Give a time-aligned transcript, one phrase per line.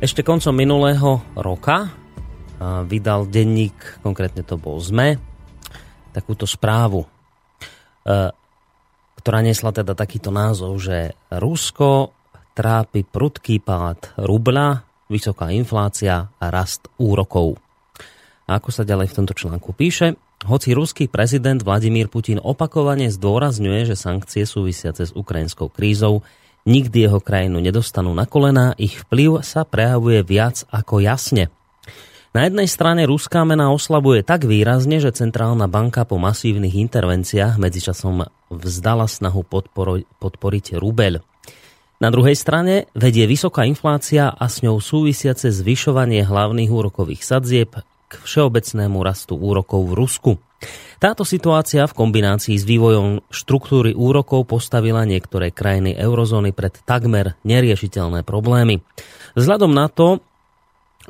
[0.00, 1.92] Ešte koncom minulého roka
[2.88, 5.20] vydal denník, konkrétne to bol ZME,
[6.16, 7.08] takúto správu, e,
[9.20, 12.16] ktorá nesla teda takýto názov, že Rusko
[12.56, 17.60] trápi prudký pád rubla, vysoká inflácia a rast úrokov.
[18.48, 20.16] A ako sa ďalej v tomto článku píše,
[20.48, 26.24] hoci ruský prezident Vladimír Putin opakovane zdôrazňuje, že sankcie súvisiace s ukrajinskou krízou
[26.64, 31.52] nikdy jeho krajinu nedostanú na kolená, ich vplyv sa prejavuje viac ako jasne.
[32.30, 38.22] Na jednej strane ruská mena oslabuje tak výrazne, že centrálna banka po masívnych intervenciách medzičasom
[38.54, 41.26] vzdala snahu podporo- podporiť rubeľ.
[42.00, 48.12] Na druhej strane vedie vysoká inflácia a s ňou súvisiace zvyšovanie hlavných úrokových sadzieb k
[48.14, 50.32] všeobecnému rastu úrokov v Rusku.
[51.00, 58.20] Táto situácia v kombinácii s vývojom štruktúry úrokov postavila niektoré krajiny eurozóny pred takmer neriešiteľné
[58.20, 58.84] problémy.
[59.32, 60.20] Vzhľadom na to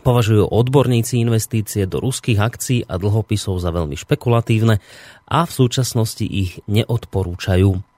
[0.07, 4.79] považujú odborníci investície do ruských akcií a dlhopisov za veľmi špekulatívne
[5.27, 7.90] a v súčasnosti ich neodporúčajú.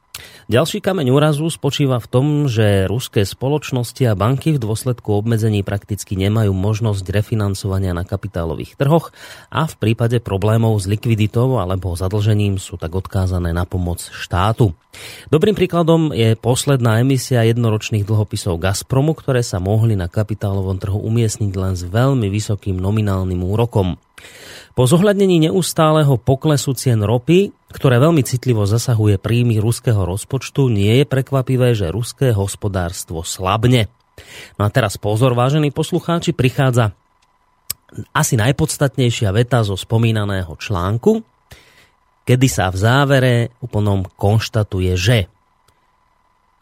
[0.52, 6.20] Ďalší kameň úrazu spočíva v tom, že ruské spoločnosti a banky v dôsledku obmedzení prakticky
[6.20, 9.16] nemajú možnosť refinancovania na kapitálových trhoch
[9.48, 14.76] a v prípade problémov s likviditou alebo zadlžením sú tak odkázané na pomoc štátu.
[15.32, 21.52] Dobrým príkladom je posledná emisia jednoročných dlhopisov Gazpromu, ktoré sa mohli na kapitálovom trhu umiestniť
[21.56, 23.96] len s veľmi vysokým nominálnym úrokom.
[24.72, 31.04] Po zohľadnení neustáleho poklesu cien ropy ktoré veľmi citlivo zasahuje príjmy ruského rozpočtu, nie je
[31.08, 33.88] prekvapivé, že ruské hospodárstvo slabne.
[34.60, 36.92] No a teraz pozor, vážení poslucháči, prichádza
[38.12, 41.24] asi najpodstatnejšia veta zo spomínaného článku,
[42.28, 43.34] kedy sa v závere
[43.64, 45.18] úplnom konštatuje, že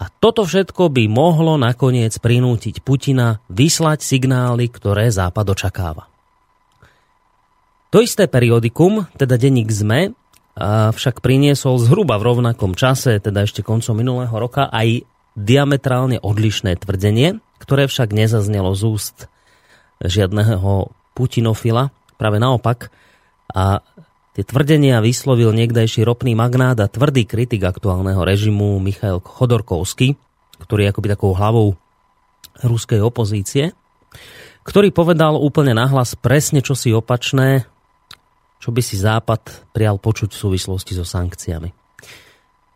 [0.01, 6.10] a toto všetko by mohlo nakoniec prinútiť Putina vyslať signály, ktoré Západ očakáva.
[7.91, 10.15] To isté periodikum, teda denník ZME,
[10.95, 15.03] však priniesol zhruba v rovnakom čase, teda ešte koncom minulého roka, aj
[15.35, 19.17] diametrálne odlišné tvrdenie, ktoré však nezaznelo z úst
[19.99, 22.95] žiadneho Putinofila, práve naopak.
[23.51, 23.83] A
[24.39, 30.15] tie tvrdenia vyslovil niekdajší ropný magnát a tvrdý kritik aktuálneho režimu Michail Chodorkovský,
[30.63, 31.75] ktorý je akoby takou hlavou
[32.63, 33.75] ruskej opozície,
[34.63, 37.70] ktorý povedal úplne nahlas presne čosi opačné,
[38.61, 41.73] čo by si Západ prial počuť v súvislosti so sankciami.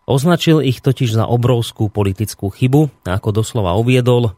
[0.04, 4.36] Označil ich totiž za obrovskú politickú chybu ako doslova uviedol,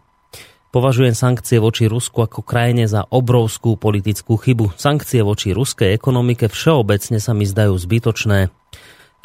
[0.71, 4.79] považujem sankcie voči Rusku ako krajine za obrovskú politickú chybu.
[4.79, 8.51] Sankcie voči ruskej ekonomike všeobecne sa mi zdajú zbytočné.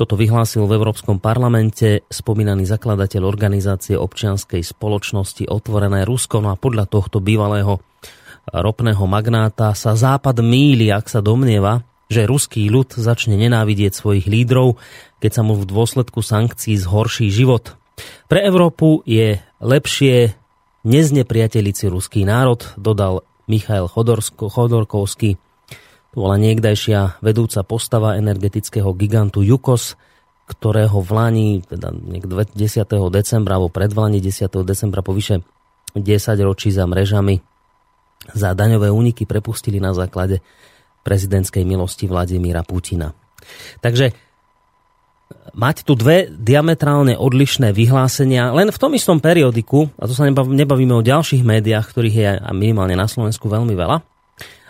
[0.02, 6.42] Toto vyhlásil v Európskom parlamente spomínaný zakladateľ organizácie občianskej spoločnosti Otvorené Rusko.
[6.42, 7.86] No a podľa tohto bývalého
[8.50, 14.76] ropného magnáta sa Západ míli, ak sa domnieva, že ruský ľud začne nenávidieť svojich lídrov,
[15.24, 17.80] keď sa mu v dôsledku sankcií zhorší život.
[18.28, 20.36] Pre Európu je lepšie
[20.84, 25.40] neznepriateliť si ruský národ, dodal Michail Chodorsko, Chodorkovský.
[26.12, 29.96] To bola niekdajšia vedúca postava energetického gigantu Jukos,
[30.52, 32.52] ktorého v Lani, teda 10.
[33.08, 34.52] decembra, alebo pred Vlani 10.
[34.68, 35.40] decembra po vyše
[35.96, 36.04] 10
[36.44, 37.40] ročí za mrežami
[38.32, 40.46] za daňové úniky prepustili na základe
[41.02, 43.14] prezidentskej milosti Vladimíra Putina.
[43.82, 44.14] Takže
[45.58, 50.94] mať tu dve diametrálne odlišné vyhlásenia len v tom istom periodiku, a to sa nebavíme
[50.96, 53.98] o ďalších médiách, ktorých je minimálne na Slovensku veľmi veľa.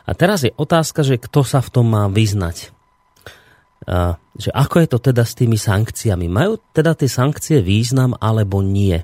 [0.01, 2.73] A teraz je otázka, že kto sa v tom má vyznať.
[3.85, 6.25] A, že ako je to teda s tými sankciami?
[6.29, 9.01] Majú teda tie sankcie význam alebo nie?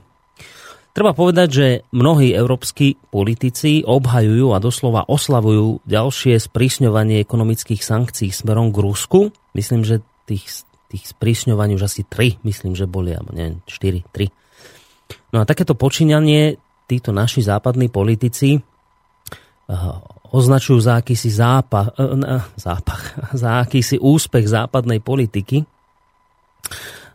[0.97, 8.73] Treba povedať, že mnohí európsky politici obhajujú a doslova oslavujú ďalšie sprísňovanie ekonomických sankcií smerom
[8.73, 9.29] k Rusku.
[9.53, 15.37] Myslím, že tých, tých sprísňovaní už asi 3, myslím, že boli, alebo neviem, 4, 3.
[15.37, 16.57] No a takéto počínanie
[16.89, 20.01] títo naši západní politici uh,
[20.33, 25.61] označujú za akýsi zápach, uh, zápach, za akýsi úspech západnej politiky.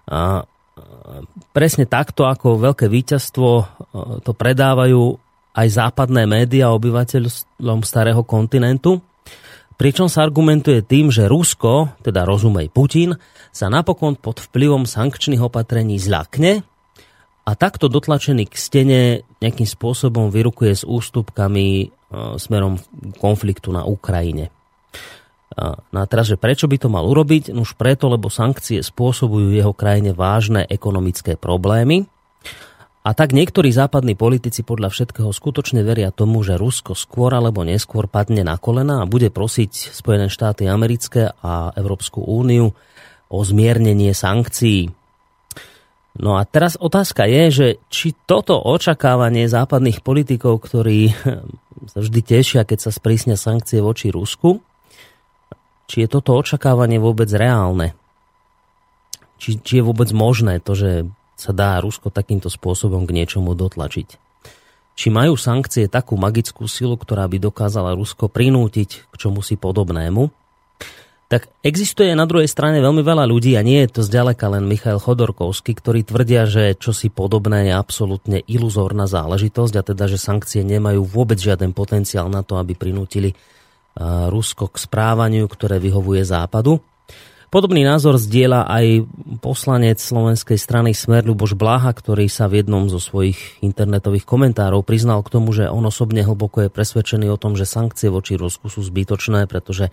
[0.06, 0.46] A
[1.52, 3.64] presne takto ako veľké víťazstvo e,
[4.24, 5.18] to predávajú
[5.52, 9.04] aj západné médiá obyvateľom starého kontinentu,
[9.76, 13.12] pričom sa argumentuje tým, že Rusko, teda rozumej Putin,
[13.52, 16.64] sa napokon pod vplyvom sankčných opatrení zľakne
[17.42, 19.00] a takto dotlačený k stene
[19.44, 21.86] nejakým spôsobom vyrukuje s ústupkami e,
[22.40, 22.80] smerom
[23.20, 24.61] konfliktu na Ukrajine.
[25.56, 27.52] No a teraz, že prečo by to mal urobiť?
[27.52, 32.08] Už preto, lebo sankcie spôsobujú jeho krajine vážne ekonomické problémy
[33.02, 38.06] A tak niektorí západní politici podľa všetkého skutočne veria tomu, že Rusko skôr alebo neskôr
[38.06, 42.70] padne na kolena a bude prosiť Spojené štáty americké a Európsku úniu
[43.26, 44.94] o zmiernenie sankcií.
[46.22, 51.10] No a teraz otázka je, že či toto očakávanie západných politikov, ktorí
[51.92, 54.62] sa vždy tešia, keď sa sprísnia sankcie voči Rusku,
[55.92, 57.92] či je toto očakávanie vôbec reálne.
[59.36, 61.04] Či, či je vôbec možné to, že
[61.36, 64.16] sa dá Rusko takýmto spôsobom k niečomu dotlačiť.
[64.96, 70.32] Či majú sankcie takú magickú silu, ktorá by dokázala Rusko prinútiť k čomu si podobnému?
[71.28, 74.96] Tak existuje na druhej strane veľmi veľa ľudí a nie je to zďaleka len Michail
[74.96, 81.04] Chodorkovský, ktorí tvrdia, že čosi podobné je absolútne iluzórna záležitosť a teda, že sankcie nemajú
[81.04, 83.36] vôbec žiaden potenciál na to, aby prinútili
[84.00, 86.80] Rusko k správaniu, ktoré vyhovuje Západu.
[87.52, 89.04] Podobný názor zdieľa aj
[89.44, 95.20] poslanec slovenskej strany Smer Ľuboš Bláha, ktorý sa v jednom zo svojich internetových komentárov priznal
[95.20, 98.80] k tomu, že on osobne hlboko je presvedčený o tom, že sankcie voči Rusku sú
[98.80, 99.92] zbytočné, pretože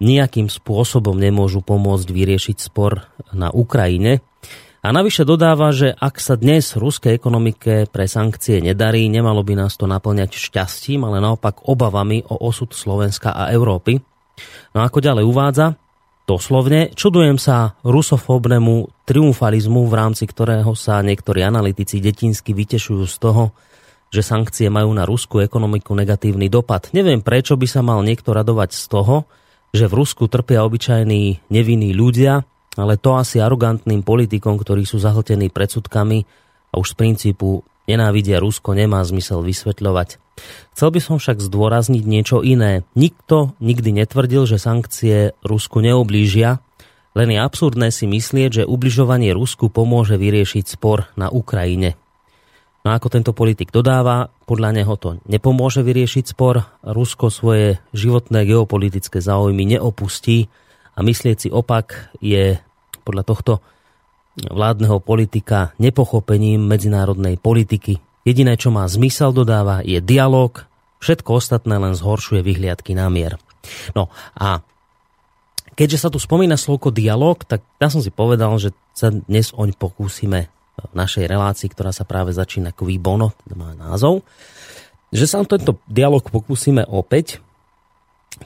[0.00, 3.04] nejakým spôsobom nemôžu pomôcť vyriešiť spor
[3.36, 4.24] na Ukrajine.
[4.84, 9.80] A navyše dodáva, že ak sa dnes ruskej ekonomike pre sankcie nedarí, nemalo by nás
[9.80, 13.96] to naplňať šťastím, ale naopak obavami o osud Slovenska a Európy.
[14.76, 15.66] No ako ďalej uvádza,
[16.24, 23.52] Doslovne čudujem sa rusofóbnemu triumfalizmu, v rámci ktorého sa niektorí analytici detinsky vytešujú z toho,
[24.08, 26.88] že sankcie majú na ruskú ekonomiku negatívny dopad.
[26.96, 29.28] Neviem, prečo by sa mal niekto radovať z toho,
[29.76, 32.40] že v Rusku trpia obyčajní nevinní ľudia,
[32.74, 36.26] ale to asi arogantným politikom, ktorí sú zahltení predsudkami
[36.70, 40.18] a už z princípu nenávidia Rusko, nemá zmysel vysvetľovať.
[40.74, 42.82] Chcel by som však zdôrazniť niečo iné.
[42.98, 46.58] Nikto nikdy netvrdil, že sankcie Rusku neoblížia,
[47.14, 51.94] len je absurdné si myslieť, že ubližovanie Rusku pomôže vyriešiť spor na Ukrajine.
[52.84, 59.22] No ako tento politik dodáva, podľa neho to nepomôže vyriešiť spor, Rusko svoje životné geopolitické
[59.22, 60.50] záujmy neopustí
[60.94, 62.58] a myslieť si opak je
[63.04, 63.52] podľa tohto
[64.34, 68.02] vládneho politika nepochopením medzinárodnej politiky.
[68.26, 70.64] Jediné, čo má zmysel, dodáva, je dialog,
[70.98, 73.36] všetko ostatné len zhoršuje vyhliadky na mier.
[73.92, 74.64] No a
[75.76, 79.76] keďže sa tu spomína slovko dialog, tak ja som si povedal, že sa dnes oň
[79.76, 84.26] pokúsime v našej relácii, ktorá sa práve začína Kví Bono, má názov,
[85.14, 87.43] že sa tento dialog pokúsime opäť.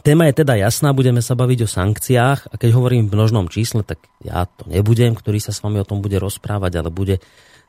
[0.04, 3.80] Téma je teda jasná, budeme sa baviť o sankciách a keď hovorím v množnom čísle,
[3.80, 7.16] tak ja to nebudem, ktorý sa s vami o tom bude rozprávať, ale bude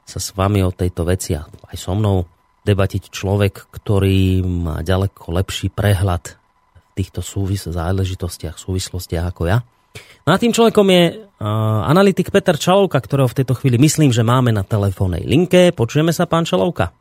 [0.03, 2.27] sa s vami o tejto veci a aj so mnou
[2.67, 6.35] debatiť človek, ktorý má ďaleko lepší prehľad
[6.75, 9.63] v týchto súvis- záležitostiach, súvislostiach ako ja.
[10.27, 14.27] No a tým človekom je uh, analytik Peter Čalovka, ktorého v tejto chvíli myslím, že
[14.27, 15.71] máme na telefónnej linke.
[15.71, 16.91] Počujeme sa, pán Čalovka?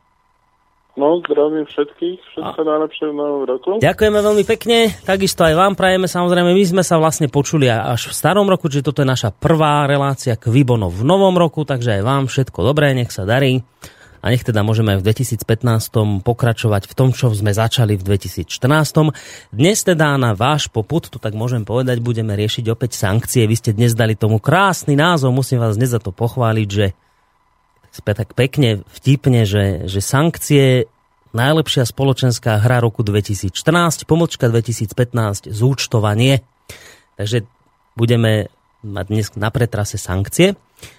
[0.98, 3.78] No, zdravím všetkých, všetko najlepšie v novom roku.
[3.78, 8.18] Ďakujeme veľmi pekne, takisto aj vám prajeme, samozrejme, my sme sa vlastne počuli až v
[8.18, 12.02] starom roku, čiže toto je naša prvá relácia k Vibono v novom roku, takže aj
[12.02, 13.62] vám všetko dobré, nech sa darí.
[14.18, 18.50] A nech teda môžeme aj v 2015 pokračovať v tom, čo sme začali v 2014.
[19.54, 23.46] Dnes teda na váš poput, to tak môžem povedať, budeme riešiť opäť sankcie.
[23.46, 26.98] Vy ste dnes dali tomu krásny názov, musím vás dnes za to pochváliť, že
[27.92, 30.88] tak pekne, vtipne, že, že sankcie
[31.36, 33.52] najlepšia spoločenská hra roku 2014,
[34.08, 36.40] pomočka 2015, zúčtovanie.
[37.20, 37.44] Takže
[37.98, 38.48] budeme
[38.80, 40.56] mať dnes na pretrase sankcie.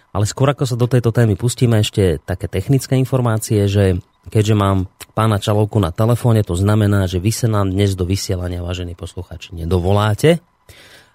[0.10, 4.02] Ale skôr ako sa do tejto témy pustíme, ešte také technické informácie, že
[4.34, 8.66] keďže mám pána Čalovku na telefóne, to znamená, že vy sa nám dnes do vysielania,
[8.66, 10.42] vážení posluchači, nedovoláte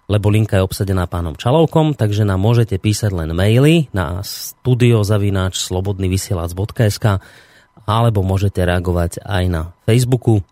[0.05, 7.25] lebo linka je obsadená pánom Čalovkom, takže nám môžete písať len maily na studiozavináč slobodnyvysielac.sk
[7.85, 10.45] alebo môžete reagovať aj na Facebooku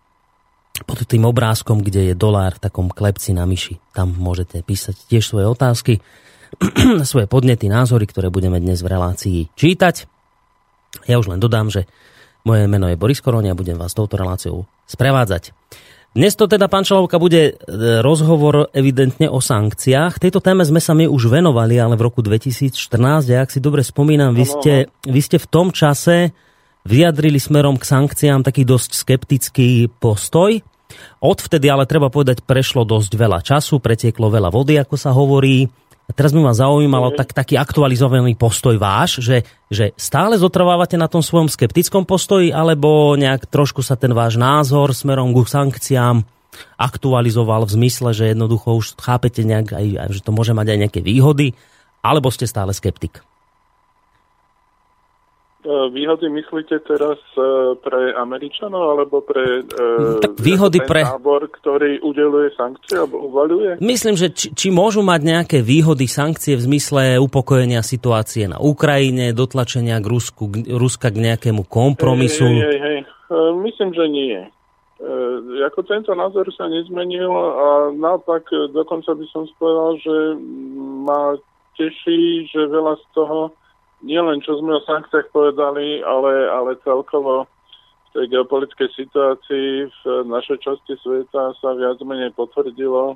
[0.85, 3.77] pod tým obrázkom, kde je dolár v takom klepci na myši.
[3.93, 5.93] Tam môžete písať tiež svoje otázky,
[7.09, 10.09] svoje podnety, názory, ktoré budeme dnes v relácii čítať.
[11.05, 11.85] Ja už len dodám, že
[12.45, 15.55] moje meno je Boris Koroni a budem vás touto reláciou sprevádzať.
[16.13, 17.53] Dnes to teda, pán Čalovka, bude e,
[18.05, 20.21] rozhovor evidentne o sankciách.
[20.21, 23.81] Tejto téme sme sa my už venovali, ale v roku 2014, a ak si dobre
[23.81, 24.73] spomínam, vy ste,
[25.09, 26.29] vy ste v tom čase
[26.85, 30.61] vyjadrili smerom k sankciám taký dosť skeptický postoj.
[31.17, 35.65] Odvtedy ale treba povedať, prešlo dosť veľa času, pretieklo veľa vody, ako sa hovorí.
[36.03, 41.07] A teraz by ma zaujímalo tak, taký aktualizovaný postoj váš, že, že stále zotrvávate na
[41.07, 46.27] tom svojom skeptickom postoji, alebo nejak trošku sa ten váš názor smerom k sankciám
[46.77, 50.99] aktualizoval v zmysle, že jednoducho už chápete nejak, aj, že to môže mať aj nejaké
[51.01, 51.57] výhody,
[52.03, 53.23] alebo ste stále skeptik?
[55.65, 61.01] Výhody myslíte teraz e, pre Američanov alebo pre uh, tak výhody ten pre...
[61.07, 63.79] tábor, ktorý udeluje sankcie alebo uvaluje?
[63.79, 69.31] Myslím, že či, či môžu mať nejaké výhody sankcie v zmysle upokojenia situácie na Ukrajine,
[69.31, 72.43] dotlačenia k Rusku, k, Ruska k nejakému kompromisu?
[72.43, 72.99] Hej, hej, hej.
[73.63, 74.35] Myslím, že nie.
[74.35, 74.47] E,
[75.63, 80.15] ako tento názor sa nezmenil a naopak dokonca by som povedal, že
[81.07, 81.39] ma
[81.79, 83.55] teší, že veľa z toho
[84.03, 90.61] nielen čo sme o sankciách povedali, ale, ale celkovo v tej geopolitickej situácii v našej
[90.61, 93.15] časti sveta sa viac menej potvrdilo.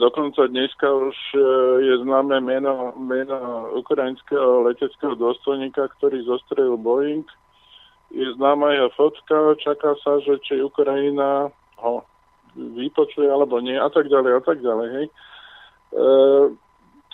[0.00, 1.40] dokonca dneska už e,
[1.86, 7.28] je známe meno, meno ukrajinského leteckého dôstojníka, ktorý zostrelil Boeing.
[8.10, 12.02] Je známa jeho fotka, čaká sa, že či Ukrajina ho
[12.54, 14.88] vypočuje alebo nie a tak ďalej a tak ďalej.
[14.98, 15.06] Hej.
[15.06, 15.14] E,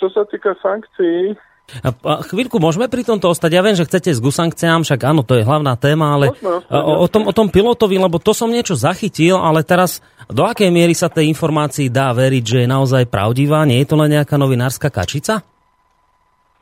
[0.01, 1.37] čo sa týka sankcií,
[1.83, 3.51] a, a chvíľku môžeme pri tomto ostať.
[3.55, 6.35] Ja viem, že chcete s gusankciám, však áno, to je hlavná téma, ale
[6.69, 10.71] o, o, tom, o tom pilotovi, lebo to som niečo zachytil, ale teraz do akej
[10.71, 13.67] miery sa tej informácii dá veriť, že je naozaj pravdivá?
[13.67, 15.43] Nie je to len nejaká novinárska kačica?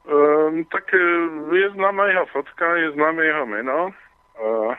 [0.09, 1.01] Um, tak e,
[1.53, 3.79] je známa jeho fotka, je známe jeho meno.
[4.39, 4.73] Uh,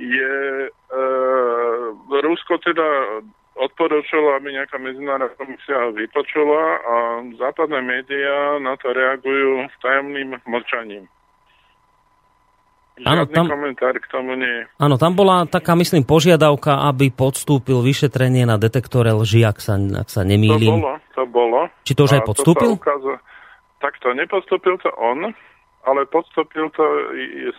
[0.00, 0.32] je
[0.72, 3.20] uh, Rusko teda
[3.56, 6.94] odporúčilo, aby nejaká medzinárodná komisia ho vypočula a
[7.40, 11.08] západné médiá na to reagujú tajomným mlčaním.
[12.96, 14.64] Žiadny tam, komentár k tomu nie.
[14.80, 20.08] Áno, tam bola taká, myslím, požiadavka, aby podstúpil vyšetrenie na detektore lži, ak sa, ak
[20.08, 20.80] sa nemýlim.
[20.80, 21.60] To bolo, to bolo.
[21.84, 22.70] Či to už aj podstúpil?
[22.80, 23.20] Ukáza...
[23.84, 25.28] Tak to nepodstúpil to on,
[25.84, 26.84] ale podstúpil to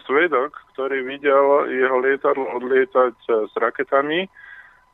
[0.09, 3.13] svedok, ktorý videl jeho lietadlo odlietať
[3.45, 4.25] s raketami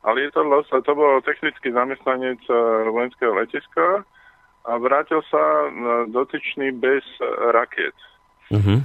[0.04, 2.58] a lietadlo sa, to bol technický zamestnanec eh,
[2.92, 4.04] vojenského letiska
[4.68, 5.72] a vrátil sa eh,
[6.12, 7.04] dotyčný bez
[7.52, 7.96] raket.
[8.52, 8.84] Uh-huh.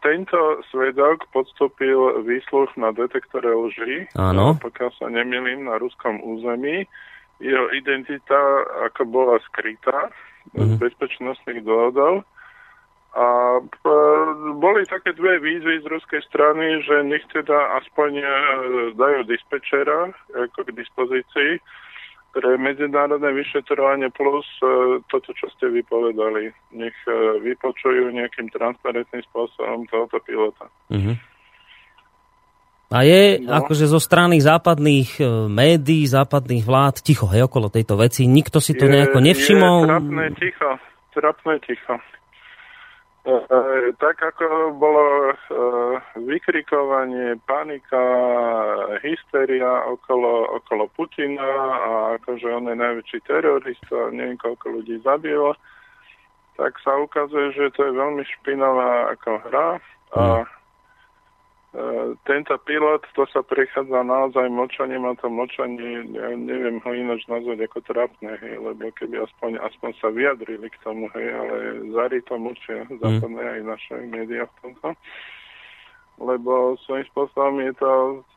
[0.00, 0.40] Tento
[0.72, 4.56] svedok podstúpil výsluh na detektore lži, Áno.
[4.56, 6.88] pokiaľ sa nemilím, na ruskom území.
[7.36, 8.40] Jeho identita
[8.88, 10.72] ako bola skrytá uh-huh.
[10.72, 12.24] z bezpečnostných dôvodov
[13.12, 13.68] a e,
[14.56, 18.26] boli také dve výzvy z ruskej strany, že nech teda aspoň e,
[18.96, 21.52] dajú dispečera ako k dispozícii
[22.32, 26.56] pre medzinárodné vyšetrovanie plus e, toto, čo ste vypovedali.
[26.72, 26.96] Nech
[27.44, 30.72] vypočujú nejakým transparentným spôsobom tohoto pilota.
[30.88, 31.16] Mm-hmm.
[32.92, 33.56] A je no.
[33.60, 35.20] akože zo strany západných
[35.52, 38.24] médií, západných vlád ticho, hej, okolo tejto veci.
[38.24, 39.84] Nikto si to je, nejako nevšimol?
[39.84, 40.70] Je trapné ticho,
[41.12, 41.96] trapné ticho.
[43.22, 43.58] E, e,
[44.02, 45.34] tak ako bolo e,
[46.18, 48.02] vykrikovanie, panika,
[48.98, 55.54] hysteria okolo, okolo Putina a akože on je najväčší terorista, neviem koľko ľudí zabil,
[56.58, 59.68] tak sa ukazuje, že to je veľmi špinavá ako hra
[60.18, 60.61] a E,
[62.28, 67.64] tento pilot, to sa prechádza naozaj mlčaním a to mlčanie, ja neviem ho ináč nazvať
[67.64, 71.56] ako trápne, hej, lebo keby aspoň, aspoň sa vyjadrili k tomu, hej, ale
[71.96, 73.00] zari to mlčia, mm.
[73.00, 74.88] západné aj naše médiá v tomto.
[76.20, 77.92] Lebo svojím spôsobom je to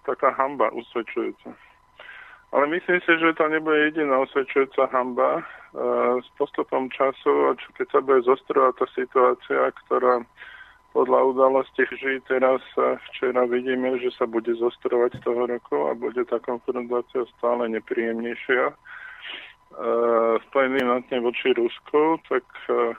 [0.08, 1.52] taká hamba usvedčujúca.
[2.56, 5.44] Ale myslím si, že to nebude jediná usvedčujúca hamba.
[5.44, 5.44] E,
[6.24, 10.24] s postupom času, keď sa bude zostrovať tá situácia, ktorá
[10.96, 12.64] podľa udalosti vždy teraz
[13.12, 18.72] včera vidíme, že sa bude zostrovať toho roku a bude tá konfrontácia stále nepríjemnejšia.
[18.72, 18.76] E,
[20.48, 22.96] Spojený nátne voči Rusku, tak e,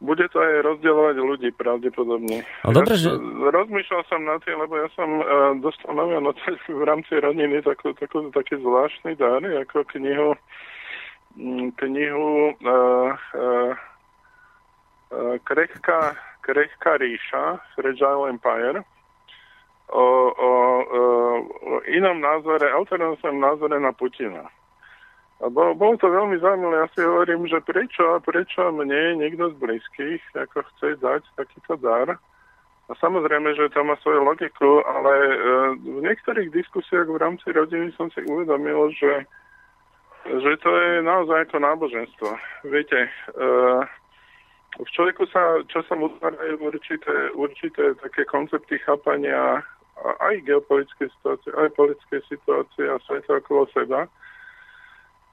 [0.00, 2.40] bude to aj rozdielovať ľudí pravdepodobne.
[2.64, 3.20] No, dobre, ja že...
[3.44, 6.16] Rozmýšľal som na tým, lebo ja som uh, dostal nový
[6.68, 10.36] v rámci rodiny takú, takú, taký zvláštny dar, ako knihu,
[11.80, 13.72] knihu uh, uh,
[15.44, 18.84] krehká, krehká ríša, Fragile Empire,
[19.88, 21.00] o, o, o,
[21.88, 24.48] inom názore, alternatívnom názore na Putina.
[25.42, 26.76] A bolo, bolo to veľmi zaujímavé.
[26.78, 32.16] Ja si hovorím, že prečo, prečo mne niekto z blízkych ako chce dať takýto dar.
[32.84, 35.36] A samozrejme, že to má svoju logiku, ale e,
[35.80, 39.24] v niektorých diskusiách v rámci rodiny som si uvedomil, že,
[40.28, 42.28] že to je naozaj ako náboženstvo.
[42.68, 43.10] Viete, e,
[44.74, 49.62] v človeku sa časom utvárajú určité, určité také koncepty chápania
[50.02, 54.10] aj geopolitické situácie, aj politické situácie a sveta okolo seba.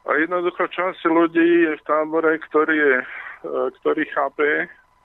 [0.05, 3.05] A jednoducho časť ľudí je v tábore, ktorý, je, e,
[3.81, 4.49] ktorý chápe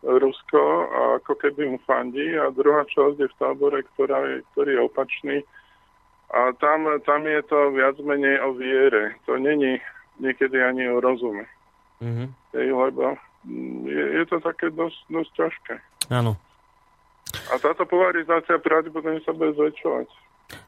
[0.04, 4.70] Rusko a ako keby mu fandí a druhá časť je v tábore, ktorá je, ktorý
[4.76, 5.36] je opačný.
[6.36, 9.16] A tam, tam je to viac menej o viere.
[9.24, 9.80] To není
[10.20, 11.48] niekedy ani o rozume.
[12.04, 12.28] Mm-hmm.
[12.60, 13.16] Ej, lebo
[13.86, 15.74] je, je to také dosť, dosť ťažké.
[16.10, 16.34] Áno.
[17.50, 20.08] A táto polarizácia pravdepodobne sa bude zväčšovať.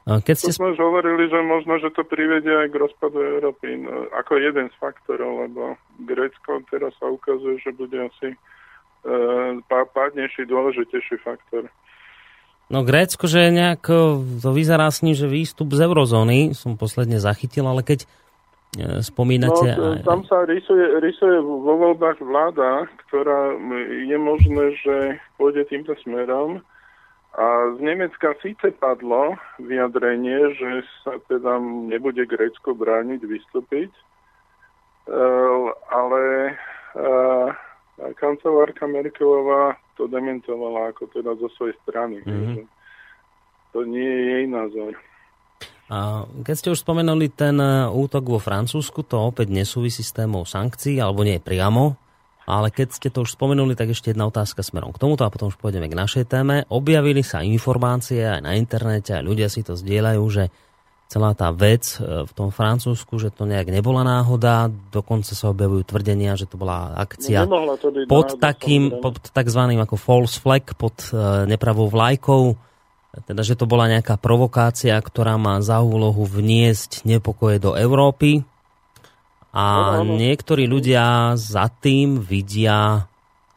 [0.09, 0.51] Keď ste...
[0.51, 4.43] To sme už hovorili, že možno, že to privedie aj k rozpadu Európy no, ako
[4.43, 8.39] jeden z faktorov, lebo Grécko teraz sa ukazuje, že bude asi e,
[9.71, 11.71] pádnejší, dôležitejší faktor.
[12.69, 13.87] No Grécko, že nejak
[14.43, 18.07] to vyzerá s ním, že výstup z eurozóny som posledne zachytil, ale keď e,
[19.03, 19.75] spomínate...
[19.75, 23.55] No, tam sa rysuje, rysuje vo voľbách vláda, ktorá
[24.07, 24.97] je možné, že
[25.39, 26.63] pôjde týmto smerom
[27.39, 35.23] a z Nemecka síce padlo vyjadrenie, že sa teda nebude Grécko brániť vystúpiť, e,
[35.93, 36.53] ale e,
[38.19, 42.25] kancelárka Merkelová to dementovala ako teda zo svojej strany.
[42.27, 42.65] Mm-hmm.
[43.77, 44.93] To nie je jej názor.
[45.89, 51.01] Keď ste už spomenuli ten e, útok vo Francúzsku, to opäť nesúvisí s témou sankcií,
[51.01, 51.97] alebo nie priamo,
[52.45, 55.49] ale keď ste to už spomenuli, tak ešte jedna otázka smerom k tomuto a potom
[55.49, 56.69] už pôjdeme k našej téme.
[56.69, 60.53] Objavili sa informácie aj na internete, a ľudia si to zdieľajú, že
[61.09, 65.89] celá tá vec e, v tom Francúzsku, že to nejak nebola náhoda, dokonca sa objavujú
[65.89, 70.69] tvrdenia, že to bola akcia no, to pod náhoda, takým, pod takzvaným ako false flag,
[70.77, 72.68] pod uh, nepravou vlajkou,
[73.25, 78.47] teda, že to bola nejaká provokácia, ktorá má za úlohu vniesť nepokoje do Európy,
[79.49, 83.09] a niektorí ľudia za tým vidia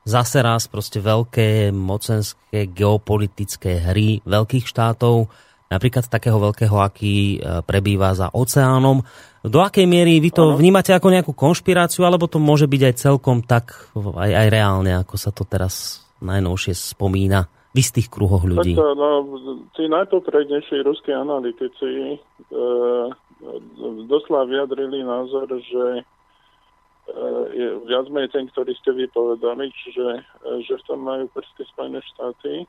[0.08, 5.28] zase raz proste veľké mocenské geopolitické hry veľkých štátov,
[5.68, 9.04] napríklad takého veľkého, aký e, prebýva za oceánom.
[9.46, 13.46] Do akej miery vy to vnímate ako nejakú konšpiráciu, alebo to môže byť aj celkom
[13.46, 18.76] tak, aj, aj reálne, ako sa to teraz najnovšie spomína v istých kruhoch ľudí?
[18.76, 19.10] Tak, no,
[19.80, 22.18] tí najpoprednejší ruskí analytici e,
[24.12, 26.04] doslova vyjadrili názor, že e,
[27.56, 30.22] je viac menej ten, ktorý ste vypovedali, čiže e,
[30.68, 32.54] že v tom majú prsty Spojené štáty.
[32.60, 32.66] E,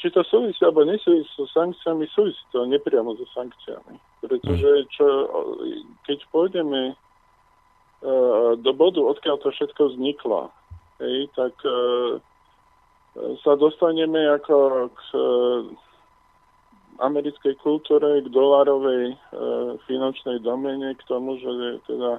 [0.00, 4.00] či to súvisí alebo nesúvisí so sankciami, súvisí to nepriamo so sankciami.
[4.24, 4.88] Pretože hm.
[4.88, 5.06] čo,
[6.08, 6.96] keď pôjdeme
[8.62, 10.54] do bodu, odkiaľ to všetko vzniklo,
[11.02, 11.50] hej, tak
[13.42, 15.00] sa dostaneme ako k
[16.98, 19.16] americkej kultúre, k dolárovej e,
[19.86, 22.18] finančnej domene, k tomu, že teda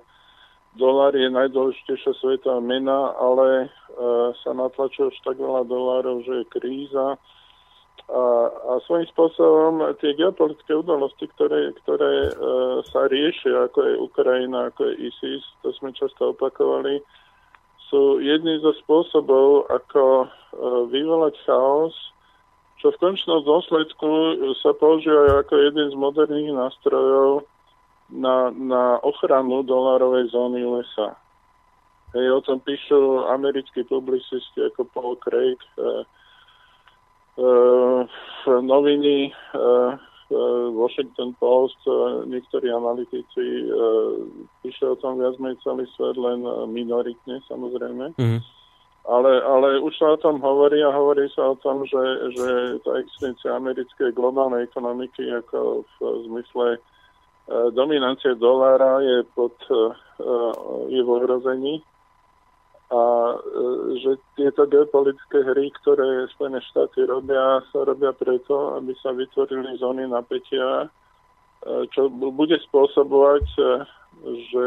[0.80, 3.70] dolár je najdôležitejšia svetová mena, ale e,
[4.40, 7.20] sa natlačuje už tak veľa dolárov, že je kríza.
[8.10, 12.34] A, a svojím spôsobom tie geopolitické udalosti, ktoré, ktoré e,
[12.90, 17.04] sa riešia, ako je Ukrajina, ako je ISIS, to sme často opakovali,
[17.90, 20.28] sú jedným zo spôsobov, ako e,
[20.94, 21.94] vyvolať chaos
[22.80, 27.44] čo v končnom dôsledku sa používa ako jeden z moderných nástrojov
[28.08, 31.12] na, na ochranu dolárovej zóny USA.
[32.16, 36.08] Hej, o tom píšu americkí publicisti ako Paul Craig, e,
[37.38, 37.48] e,
[38.48, 39.34] noviny, e,
[40.74, 41.82] Washington Post,
[42.30, 43.66] niektorí analytici
[44.62, 48.14] píšu o tom viac menej celý svet, len minoritne samozrejme.
[48.18, 48.40] Mm.
[49.10, 52.04] Ale, ale už sa o tom hovorí a hovorí sa o tom, že,
[52.38, 55.96] že tá existencia americkej globálnej ekonomiky ako v
[56.30, 56.80] zmysle e,
[57.74, 59.90] dominancie dolára je, pod, e,
[60.94, 61.82] je v ohrození
[62.90, 63.38] a e,
[64.02, 70.10] že tieto geopolitické hry, ktoré Spojené štáty robia, sa robia preto, aby sa vytvorili zóny
[70.10, 70.90] napätia,
[71.92, 73.44] čo bude spôsobovať,
[74.48, 74.66] že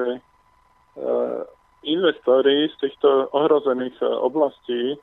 [1.82, 5.00] investori z týchto ohrozených oblastí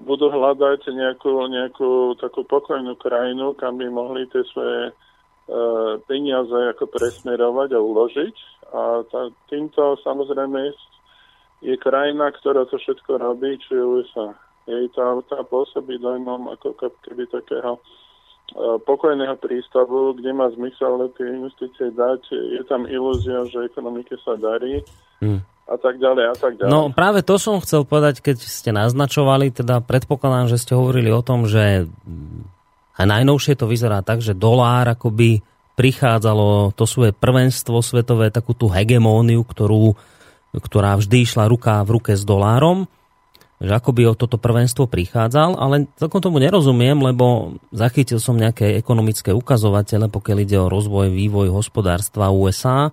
[0.00, 4.92] budú hľadať nejakú, nejakú takú pokojnú krajinu, kam by mohli tie svoje e,
[6.08, 8.36] peniaze ako presmerovať a uložiť.
[8.72, 10.72] A tá, týmto samozrejme
[11.62, 14.34] je krajina, ktorá to všetko robí, či je USA.
[14.66, 17.80] Jej tá, tá pôsobí dojmom ako keby takého e,
[18.82, 22.22] pokojného prístavu, kde má zmysel tie investície dať.
[22.30, 24.82] Je tam ilúzia, že ekonomike sa darí.
[25.22, 26.70] Hmm a tak ďalej a tak ďalej.
[26.70, 31.22] No práve to som chcel povedať, keď ste naznačovali, teda predpokladám, že ste hovorili o
[31.22, 31.86] tom, že
[32.98, 35.40] aj najnovšie to vyzerá tak, že dolár akoby
[35.72, 39.96] prichádzalo to svoje prvenstvo svetové, takú tú hegemóniu, ktorú,
[40.52, 42.84] ktorá vždy išla ruka v ruke s dolárom,
[43.62, 49.30] že akoby o toto prvenstvo prichádzal, ale celkom tomu nerozumiem, lebo zachytil som nejaké ekonomické
[49.30, 52.90] ukazovatele, pokiaľ ide o rozvoj, vývoj hospodárstva USA,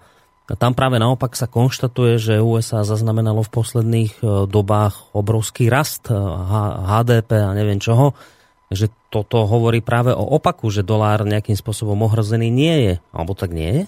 [0.50, 6.10] a tam práve naopak sa konštatuje, že USA zaznamenalo v posledných e, dobách obrovský rast
[6.10, 8.18] HDP e, a neviem čoho,
[8.74, 12.94] že toto hovorí práve o opaku, že dolár nejakým spôsobom ohrozený nie je.
[13.14, 13.84] Alebo tak nie je?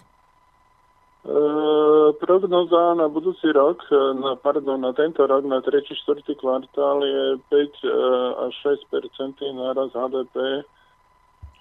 [2.11, 3.83] E, prognoza na budúci rok,
[4.19, 5.87] na, pardon, na tento rok, na 3.
[5.87, 6.35] 4.
[6.35, 8.53] kvartál je 5 až
[8.91, 10.67] 6% náraz HDP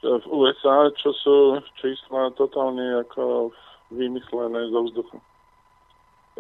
[0.03, 1.37] v USA, čo sú
[1.77, 3.53] čísla totálne ako
[3.93, 5.19] vymyslené zo vzduchu.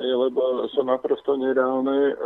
[0.00, 2.16] Lebo sú naprosto nereálne.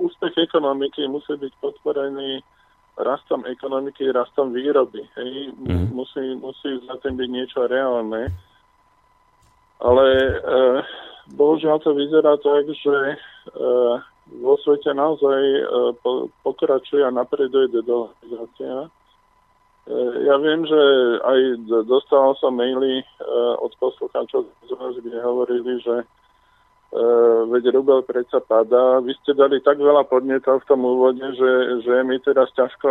[0.00, 2.40] Úspech ekonomiky musí byť podporený
[2.96, 5.04] rastom ekonomiky, rastom výroby.
[5.16, 5.52] Hej.
[5.60, 5.92] Mm.
[5.92, 8.32] Musí, musí za tým byť niečo reálne.
[9.80, 10.34] Ale e,
[11.32, 13.16] bohužiaľ to vyzerá tak, že e,
[14.38, 15.62] vo svete naozaj e,
[16.04, 18.86] po, pokračuje a napreduje dedolarizácia.
[18.86, 18.88] E,
[20.28, 20.82] ja viem, že
[21.24, 21.38] aj
[21.88, 23.04] dostal som maily e,
[23.58, 24.46] od poslucháčov,
[25.00, 26.06] kde hovorili, že
[26.90, 28.98] Uh, veď rubel predsa padá.
[28.98, 32.90] Vy ste dali tak veľa podnetov v tom úvode, že, že mi teraz ťažko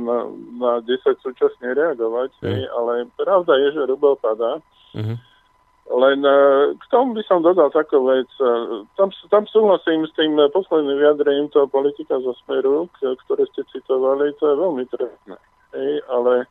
[0.00, 0.24] na,
[0.56, 2.64] na 10 súčasne reagovať, mm.
[2.72, 4.64] ale pravda je, že rubel padá.
[4.96, 5.16] Mm-hmm.
[5.90, 8.30] Len uh, k tomu by som dodal takú vec.
[8.38, 14.30] Uh, tam, tam súhlasím s tým posledným vyjadrením toho politika zo Smeru, ktoré ste citovali,
[14.38, 15.36] to je veľmi trestné.
[16.06, 16.46] Ale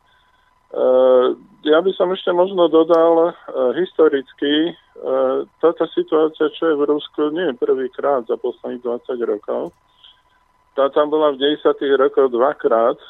[0.76, 1.26] uh,
[1.64, 3.32] ja by som ešte možno dodal
[3.76, 9.72] historicky, E, táto situácia, čo je v Rusku, nie je prvýkrát za posledných 20 rokov.
[10.76, 11.72] Tá tam bola v 10.
[11.96, 13.00] rokoch dvakrát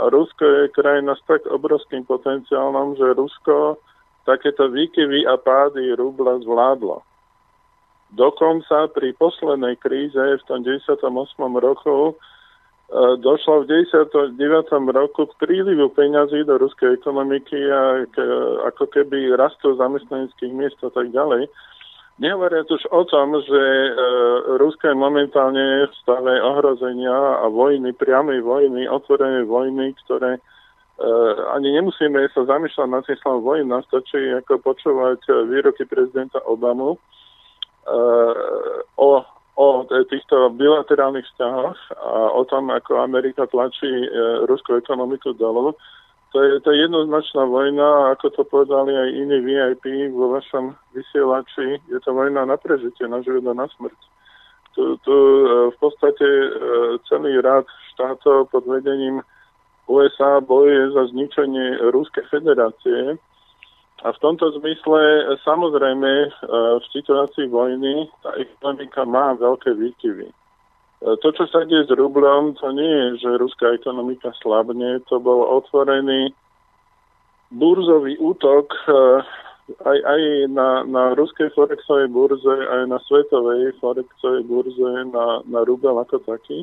[0.00, 3.76] a Rusko je krajina s tak obrovským potenciálom, že Rusko
[4.26, 7.00] takéto výkyvy a pády rubla zvládlo.
[8.10, 11.06] Dokonca pri poslednej kríze v tom 98.
[11.62, 12.18] roku
[12.86, 14.94] E, došlo v 99.
[14.94, 18.16] roku k prílivu peňazí do ruskej ekonomiky a k,
[18.62, 21.50] ako keby rastu zamestnaneckých miest a tak ďalej.
[22.22, 23.90] Nehovoriac už o tom, že e,
[24.62, 30.38] Rusko je momentálne v stave ohrozenia a vojny, priamej vojny, otvorenej vojny, ktoré
[31.52, 36.98] ani nemusíme sa zamýšľať nad tým slovom vojna, stačí ako počúvať výroky prezidenta Obamu e,
[38.96, 39.24] o
[39.56, 43.88] o týchto bilaterálnych vzťahoch a o tom, ako Amerika tlačí
[44.44, 45.72] ruskú ekonomiku dolu.
[46.36, 51.80] To je, to je jednoznačná vojna, ako to povedali aj iní VIP vo vašom vysielači.
[51.88, 53.96] Je to vojna na prežitie, na život a na smrť.
[54.76, 55.16] Tu, tu
[55.72, 56.28] v podstate
[57.08, 57.64] celý rád
[57.96, 59.24] štátov pod vedením
[59.86, 63.18] USA bojuje za zničenie Ruskej federácie
[64.04, 66.28] a v tomto zmysle samozrejme e,
[66.82, 70.28] v situácii vojny tá ekonomika má veľké výkyvy.
[70.28, 70.34] E,
[71.24, 75.48] to, čo sa deje s rublom, to nie je, že ruská ekonomika slabne, to bol
[75.48, 76.34] otvorený
[77.56, 78.92] burzový útok e,
[79.82, 80.20] aj, aj
[80.52, 86.62] na, na ruskej forexovej burze, aj na svetovej forexovej burze, na, na rubel ako taký.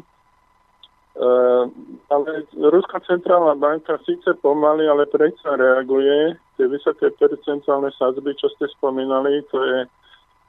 [1.14, 1.70] Uh,
[2.10, 6.34] ale Ruská centrálna banka síce pomaly, ale predsa reaguje.
[6.58, 9.80] Tie vysoké percentuálne sadzby, čo ste spomínali, to je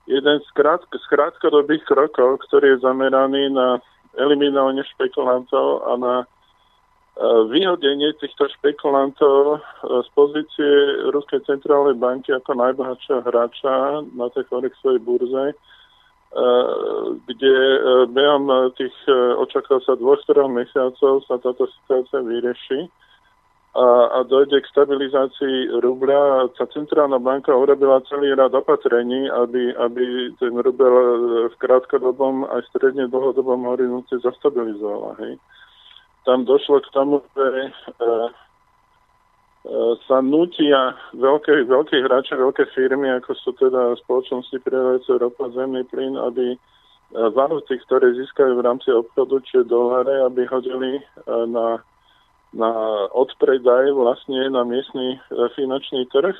[0.08, 3.76] jeden z, krátk- z krátkodobých krokov, ktorý je zameraný na
[4.16, 10.72] eliminovanie špekulantov a na uh, vyhodenie týchto špekulantov uh, z pozície
[11.12, 15.52] Ruskej centrálnej banky ako najbohatšieho hráča na tej Forexovej burze
[17.26, 22.90] kde eh, behom tých eh, očakáva sa dvoch, troch mesiacov sa táto situácia vyrieši
[23.74, 23.86] a,
[24.18, 26.50] a dojde k stabilizácii rubľa.
[26.58, 30.94] Tá centrálna banka urobila celý rad opatrení, aby, aby ten rubel
[31.50, 35.18] v krátkodobom aj stredne dlhodobom horizonte zastabilizovala.
[35.22, 35.38] Hej.
[36.26, 37.70] Tam došlo k tomu, že
[40.04, 46.20] sa nutia veľké, veľké hráče, veľké firmy, ako sú teda spoločnosti predajúce ropa, zemný plyn,
[46.20, 46.58] aby e,
[47.32, 51.02] valuty, ktoré získajú v rámci obchodu, či doláre, aby hodili e,
[51.48, 51.80] na,
[52.52, 52.70] na
[53.16, 55.16] odpredaj vlastne na miestny
[55.56, 56.36] finančný trh,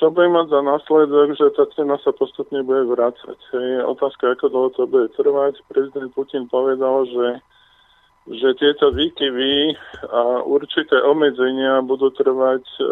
[0.00, 3.38] čo bude mať za následok, že tá cena sa postupne bude vrácať.
[3.52, 5.60] Je otázka, ako dlho to bude trvať.
[5.68, 7.44] Prezident Putin povedal, že
[8.30, 9.74] že tieto výkyvy
[10.06, 12.82] a určité obmedzenia budú trvať e,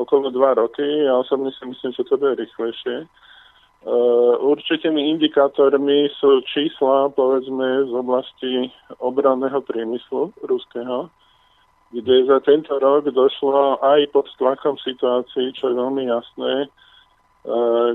[0.00, 0.84] okolo dva roky.
[1.04, 3.04] Ja osobne si myslím, že to bude rýchlejšie.
[3.04, 3.06] E,
[4.40, 8.52] určitými indikátormi sú čísla, povedzme, z oblasti
[9.04, 11.12] obranného priemyslu ruského,
[11.92, 16.72] kde za tento rok došlo aj pod tlakom situácií, čo je veľmi jasné,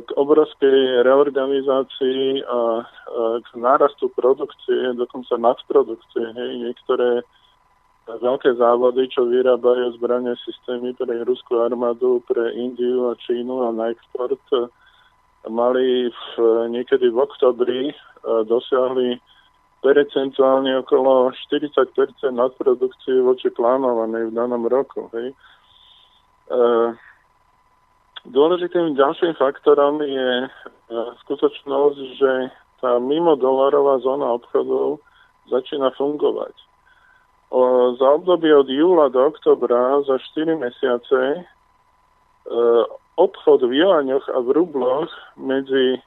[0.04, 2.84] k obrovskej reorganizácii a
[3.40, 6.36] k nárastu produkcie, dokonca nadprodukcie.
[6.36, 6.52] Hej.
[6.68, 7.24] Niektoré
[8.08, 13.96] veľké závody, čo vyrábajú zbranie systémy pre ruskú armádu, pre Indiu a Čínu a na
[13.96, 14.44] export,
[15.48, 16.22] mali v,
[16.68, 17.96] niekedy v oktobri
[18.28, 19.16] dosiahli
[19.80, 21.72] percentuálne okolo 40%
[22.36, 25.08] nadprodukcie voči plánovanej v danom roku.
[25.16, 25.32] Hej.
[28.32, 30.52] Dôležitým ďalším faktorom je
[31.26, 32.32] skutočnosť, že
[32.80, 35.02] tá mimo dolarová zóna obchodov
[35.50, 36.54] začína fungovať.
[37.48, 41.42] O, za obdobie od júla do oktobra za 4 mesiace e,
[43.16, 45.08] obchod v juaňoch a v rubloch
[45.40, 46.04] medzi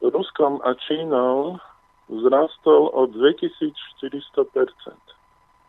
[0.00, 1.60] Ruskom a Čínou
[2.08, 3.76] vzrastol o 2400%.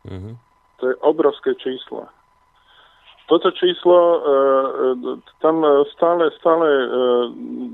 [0.08, 0.36] Mm-hmm.
[0.80, 2.08] To je obrovské číslo.
[3.26, 5.66] Toto číslo, e, e, tam
[5.98, 6.88] stále, stále e,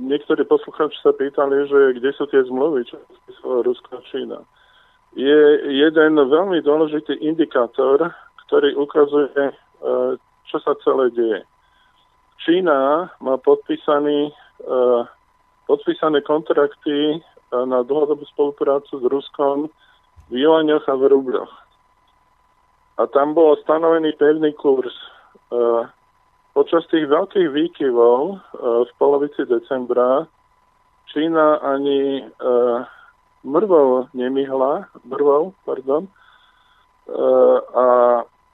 [0.07, 2.95] niektorí poslucháči sa pýtali, že kde sú tie zmluvy, čo
[3.43, 4.39] Rusko a Čína.
[5.11, 8.15] Je jeden veľmi dôležitý indikátor,
[8.47, 9.51] ktorý ukazuje,
[10.47, 11.43] čo sa celé deje.
[12.47, 14.31] Čína má podpísaný,
[15.67, 17.19] podpísané kontrakty
[17.51, 19.67] na dlhodobú spoluprácu s Ruskom
[20.31, 21.53] v juaňoch a v rubľoch.
[22.95, 24.95] A tam bol stanovený pevný kurz
[26.51, 28.39] počas tých veľkých výkyvov eh,
[28.87, 30.27] v polovici decembra
[31.11, 32.87] Čína ani uh,
[33.43, 36.07] mrvou nemihla, mrvou, pardon,
[37.75, 37.85] a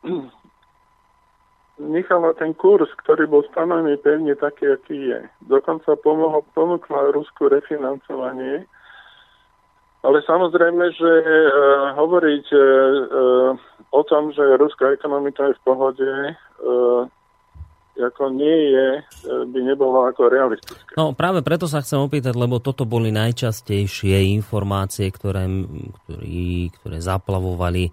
[1.94, 5.20] nechala ten kurz, ktorý bol stanovený pevne taký, aký je.
[5.46, 8.66] Dokonca pomohol, ponúkla Rusku refinancovanie,
[10.02, 13.54] ale samozrejme, že uh, hovoriť uh,
[13.92, 16.10] o tom, že ruská ekonomika je v pohode,
[17.98, 19.02] ako nie je, e,
[19.50, 20.93] by nebolo ako realistické.
[20.93, 25.50] No práve preto sa chcem opýtať, lebo toto boli najčastejšie informácie, ktoré,
[26.06, 27.89] ktorý, ktoré zaplavovali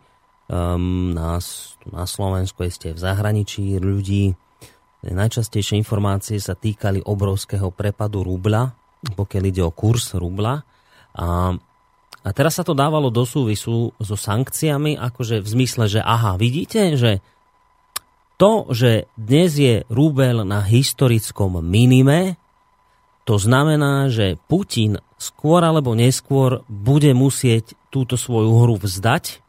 [0.49, 4.37] um, nás tu na Slovensku, ešte v zahraničí ľudí.
[5.05, 8.73] Najčastejšie informácie sa týkali obrovského prepadu rubla,
[9.05, 10.65] pokiaľ ide o kurz rubla.
[11.13, 11.53] A,
[12.25, 16.97] a teraz sa to dávalo do súvisu so sankciami, akože v zmysle, že aha, vidíte,
[16.97, 17.21] že
[18.45, 22.37] to, že dnes je rúbel na historickom minime,
[23.25, 29.41] to znamená, že Putin skôr alebo neskôr bude musieť túto svoju hru vzdať,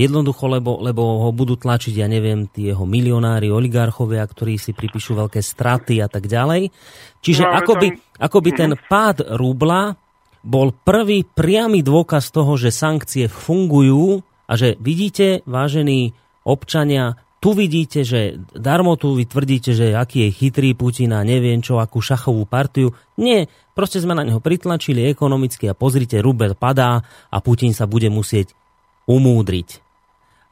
[0.00, 5.12] jednoducho, lebo, lebo ho budú tlačiť, ja neviem, tí jeho milionári, oligarchovia, ktorí si pripíšu
[5.12, 6.72] veľké straty a tak ďalej.
[7.20, 8.00] Čiže no, akoby, tam...
[8.16, 8.80] akoby ten mhm.
[8.88, 9.92] pád rubla
[10.40, 16.16] bol prvý priamy dôkaz toho, že sankcie fungujú a že vidíte, vážení
[16.48, 21.62] občania, tu vidíte, že darmo tu vy tvrdíte, že aký je chytrý Putin a neviem
[21.62, 22.90] čo, akú šachovú partiu.
[23.14, 23.46] Nie,
[23.78, 28.58] proste sme na neho pritlačili ekonomicky a pozrite, rubel padá a Putin sa bude musieť
[29.06, 29.78] umúdriť.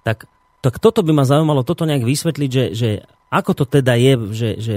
[0.06, 0.30] Tak,
[0.62, 2.90] tak toto by ma zaujímalo, toto nejak vysvetliť, že, že
[3.34, 4.76] ako to teda je, že, že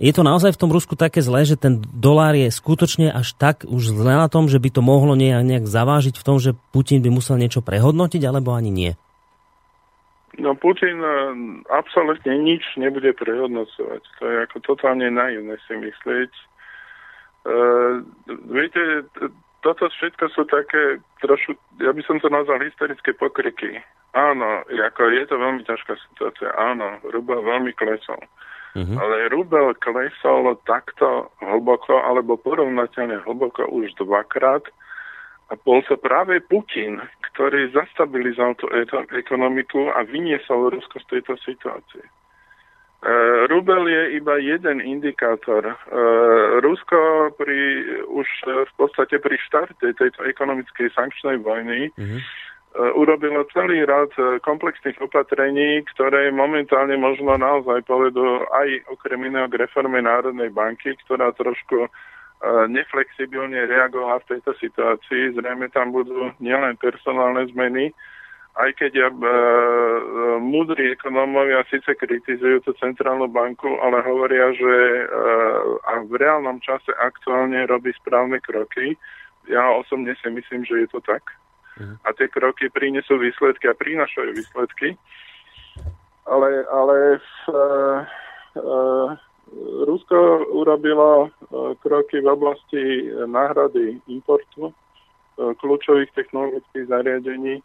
[0.00, 3.68] je to naozaj v tom Rusku také zlé, že ten dolár je skutočne až tak
[3.68, 7.04] už zle na tom, že by to mohlo nejak, nejak zavážiť v tom, že Putin
[7.04, 8.92] by musel niečo prehodnotiť, alebo ani nie?
[10.40, 11.12] No Putin e,
[11.68, 14.02] absolútne nič nebude prehodnocovať.
[14.20, 16.32] To je ako totálne naivné si myslieť.
[17.42, 18.06] Uh,
[18.54, 19.02] viete,
[19.66, 23.82] toto všetko sú také trošku, ja by som to nazval historické pokryky.
[24.14, 26.54] Áno, ako je to veľmi ťažká situácia.
[26.54, 28.22] Áno, rubel veľmi klesol.
[28.78, 28.96] Uh-huh.
[28.98, 34.62] Ale rubel klesol takto hlboko, alebo porovnateľne hlboko už dvakrát
[35.52, 36.96] a bol to práve Putin,
[37.32, 38.66] ktorý zastabilizoval tú
[39.12, 42.08] ekonomiku a vyniesol Rusko z tejto situácie.
[43.02, 45.74] Uh, rubel je iba jeden indikátor.
[45.90, 53.82] Uh, Rusko pri, už v podstate pri štarte tejto ekonomickej sankčnej vojny uh, urobilo celý
[53.82, 54.14] rad
[54.46, 61.34] komplexných opatrení, ktoré momentálne možno naozaj povedú aj okrem iného k reforme Národnej banky, ktorá
[61.34, 61.90] trošku
[62.42, 65.38] neflexibilne reagovala v tejto situácii.
[65.38, 67.94] Zrejme tam budú nielen personálne zmeny,
[68.52, 69.30] aj keď ja, e, e,
[70.44, 75.04] múdri ekonómovia síce kritizujú tú centrálnu banku, ale hovoria, že e,
[75.88, 78.92] a v reálnom čase aktuálne robí správne kroky.
[79.48, 81.24] Ja osobne si myslím, že je to tak.
[81.80, 81.96] Mhm.
[82.04, 85.00] A tie kroky prinesú výsledky a prinašajú výsledky.
[86.28, 87.64] Ale, ale v, e,
[88.60, 88.76] e,
[89.88, 91.28] Rusko urobilo e,
[91.92, 92.82] kroky v oblasti
[93.28, 94.74] náhrady importu e,
[95.60, 97.60] kľúčových technologických zariadení.
[97.60, 97.62] E,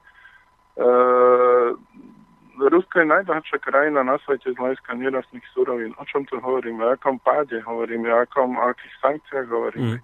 [2.59, 5.95] Rusko je najbohatšia krajina na svete z hľadiska nerastných surovín.
[5.95, 6.83] O čom tu hovoríme?
[6.83, 8.11] O akom páde hovoríme?
[8.11, 9.95] O, akom, o akých sankciách hovoríme?
[9.95, 10.03] Mm.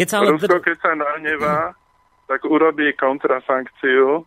[0.00, 0.32] Keď sa ale...
[0.32, 1.76] Rusko, keď sa nahnevá, mm.
[2.32, 4.24] tak urobí kontrasankciu,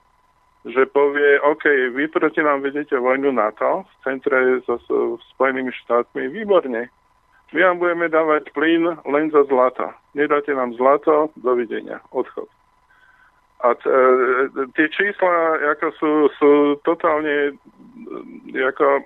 [0.69, 6.29] že povie, OK, vy proti nám vedete vojnu NATO v centre so, so Spojenými štátmi,
[6.29, 6.93] výborne.
[7.51, 9.91] My vám budeme dávať plyn len za zlato.
[10.15, 12.47] Nedáte nám zlato, dovidenia, odchod.
[13.61, 19.05] A t, e, tie čísla ako sú, sú totálne e, ako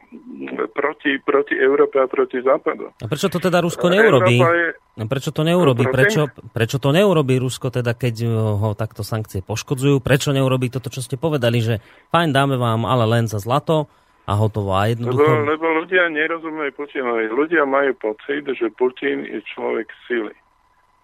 [0.71, 2.95] proti, proti Európe a proti Západu.
[3.03, 4.39] A prečo to teda Rusko neurobí?
[4.39, 4.71] Je...
[5.09, 5.83] Prečo to neurobí?
[5.91, 9.99] Prečo, prečo to neurobí Rusko teda, keď ho takto sankcie poškodzujú?
[9.99, 11.83] Prečo neurobí toto, čo ste povedali, že
[12.15, 13.91] fajn, dáme vám ale len za zlato
[14.25, 15.21] a hotovo a jednoducho...
[15.21, 17.29] Lebo, lebo ľudia nerozumejú Putinovi.
[17.29, 20.33] Ľudia majú pocit, že Putin je človek sily.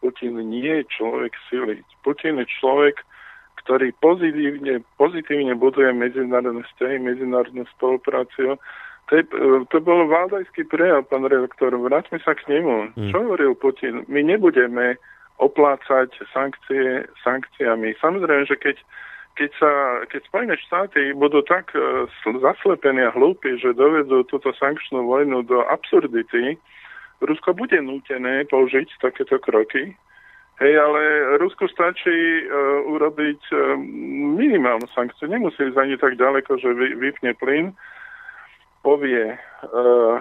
[0.01, 1.85] Putin nie je človek sily.
[2.01, 2.97] Putin je človek,
[3.61, 8.57] ktorý pozitívne, pozitívne buduje medzinárodné vzťahy, medzinárodnú spoluprácu.
[9.09, 9.23] To, je,
[9.69, 11.69] to bol valdajský prejav, pán redaktor.
[11.77, 12.97] Vráťme sa k nemu.
[12.97, 13.09] Hmm.
[13.13, 14.01] Čo hovoril Putin?
[14.09, 14.97] My nebudeme
[15.37, 17.97] oplácať sankcie sankciami.
[18.01, 18.77] Samozrejme, že keď,
[19.35, 19.71] keď, sa,
[20.11, 25.63] keď Spojené štáty budú tak uh, zaslepení a hlúpi, že dovedú túto sankčnú vojnu do
[25.67, 26.59] absurdity,
[27.21, 29.93] Rusko bude nútené použiť takéto kroky.
[30.61, 31.01] Hej, ale
[31.41, 32.13] Rusku stačí
[32.45, 33.77] uh, urobiť uh,
[34.37, 35.25] minimálnu sankciu.
[35.25, 37.65] Nemusí ísť ani tak ďaleko, že vy, vypne plyn.
[38.85, 40.17] Povie, uh,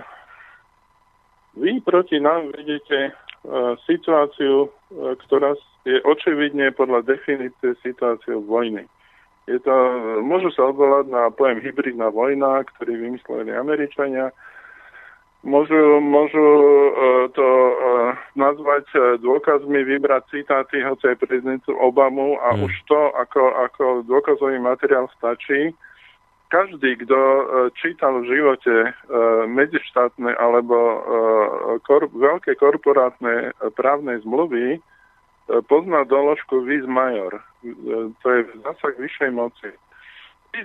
[1.57, 8.85] vy proti nám vidíte uh, situáciu, uh, ktorá je očividne podľa definície situáciou vojny.
[9.51, 9.75] Je to,
[10.23, 14.31] môžu sa odvolať na pojem hybridná vojna, ktorý vymysleli Američania,
[15.41, 22.53] Môžu, môžu uh, to uh, nazvať uh, dôkazmi, vybrať citáty hoci aj prezidentu Obamu a
[22.53, 22.69] hmm.
[22.69, 25.73] už to ako, ako dôkazový materiál stačí.
[26.51, 27.19] Každý, kto
[27.79, 28.91] čítal v živote
[29.55, 30.99] medzištátne alebo
[31.87, 34.83] kor- veľké korporátne právne zmluvy,
[35.67, 37.43] pozná doložku vis major.
[37.63, 39.71] Uh, to je zásah vyššej moci.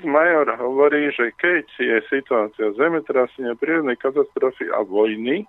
[0.02, 5.46] Major hovorí, že keď je situácia zemetrasenia, prírodnej katastrofy a vojny,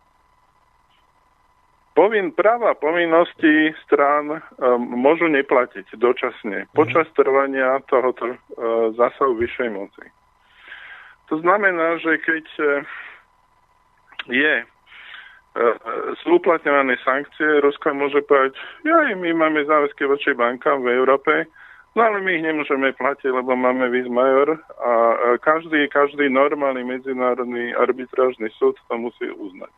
[1.96, 4.40] povin, práva povinnosti strán um,
[4.76, 6.76] môžu neplatiť dočasne, mhm.
[6.76, 8.36] počas trvania tohoto uh,
[8.92, 10.04] zásahu vyššej moci.
[11.32, 12.44] To znamená, že keď
[14.30, 14.54] je
[16.20, 18.52] sú uplatňované sankcie, Rusko môže povedať,
[18.84, 21.48] ja my máme záväzky voči bankám v Európe,
[21.96, 24.92] No ale my ich nemôžeme platiť, lebo máme vis major a
[25.40, 29.72] každý, každý normálny medzinárodný arbitrážny súd to musí uznať.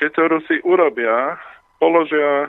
[0.00, 1.36] Keď to Rusi urobia,
[1.76, 2.48] položia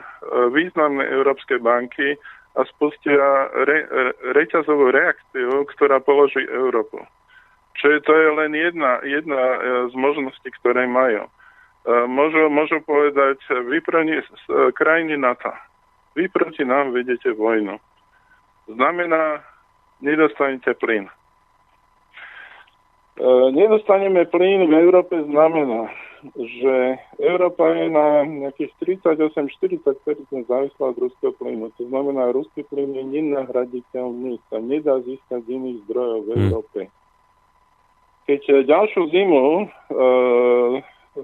[0.56, 2.16] významné európske banky
[2.56, 7.04] a spustia re, re, reťazovú reakciu, ktorá položí Európu.
[7.76, 9.58] Čiže to je len jedna, jedna e,
[9.92, 11.28] z možností, ktoré majú.
[11.86, 13.38] E, môžu, môžu povedať,
[13.70, 14.18] vy proti
[14.74, 15.54] krajiny NATO,
[16.18, 17.78] vy proti nám vedete vojnu
[18.68, 19.42] znamená,
[20.02, 21.08] nedostanete plyn.
[23.52, 25.88] Nedostaneme plyn v Európe znamená,
[26.36, 31.72] že Európa je na nejakých 38-40% závislá od ruského plynu.
[31.80, 36.36] To znamená, ruský plyn je nenahraditeľný, sa nedá získať z iných zdrojov v hm.
[36.44, 36.80] Európe.
[38.26, 39.64] Keď ďalšiu zimu e,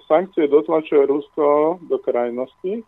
[0.08, 2.84] sankcie dotlačuje Rusko do krajnosti,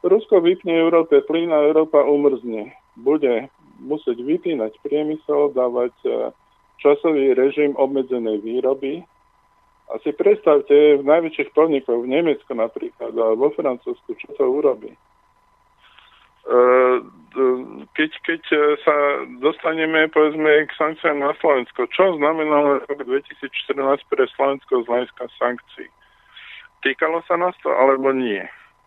[0.00, 2.72] Rusko vypne Európe plyn a Európa umrzne.
[2.96, 3.52] Bude
[3.84, 6.32] musieť vypínať priemysel, dávať e,
[6.80, 9.04] časový režim obmedzenej výroby.
[9.92, 14.88] A si predstavte, v najväčších podnikoch, v Nemecku napríklad, alebo vo Francúzsku, čo to urobí.
[14.88, 14.98] E,
[17.92, 18.42] keď, keď
[18.80, 18.96] sa
[19.44, 25.92] dostaneme, povedzme, k sankciám na Slovensko, čo znamenalo rok 2014 pre Slovensko z hľadiska sankcií?
[26.80, 28.40] Týkalo sa nás to, alebo nie?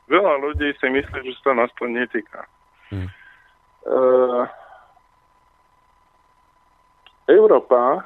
[0.09, 2.43] Veľa ľudí si myslí, že sa nás to netýka.
[2.91, 3.09] Hmm.
[3.83, 4.45] Uh,
[7.27, 8.01] Európa, e,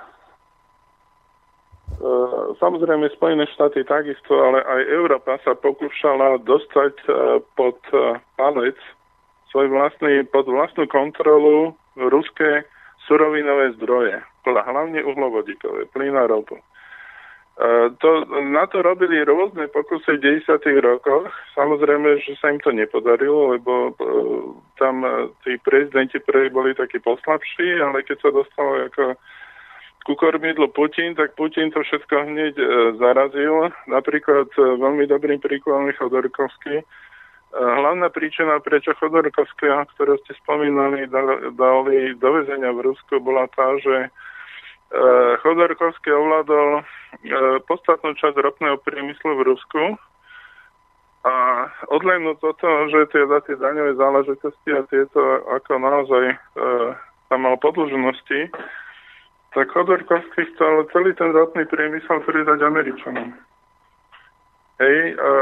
[2.61, 7.07] samozrejme Spojené štáty takisto, ale aj Európa sa pokúšala dostať e,
[7.57, 7.81] pod
[8.38, 8.77] palec
[9.49, 12.61] svoj vlastný, pod vlastnú kontrolu ruské
[13.09, 16.59] surovinové zdroje, hlavne uhlovodíkové, plyn a ropu.
[17.58, 18.10] To,
[18.45, 20.62] na to robili rôzne pokusy v 90.
[20.78, 21.26] rokoch.
[21.58, 23.97] Samozrejme, že sa im to nepodarilo, lebo
[24.78, 25.01] tam
[25.41, 29.18] tí prezidenti prvý boli takí poslabší, ale keď sa dostalo ako
[30.08, 33.76] ku kormidlu Putin, tak Putin to všetko hneď e, zarazil.
[33.91, 36.76] Napríklad e, veľmi dobrým príkladom je Chodorkovský.
[36.80, 36.86] E,
[37.51, 44.08] hlavná príčina, prečo Chodorkovského, ktorú ste spomínali, dali do väzenia v Rusku, bola tá, že
[44.08, 44.36] Eh,
[45.43, 46.83] Chodorkovský ovládol eh,
[47.67, 49.83] podstatnú časť ropného priemyslu v Rusku
[51.27, 55.19] a odlenúť od toho, že tie, tie daňové záležitosti a tieto
[55.51, 56.35] ako naozaj e,
[57.27, 58.53] tam mal podlžnosti,
[59.51, 63.35] tak Chodorkovský chcel celý ten ropný priemysel pridať Američanom.
[64.79, 65.35] Hej, e,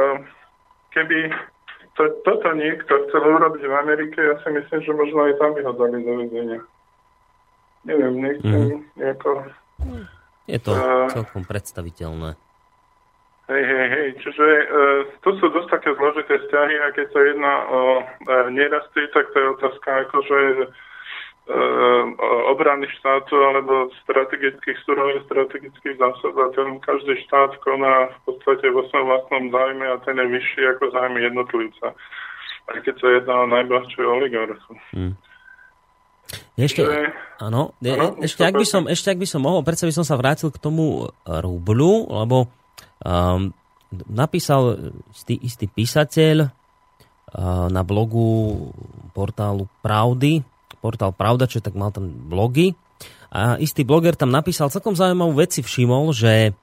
[0.95, 1.29] keby,
[1.99, 5.61] to, toto niekto chcel urobiť v Amerike, ja si myslím, že možno aj tam by
[5.69, 6.61] ho dali do väzenia.
[7.85, 8.81] Neviem, nechcem mm.
[8.97, 9.29] nejako...
[10.45, 12.37] Je to uh, celkom predstaviteľné.
[13.45, 14.07] Hej, hej, hej.
[14.25, 19.05] Čiže uh, tu sú dosť také zložité vzťahy a keď sa jedná o uh, nerasty,
[19.13, 22.03] tak to je otázka akože uh,
[22.49, 28.81] obrany štátu alebo strategických súrových strategických zásad a ten každý štát koná v podstate vo
[28.89, 31.93] svojom vlastnom zájme a ten je vyšší ako zájmy jednotlivca.
[32.65, 34.73] Aj keď sa jedná o najbohatšiu oligarchu.
[34.89, 35.13] Hmm.
[36.55, 37.11] Ešte, že...
[37.39, 40.15] áno, áno ešte, ak by som, ešte ak by som mohol, predsa by som sa
[40.15, 42.47] vrátil k tomu rublu, lebo
[43.03, 43.51] um,
[44.09, 48.69] napísal istý, istý písateľ uh, na blogu
[49.11, 50.43] portálu Pravdy,
[50.79, 52.75] portál Pravda, čo tak mal tam blogy,
[53.35, 56.55] a istý bloger tam napísal celkom zaujímavú vec si všimol, že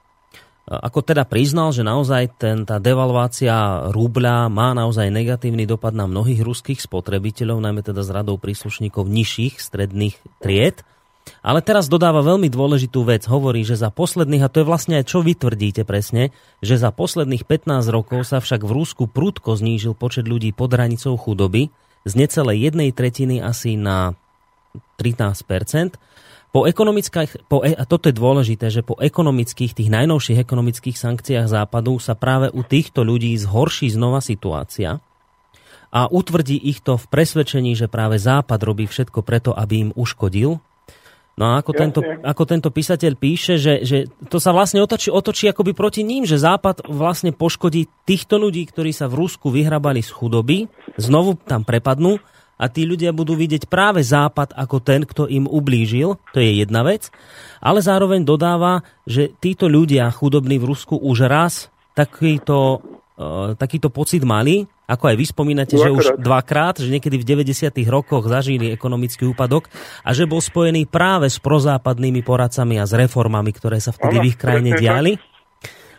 [0.63, 6.39] ako teda priznal, že naozaj ten, tá devalvácia rubľa má naozaj negatívny dopad na mnohých
[6.39, 10.79] ruských spotrebiteľov, najmä teda z radou príslušníkov nižších stredných tried.
[11.43, 13.27] Ale teraz dodáva veľmi dôležitú vec.
[13.27, 16.91] Hovorí, že za posledných, a to je vlastne aj čo vy tvrdíte presne, že za
[16.91, 21.71] posledných 15 rokov sa však v Rusku prudko znížil počet ľudí pod hranicou chudoby
[22.03, 24.15] z necelej jednej tretiny asi na
[24.99, 25.47] 13
[26.53, 31.49] po ekonomických, po, e, a toto je dôležité, že po ekonomických, tých najnovších ekonomických sankciách
[31.49, 35.01] západu sa práve u týchto ľudí zhorší znova situácia
[35.93, 40.57] a utvrdí ich to v presvedčení, že práve Západ robí všetko preto, aby im uškodil.
[41.33, 43.97] No a ako, tento, ako tento písateľ píše, že, že
[44.29, 48.93] to sa vlastne otočí, otočí akoby proti ním, že Západ vlastne poškodí týchto ľudí, ktorí
[48.93, 52.21] sa v Rusku vyhrabali z chudoby, znovu tam prepadnú
[52.57, 56.85] a tí ľudia budú vidieť práve Západ ako ten, kto im ublížil, to je jedna
[56.85, 57.09] vec,
[57.59, 62.81] ale zároveň dodáva, že títo ľudia chudobní v Rusku už raz takýto,
[63.17, 65.87] uh, takýto pocit mali, ako aj vy spomínate, dvakrát.
[65.87, 67.71] že už dvakrát, že niekedy v 90.
[67.87, 69.71] rokoch zažili ekonomický úpadok
[70.03, 74.23] a že bol spojený práve s prozápadnými poradcami a s reformami, ktoré sa vtedy ano,
[74.23, 75.11] v ich krajine diali.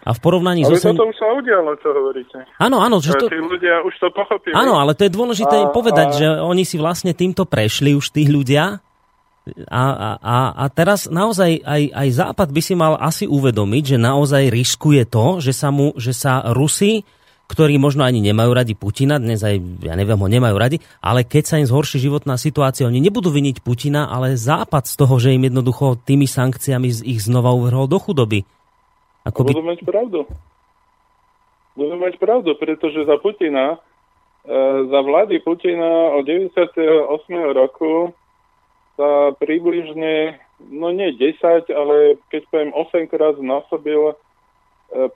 [0.05, 0.93] A v porovnaní ale so...
[0.93, 2.39] Ale toto už sa udialo, čo hovoríte.
[2.61, 3.01] Áno, áno.
[3.01, 3.27] Že to...
[3.33, 4.53] Tí ľudia už to pochopili.
[4.53, 6.17] Áno, ale to je dôležité a, povedať, a...
[6.21, 8.85] že oni si vlastne týmto prešli už tých ľudia.
[9.69, 9.85] A,
[10.21, 15.05] a, a teraz naozaj aj, aj Západ by si mal asi uvedomiť, že naozaj riskuje
[15.05, 17.05] to, že sa, mu, že sa Rusi,
[17.45, 21.45] ktorí možno ani nemajú radi Putina, dnes aj, ja neviem, ho nemajú radi, ale keď
[21.45, 25.45] sa im zhorší životná situácia, oni nebudú viniť Putina, ale Západ z toho, že im
[25.45, 28.49] jednoducho tými sankciami ich znova uvrhol do chudoby.
[29.25, 29.57] Ako by...
[29.57, 30.20] Budú mať pravdu.
[31.75, 33.81] Budú mať pravdu, pretože za Putina,
[34.45, 36.87] e, za vlády Putina od 98.
[37.51, 38.14] roku
[38.95, 40.39] sa približne,
[40.70, 44.14] no nie 10, ale keď poviem 8 krát znásobil e,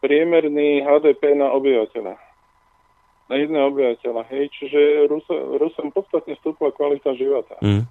[0.03, 2.19] priemerný HDP na obyvateľa.
[3.29, 4.25] Na jedného obyvateľa.
[4.33, 7.61] Hej, čiže Rusom, Rusom podstatne stúpla kvalita života.
[7.61, 7.87] Mm.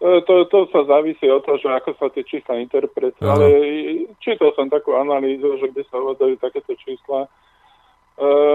[0.00, 3.46] E, to, to sa závisí od toho, že ako sa tie čísla interpretujú, ale
[4.24, 7.28] čítal som takú analýzu, že by sa uvádzajú takéto čísla.
[7.28, 7.28] E,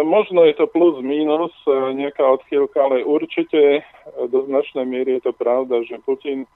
[0.02, 3.82] možno je to plus, minus, e, nejaká odchýlka, ale určite e,
[4.26, 6.50] do značnej miery je to pravda, že Putin e,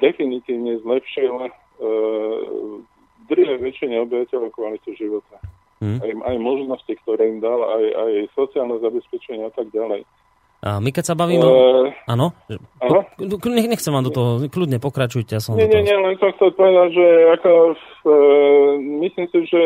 [0.00, 1.50] definitívne zlepšil e,
[3.28, 5.36] drve väčšine obyvateľov kvalitu života.
[5.84, 6.00] Hmm.
[6.00, 10.08] Aj, aj možnosti, ktoré im dal, aj, aj sociálne zabezpečenie a tak ďalej.
[10.58, 11.46] A my keď sa bavíme...
[11.46, 12.34] Uh, áno?
[12.82, 13.06] Po,
[13.46, 15.38] nechcem vám do toho, kľudne pokračujte.
[15.38, 17.06] Ja som nie, nie, nie, len som chcel povedať, že
[17.38, 18.72] ako, uh,
[19.06, 19.60] myslím si, že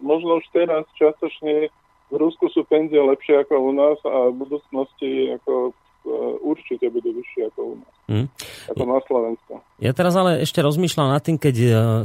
[0.00, 1.68] možno už teraz častočne
[2.08, 7.12] v Rusku sú penzie lepšie ako u nás a v budúcnosti ako uh, určite budú
[7.20, 7.94] vyššie ako u nás.
[8.08, 8.26] Hmm.
[8.72, 9.52] Ako na Slovensku.
[9.84, 11.56] Ja teraz ale ešte rozmýšľam nad tým, keď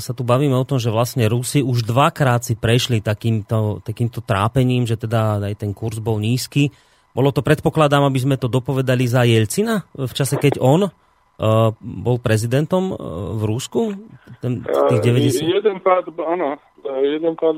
[0.04, 4.84] sa tu bavíme o tom, že vlastne Rusi už dvakrát si prešli takýmto, takýmto trápením,
[4.84, 6.76] že teda aj ten kurz bol nízky
[7.14, 10.92] bolo to, predpokladám, aby sme to dopovedali za Jelcina v čase, keď on uh,
[11.78, 12.98] bol prezidentom uh,
[13.38, 13.82] v Rusku?
[14.42, 15.46] Ten, tých 90...
[15.46, 16.58] Jeden pád, áno,
[17.06, 17.56] jeden pád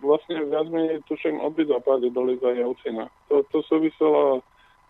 [0.00, 3.10] vlastne viac menej tuším obidva pády boli za Jelcina.
[3.26, 4.40] To, to súviselo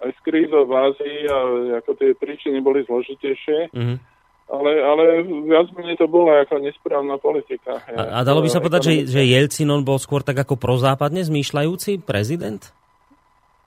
[0.04, 1.36] aj s krízou v Ázii a
[1.80, 3.72] ako tie príčiny boli zložitejšie.
[3.72, 3.98] Mm-hmm.
[4.46, 5.04] Ale, ale
[5.42, 7.82] viac menej to bola ako nesprávna politika.
[7.90, 11.26] A, a dalo by sa povedať, že, že Jelcin on bol skôr tak ako prozápadne
[11.26, 12.62] zmýšľajúci prezident?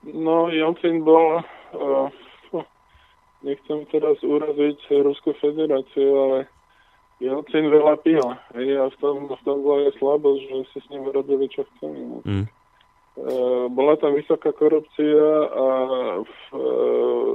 [0.04, 1.44] No, Jelcin bol,
[1.76, 2.08] uh,
[3.44, 6.38] nechcem teraz uraziť Ruskú federáciu, ale
[7.20, 8.24] Jelcin veľa pil.
[8.56, 11.68] Hej, a v tom, v tom bola je slabosť, že si s ním robili, čo
[11.76, 12.00] chceli.
[12.00, 12.18] No.
[12.24, 12.46] Mm.
[13.20, 15.66] Uh, bola tam vysoká korupcia a
[16.24, 17.34] uh,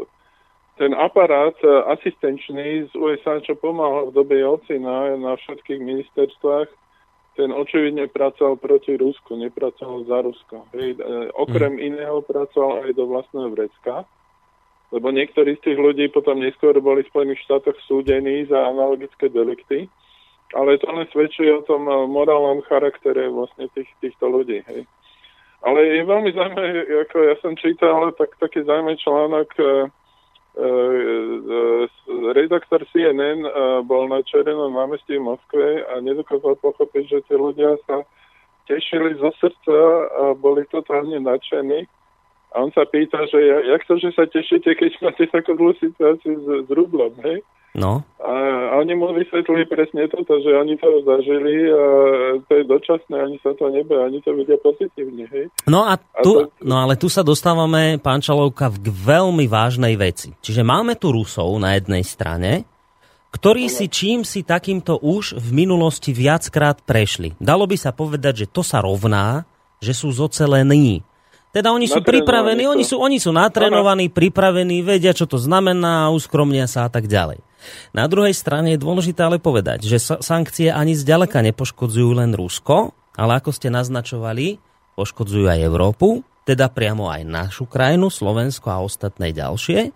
[0.81, 1.55] ten aparát
[1.87, 6.67] asistenčný z USA, čo pomáhal v dobe Jelcina na všetkých ministerstvách,
[7.35, 10.55] ten očividne pracoval proti Rusku, nepracoval za Rusko.
[10.71, 11.83] Hej, e, okrem mm.
[11.83, 14.07] iného pracoval aj do vlastného vrecka,
[14.95, 19.91] lebo niektorí z tých ľudí potom neskôr boli v Spojených štátoch súdení za analogické delikty,
[20.55, 24.63] ale to len svedčí o tom e, morálnom charaktere vlastne tých, týchto ľudí.
[24.71, 24.87] Hej.
[25.65, 29.63] Ale je veľmi zaujímavé, ako ja som čítal tak, taký zaujímavý článok, e,
[32.31, 33.43] redaktor CNN
[33.83, 38.07] bol na Červenom námestí v Moskve a nedokázal pochopiť, že tí ľudia sa
[38.65, 39.77] tešili zo srdca
[40.15, 41.85] a boli totálne nadšení.
[42.55, 46.39] A on sa pýta, že jak to, že sa tešíte, keď máte takú zlú situáciu
[46.39, 47.43] s, s rublom, hej?
[47.75, 48.07] No.
[48.23, 48.31] A,
[48.71, 51.83] a oni mu vysvetlili presne toto, že oni to zažili a
[52.47, 55.27] to je dočasné, ani sa to nebe, ani to vidia pozitívne.
[55.27, 55.51] Hej?
[55.67, 56.55] No a tu, a to...
[56.63, 60.31] no ale tu sa dostávame, pán Čalovka, k veľmi vážnej veci.
[60.39, 62.63] Čiže máme tu Rusov na jednej strane,
[63.35, 67.35] ktorí si čím si takýmto už v minulosti viackrát prešli.
[67.43, 69.43] Dalo by sa povedať, že to sa rovná,
[69.83, 71.03] že sú zocelení
[71.55, 76.67] teda oni sú pripravení, oni sú, oni sú natrenovaní, pripravení, vedia, čo to znamená, uskromnia
[76.67, 77.39] sa a tak ďalej.
[77.95, 83.39] Na druhej strane je dôležité ale povedať, že sankcie ani zďaleka nepoškodzujú len Rusko, ale
[83.39, 84.59] ako ste naznačovali,
[84.99, 89.95] poškodzujú aj Európu, teda priamo aj našu krajinu, Slovensko a ostatné ďalšie.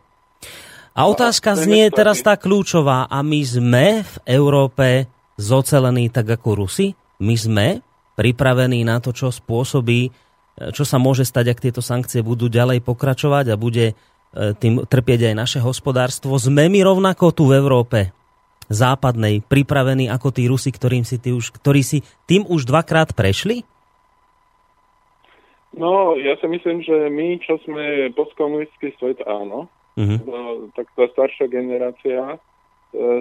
[0.95, 3.05] A otázka znie teraz tá kľúčová.
[3.12, 6.95] A my sme v Európe zocelení tak ako Rusi?
[7.20, 7.68] My sme
[8.18, 10.28] pripravení na to, čo spôsobí
[10.76, 13.93] čo sa môže stať, ak tieto sankcie budú ďalej pokračovať a bude e,
[14.60, 16.36] tým trpieť aj naše hospodárstvo.
[16.36, 18.12] Sme my rovnako tu v Európe
[18.70, 23.66] západnej pripravení ako tí Rusi, ktorým si tí už, ktorí si tým už dvakrát prešli?
[25.74, 29.70] No, ja si myslím, že my, čo sme postkomunistický svet, áno.
[29.99, 32.38] No, tak tá staršia generácia e,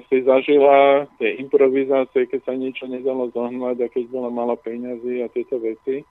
[0.06, 5.32] si zažila tie improvizácie, keď sa niečo nedalo zohnať a keď bola málo peňazí a
[5.32, 6.06] tieto veci.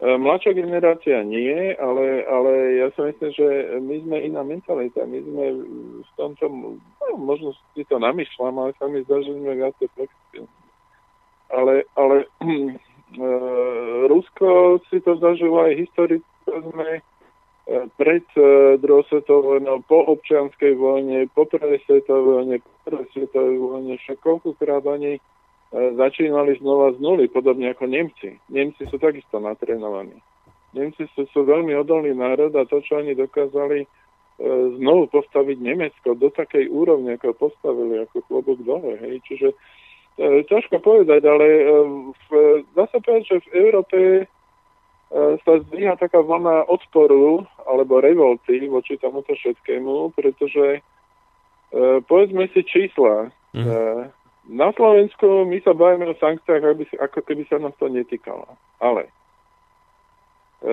[0.00, 3.46] E, mladšia generácia nie, ale, ale ja si myslím, že
[3.84, 5.04] my sme iná mentalita.
[5.04, 5.44] My sme
[6.00, 10.48] v tomto, no, možno si to namýšľam, ale sa mi zdá, že sme viacej flexibilní.
[11.52, 17.02] Ale, ale uh, Rusko si to zažilo aj historicky, sme e,
[18.00, 23.56] pred uh, druhou svetovou vojnou, po občianskej vojne, po prvej svetovej vojne, po prvej svetovej
[23.60, 25.39] vojne, však koľkokrát oni E,
[25.70, 28.34] začínali znova z nuly, podobne ako Nemci.
[28.50, 30.18] Nemci sú takisto natrénovaní.
[30.74, 33.88] Nemci sú, sú veľmi odolný národ a to, čo oni dokázali e,
[34.78, 38.98] znovu postaviť Nemecko do takej úrovne, ako postavili, ako klobúk dole.
[38.98, 39.22] Hej.
[39.30, 39.56] Čiže e,
[40.46, 41.64] ťažko povedať, ale e,
[42.10, 42.28] v,
[42.74, 44.24] dá sa povedať, že v Európe e,
[45.42, 50.80] sa zdvíha taká vlna odporu alebo revolty voči tomuto všetkému, pretože e,
[52.06, 53.30] povedzme si čísla.
[53.54, 53.66] Mm.
[53.66, 53.74] E,
[54.48, 58.48] na Slovensku my sa bavíme o sankciách, aby, ako keby sa nám to netýkalo.
[58.80, 59.10] Ale
[60.64, 60.72] e,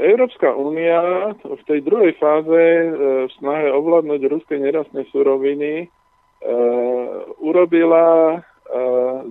[0.00, 2.88] Európska únia v tej druhej fáze e,
[3.28, 5.86] v snahe ovládnuť ruské nerastné suroviny e,
[7.38, 8.38] urobila e,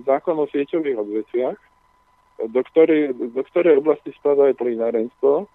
[0.06, 1.60] zákon o sieťových odvetviach,
[2.48, 5.46] do ktorej, do ktorej oblasti spadá aj plynárenstvo,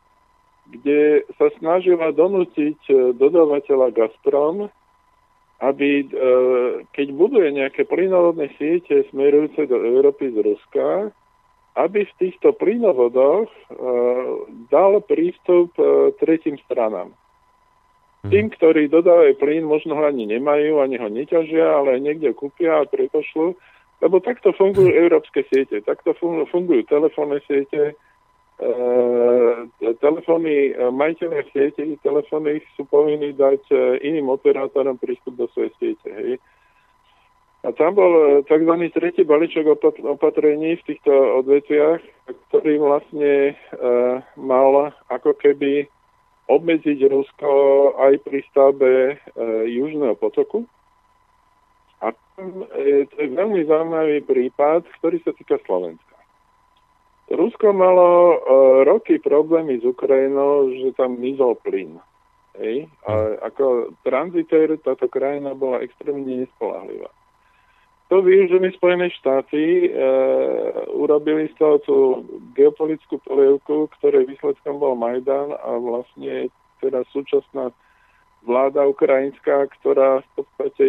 [0.67, 4.67] kde sa snažila donútiť e, dodávateľa Gazprom,
[5.58, 6.08] aby e,
[6.93, 11.10] keď buduje nejaké plynovodné siete smerujúce do Európy z Ruska,
[11.78, 13.62] aby v týchto plynovodoch e,
[14.70, 17.10] dal prístup e, tretím stranám.
[18.26, 18.30] Mhm.
[18.34, 22.89] Tým, ktorí dodávajú plyn, možno ho ani nemajú, ani ho neťažia, ale niekde kúpia a
[22.89, 23.58] prepošľú,
[24.01, 26.14] lebo takto fungujú európske siete, takto
[26.53, 27.97] fungujú telefónne siete,
[30.01, 36.10] telefóny, e, majiteľe siete telefónnych sú povinní dať e, iným operátorom prístup do svojej siete.
[36.10, 36.32] Hej.
[37.66, 38.74] A tam bol tzv.
[38.93, 39.68] tretí balíček
[40.01, 41.12] opatrení v týchto
[41.43, 42.01] odvetviach,
[42.49, 43.55] ktorý vlastne e,
[44.38, 45.86] mal ako keby
[46.47, 47.51] obmedziť Rusko
[47.99, 49.16] aj pri stavbe e,
[49.68, 50.66] južného potoku.
[52.01, 56.16] A e, to je veľmi zaujímavý prípad, ktorý sa týka Slovenska.
[57.28, 58.36] Rusko malo uh,
[58.88, 61.99] roky problémy s Ukrajinou, že tam mizol plyn.
[62.57, 62.89] Hej?
[63.05, 67.11] A ako tranzitér táto krajina bola extrémne nespolahlivá.
[68.07, 69.99] To využili Spojené štáty, e,
[70.95, 71.97] urobili z toho tú
[72.55, 76.47] geopolitickú polievku, ktorej výsledkom bol Majdan a vlastne
[76.80, 77.75] teda súčasná
[78.47, 80.88] vláda ukrajinská, ktorá v podstate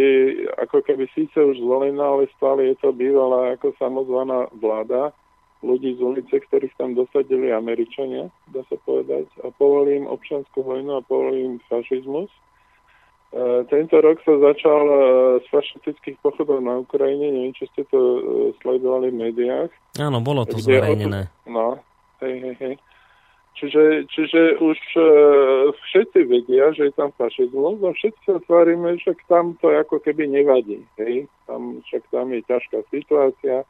[0.63, 5.11] ako keby síce už zvolená, ale stále je to bývalá ako samozvaná vláda
[5.63, 10.99] ľudí z ulice, ktorých tam dosadili Američania, dá sa povedať, a povolili im občanskú vojnu
[10.99, 12.31] a povolili im fašizmus.
[13.67, 14.83] tento rok sa začal
[15.43, 18.01] z fašistických pochodov na Ukrajine, neviem, či ste to
[18.63, 19.71] sledovali v médiách.
[19.99, 21.27] Áno, bolo to zverejnené.
[21.45, 21.83] No,
[22.23, 22.75] hej, hej, hej.
[23.59, 29.19] Čiže, čiže už uh, všetci vedia, že je tam fašizmus a všetci sa tvárime, že
[29.27, 30.87] tam to ako keby nevadí.
[30.95, 31.27] Hej?
[31.51, 33.67] Tam, však tam je ťažká situácia.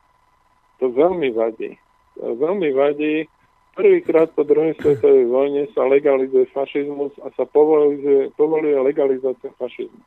[0.79, 1.75] To veľmi vadí.
[2.19, 3.27] To veľmi vadí.
[3.79, 10.03] Prvýkrát po druhej svetovej vojne sa legalizuje fašizmus a sa povoluje, povoluje legalizácia fašizmu.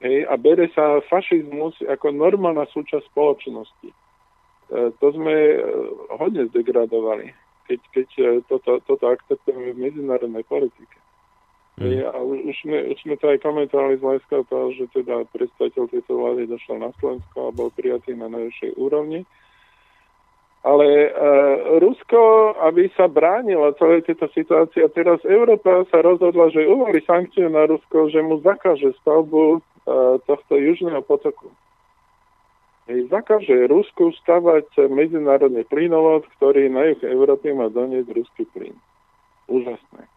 [0.00, 0.24] Hej?
[0.24, 3.88] A bere sa fašizmus ako normálna súčasť spoločnosti.
[3.92, 3.96] E,
[4.96, 5.58] to sme e,
[6.16, 10.96] hodne zdegradovali keď, keď e, toto, toto akceptujeme v medzinárodnej politike.
[11.80, 12.04] Mm.
[12.04, 16.12] A už, už, sme, už sme to aj komentovali z toho, že teda predstaviteľ tejto
[16.20, 19.24] vlády došiel na Slovensko a bol prijatý na najvyššej úrovni.
[20.62, 21.10] Ale e,
[21.82, 27.50] Rusko, aby sa bránilo celej tejto situácii, a teraz Európa sa rozhodla, že uvolí sankciu
[27.50, 29.60] na Rusko, že mu zakáže stavbu e,
[30.22, 31.50] tohto južného potoku
[32.90, 38.74] zakáže Rusku stavať medzinárodný plynovod, ktorý na juh Európy má doniesť ruský plyn.
[39.46, 40.10] Úžasné.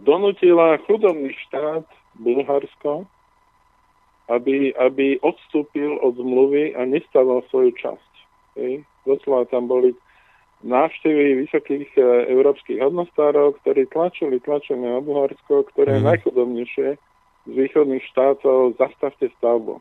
[0.00, 1.84] Donutila chudobný štát
[2.16, 3.04] Bulharsko,
[4.32, 8.09] aby, aby odstúpil od zmluvy a nestaval svoju časť.
[8.56, 8.86] Hej.
[9.06, 9.94] Doslova tam boli
[10.60, 16.08] návštevy vysokých e, európskych hodnostárov, ktorí tlačili, tlačili na Bulharsko, ktoré je mm.
[16.08, 16.88] najchudobnejšie
[17.48, 19.80] z východných štátov, zastavte stavbu.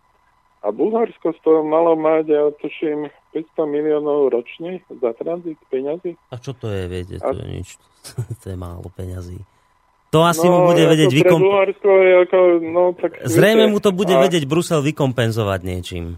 [0.59, 6.19] A Bulharsko z toho malo mať, ja tuším, 500 miliónov ročne za tranzit peňazí.
[6.31, 7.35] A čo to je, viete, to a...
[7.35, 7.79] je nič.
[8.43, 9.39] to je málo peňazí.
[10.09, 12.65] To asi no, mu bude vedieť vykompenzovať.
[12.65, 14.19] No, tak Zrejme viete, mu to bude a...
[14.19, 16.17] vedieť Brusel vykompenzovať niečím.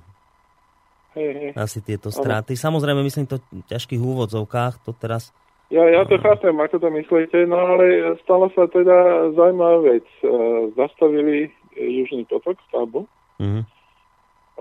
[1.17, 1.51] Hej, hej.
[1.59, 2.55] Asi tieto straty.
[2.55, 2.63] Ano.
[2.67, 5.35] Samozrejme, myslím to v ťažkých úvodzovkách, to teraz...
[5.71, 10.03] Ja, ja to chápem, ako to myslíte, no ale stala sa teda zaujímavá vec.
[10.19, 10.27] E,
[10.75, 11.47] zastavili
[11.79, 13.07] Južný potok stavbu.
[13.39, 13.63] Mm-hmm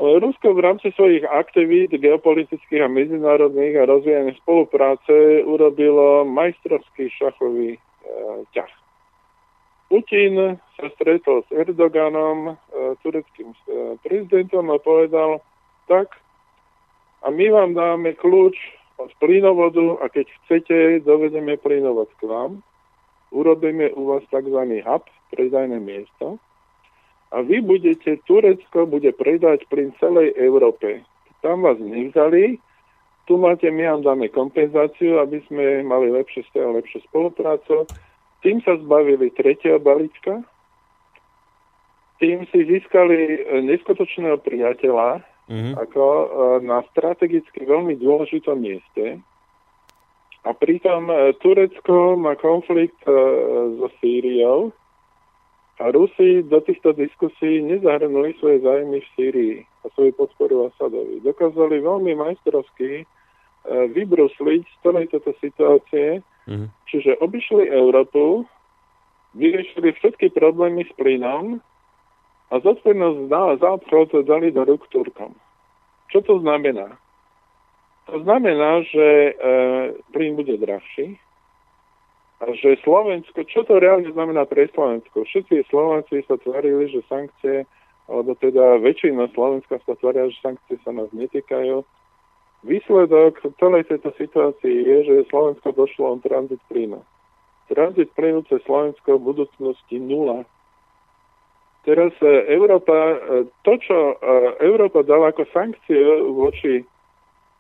[0.01, 7.81] Rusko v rámci svojich aktivít geopolitických a medzinárodných a rozvíjania spolupráce urobilo majstrovský šachový e,
[8.57, 8.73] ťah.
[9.93, 12.53] Putin sa stretol s Erdoganom, e,
[13.05, 13.57] tureckým e,
[14.01, 15.45] prezidentom a povedal,
[15.85, 16.17] tak
[17.21, 18.57] a my vám dáme kľúč
[19.01, 22.61] od plynovodu a keď chcete, dovedeme plynovod k vám,
[23.33, 24.61] urobíme u vás tzv.
[24.85, 26.41] hub, predajné miesto,
[27.31, 31.07] a vy budete, Turecko bude predať plyn celej Európe.
[31.47, 32.59] Tam vás nevzali,
[33.31, 37.87] tu máte, my vám dáme kompenzáciu, aby sme mali lepšie stoja, lepšie spoluprácu.
[38.43, 40.43] Tým sa zbavili tretieho balíčka,
[42.19, 45.75] tým si získali e, neskutočného priateľa mm-hmm.
[45.75, 46.27] ako e,
[46.65, 49.19] na strategicky veľmi dôležitom mieste.
[50.47, 54.73] A pritom e, Turecko má konflikt so Sýriou,
[55.81, 61.25] a Rusi do týchto diskusí nezahrnuli svoje zájmy v Sýrii a svoju podporu Asadovi.
[61.25, 63.05] Dokázali veľmi majstrovsky e,
[63.89, 66.69] vybrusliť z celej tejto situácie, mm.
[66.85, 68.45] čiže obišli Európu,
[69.33, 71.65] vyriešili všetky problémy s plynom
[72.51, 73.19] a zodpovednosť
[73.63, 75.35] za obchod dali do rúk Turkom.
[76.11, 76.99] Čo to znamená?
[78.11, 79.33] To znamená, že e,
[80.11, 81.15] plyn bude drahší,
[82.41, 85.29] a že Slovensko, čo to reálne znamená pre Slovensko?
[85.29, 87.69] Všetci Slováci sa tvarili, že sankcie,
[88.09, 91.85] alebo teda väčšina Slovenska sa tvária, že sankcie sa nás netýkajú.
[92.65, 97.05] Výsledok celej tejto situácii je, že Slovensko došlo on tranzit plynu.
[97.69, 100.49] Tranzit plynu cez Slovensko v budúcnosti nula.
[101.81, 103.17] Teraz e, Európa, e,
[103.65, 104.15] to, čo e,
[104.61, 106.85] Európa dala ako sankcie voči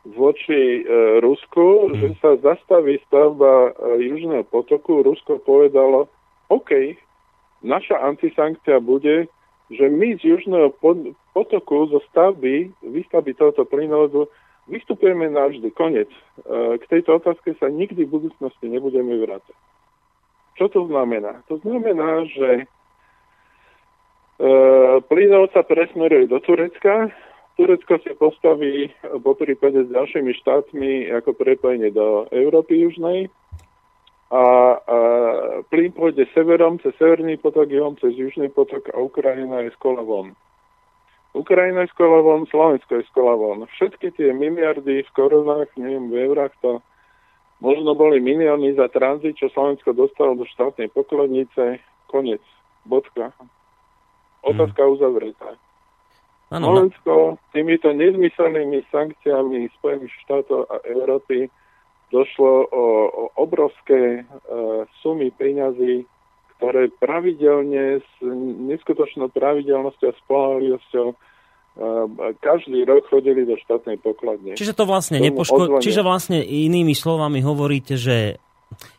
[0.01, 0.81] voči
[1.21, 2.01] Rusku, mm.
[2.01, 5.05] že sa zastaví stavba Južného potoku.
[5.05, 6.09] Rusko povedalo,
[6.49, 6.97] OK,
[7.61, 9.29] naša antisankcia bude,
[9.69, 10.73] že my z Južného
[11.37, 14.25] potoku zo stavby, výstavby tohoto plynovodu
[14.73, 15.69] vystupujeme navždy.
[15.77, 16.09] Konec.
[16.81, 19.53] K tejto otázke sa nikdy v budúcnosti nebudeme vrácať.
[20.57, 21.45] Čo to znamená?
[21.53, 22.65] To znamená, že
[25.05, 27.13] plynov sa presmeruje do Turecka,
[27.61, 28.89] Turecko si postaví
[29.21, 33.29] po prípade s ďalšími štátmi ako prepojenie do Európy južnej
[34.33, 34.47] a, a
[35.69, 40.01] plyn pôjde severom cez severný potok, juhom cez južný potok a Ukrajina je z kola
[40.01, 40.33] von.
[41.37, 43.69] Ukrajina je z kola von, Slovensko je z kola von.
[43.77, 46.81] Všetky tie miliardy v korunách, neviem, v eurách to
[47.61, 51.77] možno boli milióny za tranzit, čo Slovensko dostalo do štátnej pokladnice.
[52.09, 52.41] Konec.
[52.89, 53.37] Bodka.
[54.41, 54.93] Otázka hmm.
[54.97, 55.51] uzavretá.
[56.51, 61.47] Ano, Slovensko týmito nezmyselnými sankciami Spojených štátov a Európy
[62.11, 64.23] došlo o, o obrovské e,
[64.99, 66.03] sumy peňazí,
[66.59, 68.13] ktoré pravidelne s
[68.67, 71.09] neskutočnou pravidelnosťou a spolahlivosťou
[72.43, 74.59] každý rok chodili do štátnej pokladne.
[74.59, 75.81] Čiže to vlastne nepoško...
[75.81, 78.43] Čiže vlastne inými slovami hovoríte, že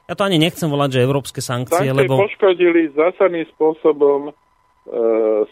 [0.07, 2.17] ja to ani nechcem volať, že európske sankcie, sankcie lebo...
[2.17, 4.50] poškodili zásadným spôsobom E,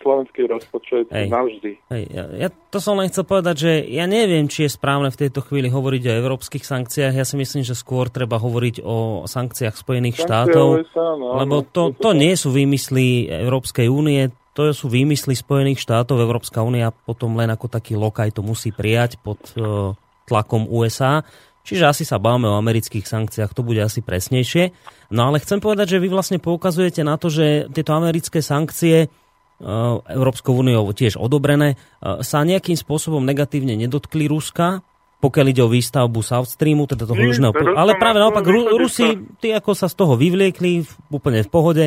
[0.02, 1.30] slovenský rozpočet Hej.
[1.30, 1.72] navždy.
[1.94, 5.22] Hej, ja, ja to som len chcel povedať, že ja neviem, či je správne v
[5.26, 7.14] tejto chvíli hovoriť o európskych sankciách.
[7.14, 11.62] Ja si myslím, že skôr treba hovoriť o sankciách Spojených Sankcie štátov, USA, no, lebo
[11.62, 16.20] to, to nie sú výmysly Európskej únie, to sú výmysly Spojených štátov.
[16.20, 19.94] Európska únia potom len ako taký lokaj to musí prijať pod uh,
[20.26, 21.22] tlakom USA.
[21.64, 24.74] Čiže asi sa bavíme o amerických sankciách, to bude asi presnejšie.
[25.14, 29.12] No ale chcem povedať, že vy vlastne poukazujete na to, že tieto americké sankcie
[29.60, 34.80] Eh, Európskou úniou tiež odobrené, eh, sa nejakým spôsobom negatívne nedotkli Ruska,
[35.20, 37.52] pokiaľ ide o výstavbu South Streamu, teda toho južného...
[37.52, 37.76] Po...
[37.76, 41.86] Ale práve naopak, Ru- Rusi, tí ako sa z toho vyvliekli úplne v pohode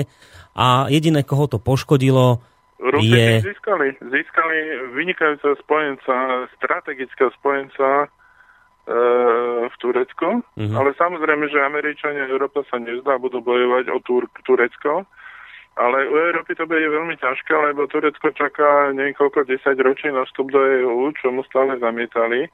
[0.53, 2.45] a jediné, koho to poškodilo,
[2.77, 3.41] Rusi je...
[3.41, 4.57] získali, získali
[4.93, 8.07] vynikajúceho spojenca, strategického spojenca e,
[8.83, 10.75] v Turecku, uh-huh.
[10.75, 15.07] ale samozrejme, že Američania a Európa sa nezdá, budú bojovať o Tur- Turecko.
[15.73, 20.53] Ale u Európy to bude veľmi ťažké, lebo Turecko čaká niekoľko desať ročí na vstup
[20.53, 22.51] do EU, čo mu stále zamietali.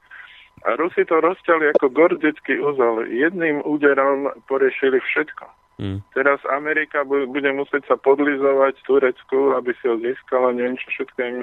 [0.66, 3.06] A Rusi to rozťali ako gordický úzol.
[3.10, 5.46] Jedným úderom porešili všetko.
[5.78, 5.98] Mm.
[6.14, 11.38] Teraz Amerika bude musieť sa podlizovať Turecku, aby si ho získala, neviem čo všetko im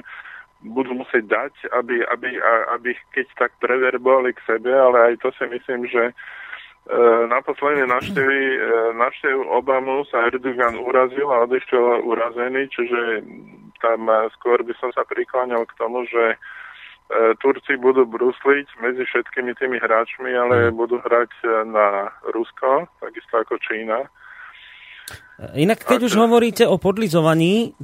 [0.64, 2.30] budú musieť dať, aby, aby,
[2.76, 6.16] aby keď tak preverbovali k sebe, ale aj to si myslím, že
[6.86, 8.58] E, na poslednej návštevy, e,
[8.94, 13.26] návštevu Obamu sa Erdogan urazil a odišiel urazený, čiže
[13.82, 14.06] tam
[14.38, 16.36] skôr by som sa prikláňal k tomu, že e,
[17.42, 20.78] Turci budú brusliť medzi všetkými tými hráčmi, ale mm.
[20.78, 21.34] budú hrať
[21.66, 24.06] na Rusko, takisto ako Čína.
[25.52, 27.76] Inak, keď už hovoríte o podlizovaní,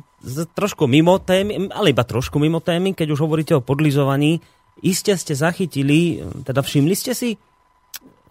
[0.56, 4.40] trošku mimo témy, ale iba trošku mimo témy, keď už hovoríte o podlizovaní,
[4.80, 7.36] iste ste zachytili, teda všimli ste si,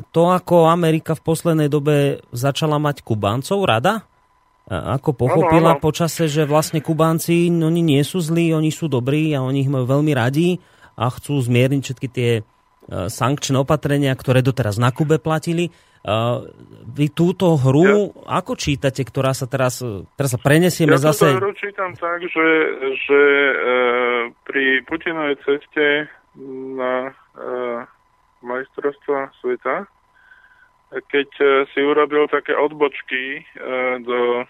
[0.09, 4.09] to, ako Amerika v poslednej dobe začala mať Kubáncov rada?
[4.71, 5.83] Ako pochopila ano, ano.
[5.83, 9.85] počase, že vlastne Kubánci, oni nie sú zlí, oni sú dobrí a oni ich majú
[9.85, 10.57] veľmi radi
[10.95, 12.41] a chcú zmierniť všetky tie e,
[13.11, 15.75] sankčné opatrenia, ktoré doteraz na Kube platili.
[16.01, 16.15] E,
[16.91, 21.29] vy túto hru ja, ako čítate, ktorá sa teraz, e, teraz sa prenesieme ja zase...
[21.29, 22.47] Ja hru čítam tak, že,
[23.05, 23.53] že e,
[24.41, 26.09] pri Putinovej ceste
[26.73, 27.45] na e,
[28.41, 29.85] majstrovstva sveta,
[30.91, 31.29] keď
[31.71, 33.47] si urobil také odbočky
[34.03, 34.43] do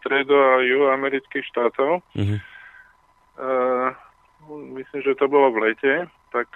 [0.00, 2.40] stredo- a juhoamerických štátov, mm-hmm.
[4.80, 6.48] myslím, že to bolo v lete, tak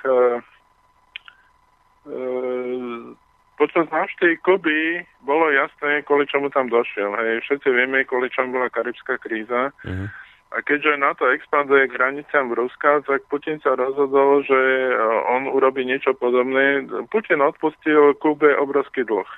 [3.62, 7.14] počas návštevy Kuby bolo jasné, kvôli čomu tam došiel.
[7.14, 7.46] Hej.
[7.46, 9.70] Všetci vieme, kvôli čomu bola karibská kríza.
[9.86, 10.08] Mm-hmm.
[10.52, 14.92] A keďže NATO expanduje k hraniciam Ruska, tak Putin sa rozhodol, že e,
[15.30, 16.84] on urobí niečo podobné.
[17.08, 19.30] Putin odpustil Kube obrovský dlh.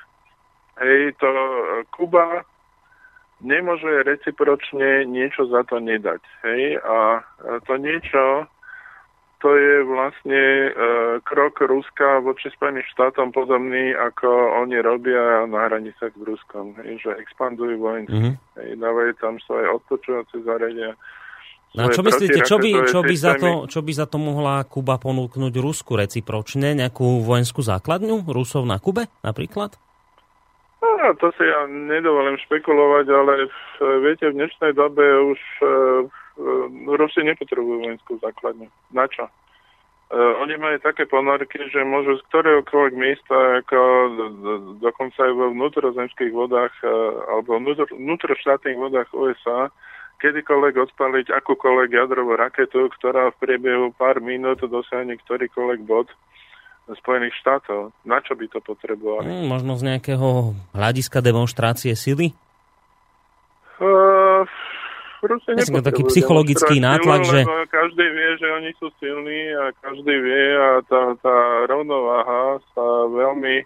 [0.80, 2.48] Hej, to e, Kuba
[3.44, 6.24] nemôže recipročne niečo za to nedať.
[6.48, 7.20] Hej, a
[7.68, 8.48] to niečo
[9.44, 10.70] to je vlastne e,
[11.20, 17.12] krok Ruska voči Spojeným štátom podobný, ako oni robia na hranicách s Ruskom, hej, že
[17.20, 18.32] expandujú vojensky.
[18.32, 18.80] Mm-hmm.
[18.80, 20.96] dávajú tam svoje odpočúvacie zariadenia.
[21.76, 24.64] No a čo myslíte, čo by, čo, by za to, čo by za to mohla
[24.64, 26.72] Kuba ponúknuť Rusku recipročne?
[26.72, 29.76] Nejakú vojenskú základňu Rusov na Kube napríklad?
[30.80, 33.32] No, to si ja nedovolím špekulovať, ale
[34.06, 36.23] viete, v dnešnej dobe už e, e,
[36.84, 38.66] Rusi nepotrebujú vojenskú základňu.
[38.90, 39.30] Na čo?
[40.14, 43.80] Uh, oni majú také ponorky, že môžu z ktoréhokoľvek miesta, ako
[44.78, 46.90] dokonca aj vo vnútrozemských vodách uh,
[47.34, 49.72] alebo vnútro, vnútroštátnych vodách USA,
[50.20, 56.06] kedykoľvek odpaliť akúkoľvek jadrovú raketu, ktorá v priebehu pár minút dosiahne ktorýkoľvek bod
[56.84, 57.96] Spojených štátov.
[58.04, 59.24] Na čo by to potrebovali?
[59.24, 62.36] Hmm, možno z nejakého hľadiska demonstrácie sily?
[63.80, 64.44] Uh,
[65.24, 67.40] Rusi Myslím, taký psychologický nátlak, že...
[67.68, 71.36] Každý vie, že oni sú silní a každý vie a tá, tá
[71.68, 73.64] rovnováha sa veľmi e,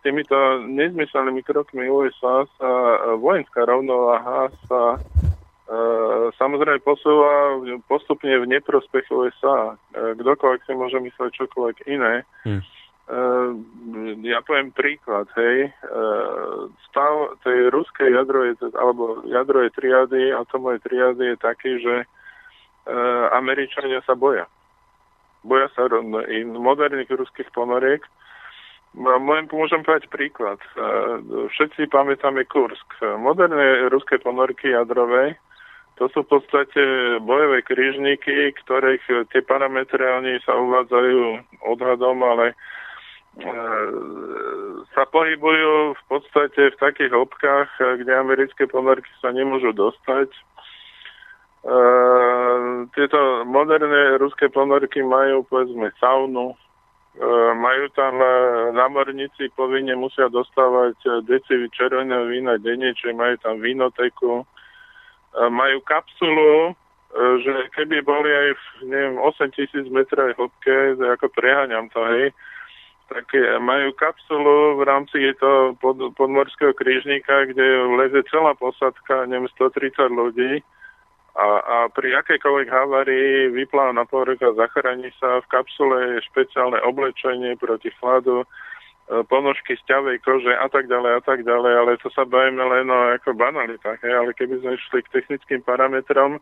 [0.00, 0.36] týmito
[0.66, 4.98] nezmyselnými krokmi USA sa e, vojenská rovnováha sa e,
[6.36, 9.76] samozrejme posúva postupne v neprospech USA.
[9.94, 12.24] Kdokoľvek si môže mysleť čokoľvek iné.
[12.42, 12.64] Hmm.
[13.06, 13.54] Uh,
[14.26, 15.70] ja poviem príklad, hej.
[15.86, 24.02] Uh, stav tej ruskej jadrovej, alebo jadrovej triady, atomovej triady je taký, že uh, Američania
[24.02, 24.50] sa boja.
[25.46, 25.86] Boja sa
[26.50, 28.02] moderných ruských ponoriek.
[28.98, 30.58] Môžem povedať príklad.
[31.54, 32.98] Všetci pamätáme Kursk.
[33.20, 35.38] Moderné ruské ponorky jadrovej,
[36.00, 36.82] to sú v podstate
[37.22, 41.20] bojové krížniky, ktorých tie parametre oni sa uvádzajú
[41.62, 42.58] odhadom, ale
[44.96, 47.68] sa pohybujú v podstate v takých hĺbkach,
[48.00, 50.32] kde americké ponorky sa nemôžu dostať.
[52.96, 56.56] Tieto moderné ruské ponorky majú povedzme saunu,
[57.60, 58.16] majú tam
[58.72, 60.96] námorníci povinne musia dostávať
[61.28, 64.48] deci červeného vína denne, čiže majú tam vínoteku,
[65.36, 66.72] majú kapsulu,
[67.16, 70.76] že keby boli aj v neviem, 8000 metrovej hĺbke,
[71.18, 72.32] ako preháňam to, hej,
[73.06, 73.30] tak
[73.62, 80.52] majú kapsulu v rámci toho pod, podmorského krížnika, kde leze celá posadka, neviem, 130 ľudí.
[81.36, 85.44] A, a pri akejkoľvek havárii vypláva na povrch a zachráni sa.
[85.44, 88.46] V kapsule je špeciálne oblečenie proti chladu, e,
[89.28, 92.88] ponožky z ťavej kože a tak ďalej a tak ďalej, ale to sa bavíme len
[92.88, 96.40] o ako banalitách, ale keby sme išli k technickým parametrom,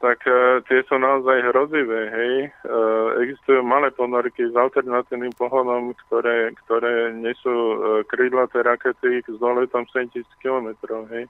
[0.00, 2.34] tak uh, tie sú naozaj hrozivé, hej.
[2.64, 7.76] Uh, existujú malé ponorky s alternatívnym pohonom, ktoré, ktoré nesú uh,
[8.08, 10.72] krídlaté rakety s doletom 7000 km,
[11.12, 11.28] hej.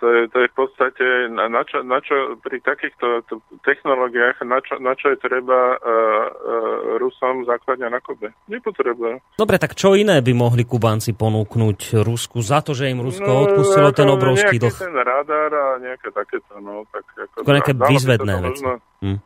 [0.00, 3.20] To, je, to je v podstate, na, čo, na čo pri takýchto
[3.60, 8.32] technológiách, na čo, na čo je treba uh, uh, Rusom základňa na kobe?
[8.48, 9.20] Nepotrebujú.
[9.36, 13.44] Dobre, tak čo iné by mohli Kubánci ponúknuť Rusku za to, že im Rusko no,
[13.44, 14.72] odpustilo ten obrovský dlh?
[14.72, 16.88] ten radar a nejaké takéto, no.
[16.88, 17.04] Tak
[17.36, 18.64] ako, nejaké výzvedné veci.
[19.04, 19.18] Hm.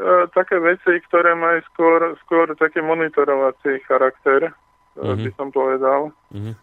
[0.00, 4.56] Uh, také veci, ktoré majú skôr, skôr taký monitorovací charakter,
[4.96, 5.20] uh-huh.
[5.20, 6.16] by som povedal.
[6.32, 6.56] Uh-huh.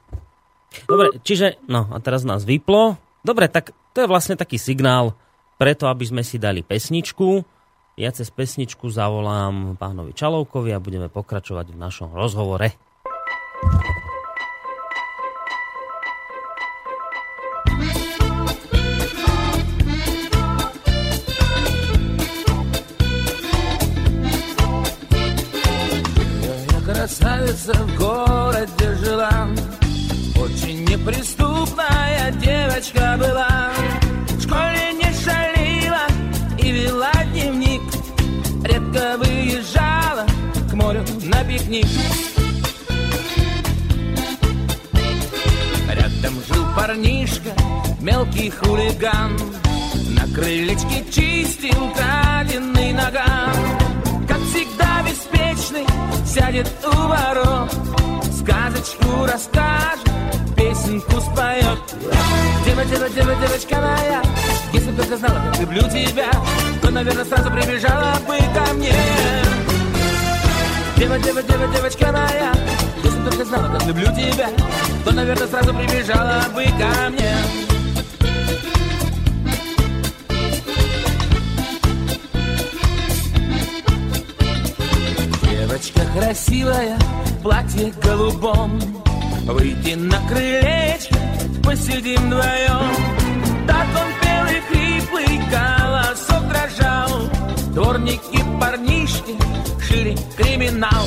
[0.91, 2.99] Dobre, čiže, no a teraz nás vyplo.
[3.23, 5.15] Dobre, tak to je vlastne taký signál
[5.57, 7.47] preto, aby sme si dali pesničku.
[7.95, 12.75] Ja cez pesničku zavolám pánovi Čalovkovi a budeme pokračovať v našom rozhovore.
[26.85, 27.97] красавица в
[41.70, 41.86] пикник
[45.88, 47.52] Рядом жил парнишка,
[48.02, 49.38] мелкий хулиган.
[50.10, 53.56] На крылечке чистил краденый наган.
[54.28, 55.86] Как всегда беспечный
[56.26, 57.72] сядет у ворот.
[58.40, 60.06] Сказочку расскажет
[60.56, 61.80] песенку споет.
[62.66, 64.22] Дева, дева, дева, девочка моя
[64.74, 66.30] Если бы только знала, как люблю тебя
[66.82, 68.94] То, наверное, сразу прибежала бы ко мне
[71.00, 72.54] Дева, дева, дева, девочка моя?
[73.02, 74.50] Если только знала, как люблю тебя.
[75.06, 77.36] То, наверное, сразу прибежала бы ко мне.
[85.42, 86.98] Девочка красивая,
[87.44, 88.78] платье голубом.
[89.46, 91.16] Выйти на крылечко,
[91.64, 92.94] посидим вдвоем.
[93.66, 97.30] Так он пел и хриплый голосок дрожал.
[97.74, 99.38] Дворники, парнишки,
[99.90, 101.06] шили криминал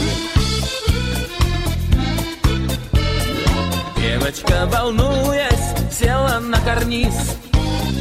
[3.96, 7.36] Девочка, волнуясь, села на карниз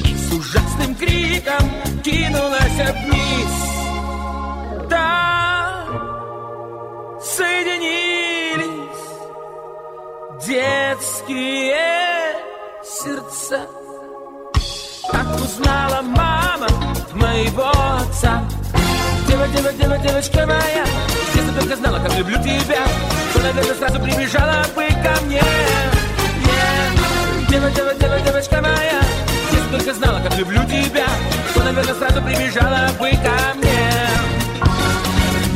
[0.05, 1.69] И с ужасным криком
[2.03, 3.53] кинулась вниз
[4.89, 5.85] Да,
[7.21, 8.81] соединились
[10.47, 11.75] детские
[12.83, 13.67] сердца.
[15.11, 16.67] Как узнала мама
[17.13, 18.43] моего отца.
[19.51, 20.85] Дева, девочка моя,
[21.35, 22.85] если только знала, как люблю тебя,
[23.33, 25.41] то, наверное, сразу прибежала бы ко мне.
[25.41, 27.49] Yeah.
[27.49, 29.01] Дева, дева, дева, девочка моя,
[29.51, 31.05] если только знала, как люблю тебя,
[31.53, 33.91] то, наверное, сразу прибежала бы ко мне.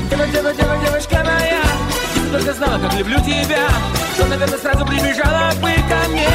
[0.09, 1.63] Дева, дева, дева, девочка моя,
[2.15, 3.69] если только знала, как люблю тебя,
[4.17, 6.27] то, наверное, сразу прибежала бы ко мне.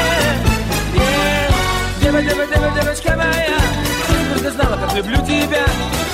[0.95, 1.53] Yeah.
[2.01, 3.59] Дева, дева, дева, девочка моя,
[4.09, 5.65] если только знала, как люблю тебя,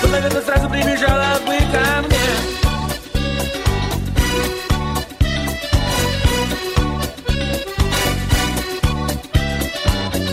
[0.02, 2.58] то, наверное, сразу прибежала бы ко мне.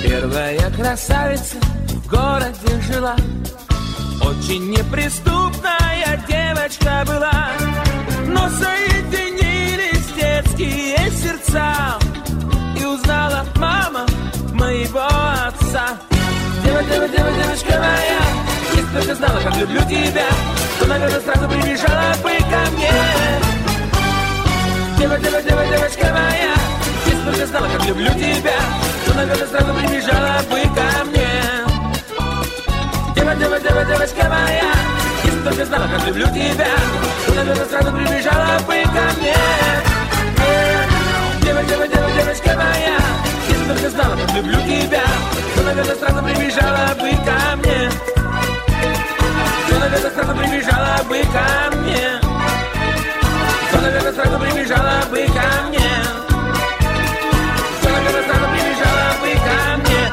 [0.03, 1.57] Первая красавица
[1.89, 3.17] в городе жила,
[4.23, 7.49] очень неприступная девочка была,
[8.27, 11.99] но соединились детские сердца.
[12.79, 14.07] И узнала мама
[14.53, 15.99] моего отца.
[16.65, 18.14] Дева, дева, дева, девочка моя
[18.95, 20.27] Если только знала, как люблю тебя.
[20.79, 22.93] То, наверное, сразу прибежала бы ко мне.
[24.99, 26.55] Дева, дева, дева, девочка моя,
[27.05, 28.55] если бы ты знала, как люблю тебя,
[29.05, 31.29] то, наверное, сразу прибежала бы ко мне.
[33.17, 34.73] Дева, дева, дева, девочка моя,
[35.25, 36.69] если бы ты знала, как люблю тебя,
[37.27, 39.37] то, наверное, сразу прибежала бы ко мне.
[41.43, 42.99] Дева, дева, дева, девочка моя,
[43.49, 45.03] если бы ты знала, как люблю тебя,
[45.57, 48.14] то, наверное, сразу прибежала бы ко мне.
[49.94, 51.46] То, наверное, сразу прибежала бы ко
[51.78, 52.06] мне.
[53.72, 55.94] То, наверное, сразу прибежала бы ко мне.
[57.82, 60.04] То, наверное, сразу прибежала бы ко мне.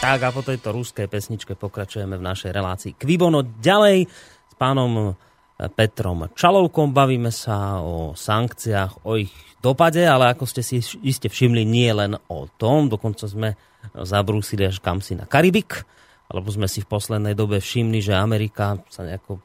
[0.00, 4.04] Tak a po tejto ruskej pesničke pokračujeme v našej relácii Kvibono ďalej
[4.48, 5.16] s pánom
[5.56, 6.92] Petrom Čalovkom.
[6.92, 12.16] Bavíme sa o sankciách, o ich dopade, ale ako ste si iste všimli, nie len
[12.28, 12.88] o tom.
[12.88, 13.56] Dokonca sme
[13.96, 15.84] zabrúsili až kam si na Karibik,
[16.29, 19.41] alebo sme si v poslednej dobe všimli, že Amerika sa nejako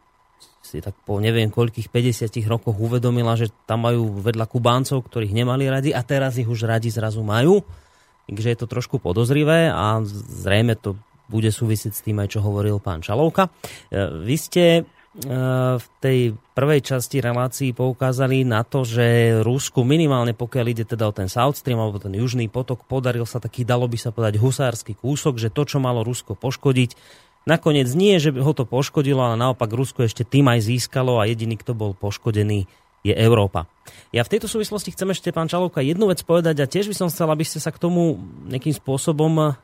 [0.61, 5.67] si tak po neviem koľkých 50 rokoch uvedomila, že tam majú vedľa Kubáncov, ktorých nemali
[5.67, 7.65] radi a teraz ich už radi zrazu majú.
[8.31, 10.95] Takže je to trošku podozrivé a zrejme to
[11.27, 13.51] bude súvisieť s tým aj, čo hovoril pán Čalovka.
[13.51, 13.51] E,
[14.23, 20.85] vy ste v tej prvej časti relácií poukázali na to, že Rusku minimálne pokiaľ ide
[20.87, 24.15] teda o ten South Stream alebo ten južný potok, podaril sa taký, dalo by sa
[24.15, 26.95] povedať, husársky kúsok, že to, čo malo Rusko poškodiť,
[27.43, 31.59] nakoniec nie, že ho to poškodilo, ale naopak Rusko ešte tým aj získalo a jediný,
[31.59, 33.65] kto bol poškodený, je Európa.
[34.13, 37.09] Ja v tejto súvislosti chcem ešte, pán Čalovka, jednu vec povedať a tiež by som
[37.09, 39.57] chcel, aby ste sa k tomu nejakým spôsobom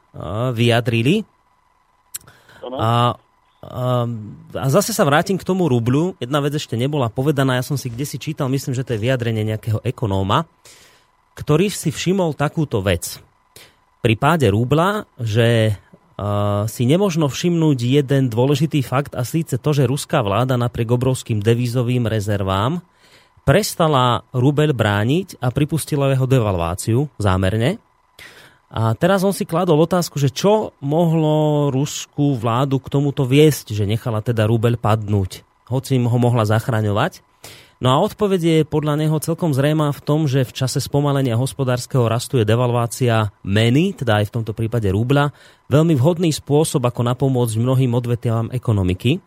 [0.56, 1.28] vyjadrili.
[2.64, 2.90] A, a,
[4.54, 6.14] a zase sa vrátim k tomu rublu.
[6.22, 9.02] Jedna vec ešte nebola povedaná, ja som si kde si čítal, myslím, že to je
[9.02, 10.46] vyjadrenie nejakého ekonóma,
[11.36, 13.20] ktorý si všimol takúto vec.
[14.00, 19.90] Pri páde rubla, že uh, si nemožno všimnúť jeden dôležitý fakt a síce to, že
[19.90, 22.80] ruská vláda napriek obrovským devízovým rezervám
[23.46, 27.78] prestala rubel brániť a pripustila jeho devalváciu zámerne.
[28.66, 33.86] A teraz on si kladol otázku, že čo mohlo ruskú vládu k tomuto viesť, že
[33.86, 37.22] nechala teda rubel padnúť, hoci im ho mohla zachraňovať.
[37.76, 42.08] No a odpoveď je podľa neho celkom zrejmá v tom, že v čase spomalenia hospodárskeho
[42.08, 45.28] rastu je devalvácia meny, teda aj v tomto prípade rubla,
[45.68, 49.20] veľmi vhodný spôsob, ako napomôcť mnohým odvetiam ekonomiky.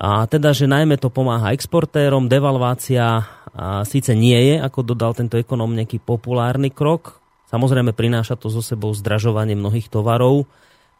[0.00, 5.36] A teda, že najmä to pomáha exportérom, devalvácia a síce nie je, ako dodal tento
[5.36, 7.20] ekonóm, nejaký populárny krok.
[7.48, 10.44] Samozrejme prináša to so sebou zdražovanie mnohých tovarov,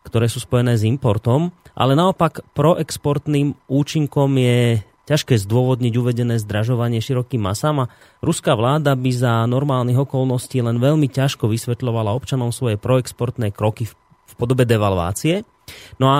[0.08, 7.40] ktoré sú spojené s importom, ale naopak proexportným účinkom je ťažké zdôvodniť uvedené zdražovanie širokým
[7.40, 7.90] masám a
[8.20, 14.32] ruská vláda by za normálnych okolností len veľmi ťažko vysvetľovala občanom svoje proexportné kroky v
[14.36, 15.48] podobe devalvácie.
[15.96, 16.18] No a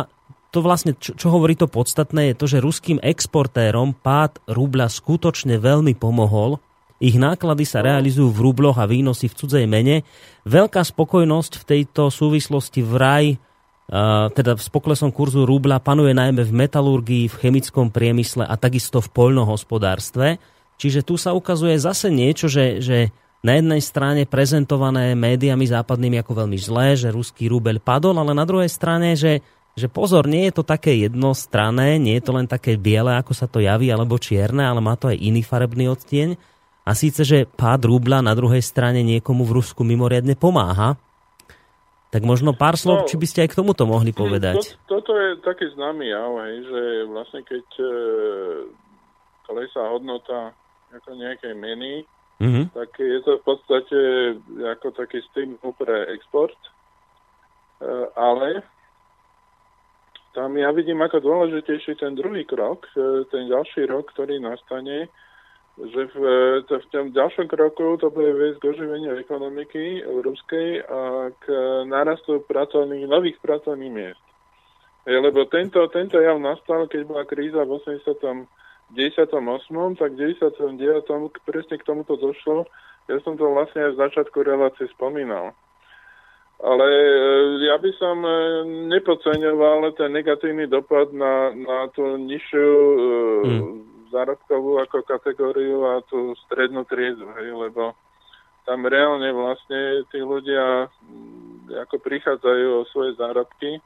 [0.48, 5.60] to vlastne, čo, čo hovorí to podstatné, je to, že ruským exportérom pád rubľa skutočne
[5.60, 6.56] veľmi pomohol.
[6.98, 10.02] Ich náklady sa realizujú v rubloch a výnosy v cudzej mene.
[10.42, 13.26] Veľká spokojnosť v tejto súvislosti v raj,
[14.34, 19.08] teda s poklesom kurzu rubla, panuje najmä v metalurgii, v chemickom priemysle a takisto v
[19.14, 20.42] poľnohospodárstve.
[20.76, 23.14] Čiže tu sa ukazuje zase niečo, že, že
[23.46, 28.42] na jednej strane prezentované médiami západnými ako veľmi zlé, že ruský rubel padol, ale na
[28.42, 29.40] druhej strane, že
[29.78, 33.46] že pozor, nie je to také jednostranné, nie je to len také biele, ako sa
[33.46, 36.34] to javí, alebo čierne, ale má to aj iný farebný odtieň.
[36.88, 40.96] A síce, že pád rúbla na druhej strane niekomu v Rusku mimoriadne pomáha.
[42.08, 44.80] Tak možno pár slov, no, či by ste aj k tomuto mohli povedať.
[44.88, 46.82] To, toto je taký známy jav, hej, že
[47.12, 47.90] vlastne keď e,
[49.44, 50.56] klesá hodnota
[50.96, 52.08] ako nejakej meny,
[52.40, 52.72] mm-hmm.
[52.72, 54.00] tak je to v podstate
[54.72, 56.56] ako taký stimul pre export.
[56.56, 58.64] E, ale
[60.32, 65.12] tam ja vidím ako dôležitejší ten druhý krok, e, ten ďalší rok, ktorý nastane,
[65.78, 66.16] že v,
[66.66, 71.44] to v tom ďalšom kroku to bude viesť k oživeniu ekonomiky európskej a k
[71.86, 74.24] nárastu pracovných, nových pracovných miest.
[75.06, 78.50] Lebo tento, tento jav nastal, keď bola kríza v 80.
[78.88, 79.28] 10.
[80.00, 81.44] tak v 99.
[81.44, 82.64] presne k tomuto došlo.
[83.08, 85.52] Ja som to vlastne aj v začiatku relácie spomínal.
[86.58, 87.12] Ale e,
[87.68, 88.32] ja by som e,
[88.90, 92.68] nepodceňoval ten negatívny dopad na, na tú nižšiu
[93.44, 93.87] hmm.
[94.10, 97.96] Zárobkovú ako kategóriu a tú strednú triedu, hej, lebo
[98.68, 100.92] tam reálne vlastne tí ľudia
[101.88, 103.80] ako prichádzajú o svoje zárobky.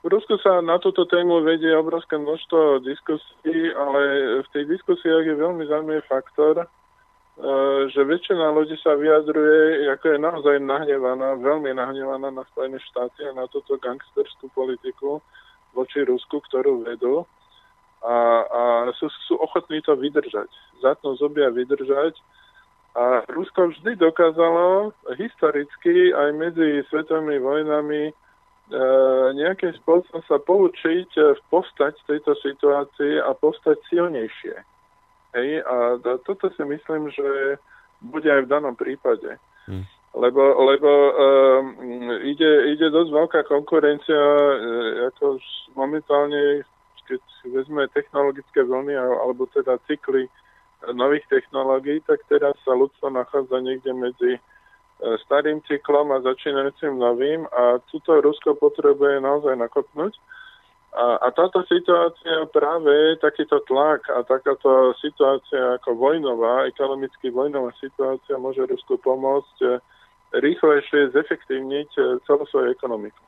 [0.00, 4.00] V Rusku sa na túto tému vedie obrovské množstvo diskusí, ale
[4.44, 6.64] v tých diskusiách je veľmi zaujímavý faktor,
[7.36, 7.52] E,
[7.92, 13.36] že väčšina ľudí sa vyjadruje, ako je naozaj nahnevaná, veľmi nahnevaná na Spojené štáty a
[13.36, 15.20] na túto gangsterskú politiku
[15.76, 17.28] voči Rusku, ktorú vedú
[18.06, 18.60] a, a
[18.94, 20.46] sú, sú ochotní to vydržať.
[20.78, 22.14] Zatnú zuby a vydržať.
[22.96, 28.12] A Rusko vždy dokázalo historicky aj medzi svetovými vojnami e,
[29.36, 34.56] nejakým spôsobom sa poučiť e, postať tejto situácii a postať silnejšie.
[35.36, 37.60] Hej, a toto si myslím, že
[38.00, 39.36] bude aj v danom prípade.
[39.68, 39.84] Hmm.
[40.16, 41.76] Lebo, lebo um,
[42.24, 45.36] ide, ide dosť veľká konkurencia, uh, ako
[45.76, 46.64] momentálne,
[47.06, 50.26] keď vezme technologické vlny alebo teda cykly
[50.92, 57.48] nových technológií, tak teraz sa ľudstvo nachádza niekde medzi uh, starým cyklom a začínajúcim novým
[57.48, 60.14] a túto Rusko potrebuje naozaj nakopnúť.
[60.96, 68.40] A, a táto situácia práve, takýto tlak a takáto situácia ako vojnová, ekonomicky vojnová situácia
[68.40, 69.76] môže Rusku pomôcť eh,
[70.40, 71.88] rýchlejšie zefektívniť
[72.24, 73.20] celú svoju ekonomiku.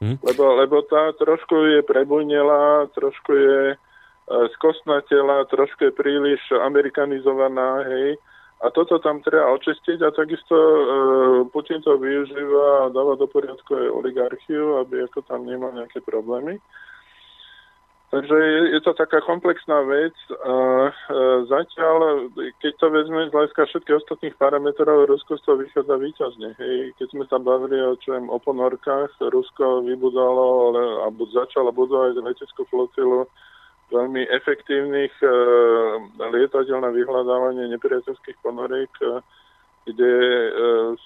[0.00, 0.16] Hm?
[0.24, 3.76] Lebo, lebo tá trošku je prebujnela, trošku je e,
[4.56, 8.16] skosnatela, trošku je príliš amerikanizovaná, hej.
[8.60, 10.80] A toto tam treba očistiť a takisto e,
[11.52, 16.60] Putin to využíva a dáva do poriadku aj oligarchiu, aby ako tam nemal nejaké problémy.
[18.10, 18.36] Takže
[18.74, 20.14] je, to taká komplexná vec.
[20.42, 20.94] A, e,
[21.46, 22.26] zatiaľ,
[22.58, 26.48] keď to vezme z hľadiska všetkých ostatných parametrov, Rusko z toho vychádza výťazne.
[26.58, 26.98] Hej.
[26.98, 30.74] Keď sme sa bavili o, čom, o ponorkách, Rusko vybudalo,
[31.06, 33.30] alebo začalo budovať leteckú flotilu
[33.90, 35.28] veľmi efektívnych e,
[36.30, 39.18] lietadiel na vyhľadávanie nepriateľských ponoriek, e,
[39.90, 40.50] kde e,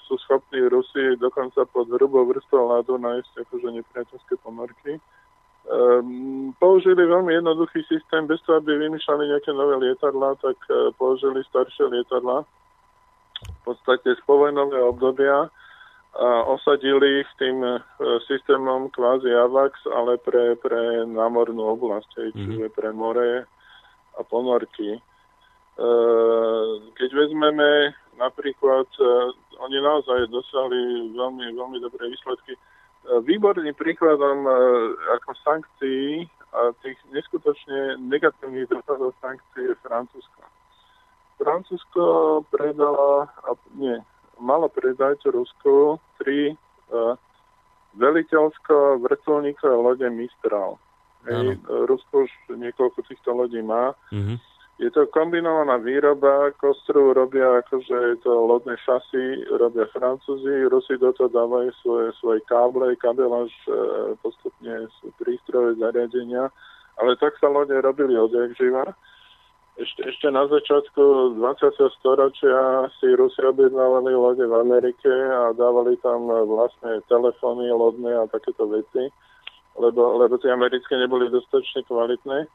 [0.04, 5.00] sú schopní Rusi dokonca pod hrubou vrstvou ľadu nájsť akože nepriateľské ponorky.
[5.64, 11.40] Um, použili veľmi jednoduchý systém, bez toho, aby vymýšľali nejaké nové lietadla, tak uh, použili
[11.48, 12.44] staršie lietadla
[13.44, 15.48] v podstate z povojnového obdobia
[16.14, 17.80] a osadili ich tým uh,
[18.28, 22.36] systémom kvázi AVAX, ale pre, pre námornú oblasť, mm-hmm.
[22.36, 23.48] čiže pre more
[24.14, 25.00] a ponorky.
[25.80, 28.86] Uh, keď vezmeme napríklad,
[29.58, 32.54] oni naozaj dosiahli veľmi, veľmi dobré výsledky
[33.04, 34.52] Výborným príkladom e,
[35.20, 36.24] ako sankcií
[36.56, 40.40] a tých neskutočne negatívnych dopadov sankcií je Francúzsko.
[41.36, 42.02] Francúzsko
[42.48, 43.98] predala, a nie,
[44.38, 47.18] malo predať Rusku tri uh,
[47.98, 50.78] veliteľsko-vrtulníkové lode Mistral.
[51.26, 53.98] Hej, Rusko už niekoľko týchto lodí má.
[54.14, 60.98] Mm-hmm je to kombinovaná výroba, kostru robia akože je to lodné šasy, robia Francúzi, Rusi
[60.98, 66.50] do toho dávajú svoje, svoje káble, kabeláž, e, postupne sú prístroje, zariadenia,
[66.98, 68.82] ale tak sa lode robili odjak živa.
[69.78, 71.98] Ešte, ešte na začiatku 20.
[71.98, 78.66] storočia si Rusi objednávali lode v Amerike a dávali tam vlastne telefóny lodné a takéto
[78.66, 79.06] veci,
[79.78, 82.46] lebo, lebo tie americké neboli dostatočne kvalitné.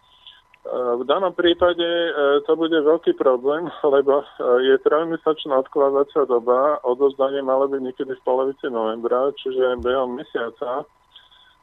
[0.67, 2.11] V danom prípade e,
[2.43, 4.25] to bude veľký problém, lebo e,
[4.67, 10.83] je trojmesačná odkladacia doba, odozdanie malo byť niekedy v polovici novembra, čiže behom mesiaca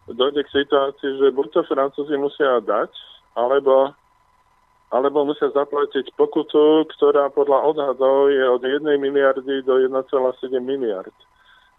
[0.09, 2.89] dojde k situácii, že buď to Francúzi musia dať,
[3.36, 3.93] alebo,
[4.94, 11.12] alebo musia zaplatiť pokutu, ktorá podľa odhadov je od 1 miliardy do 1,7 miliard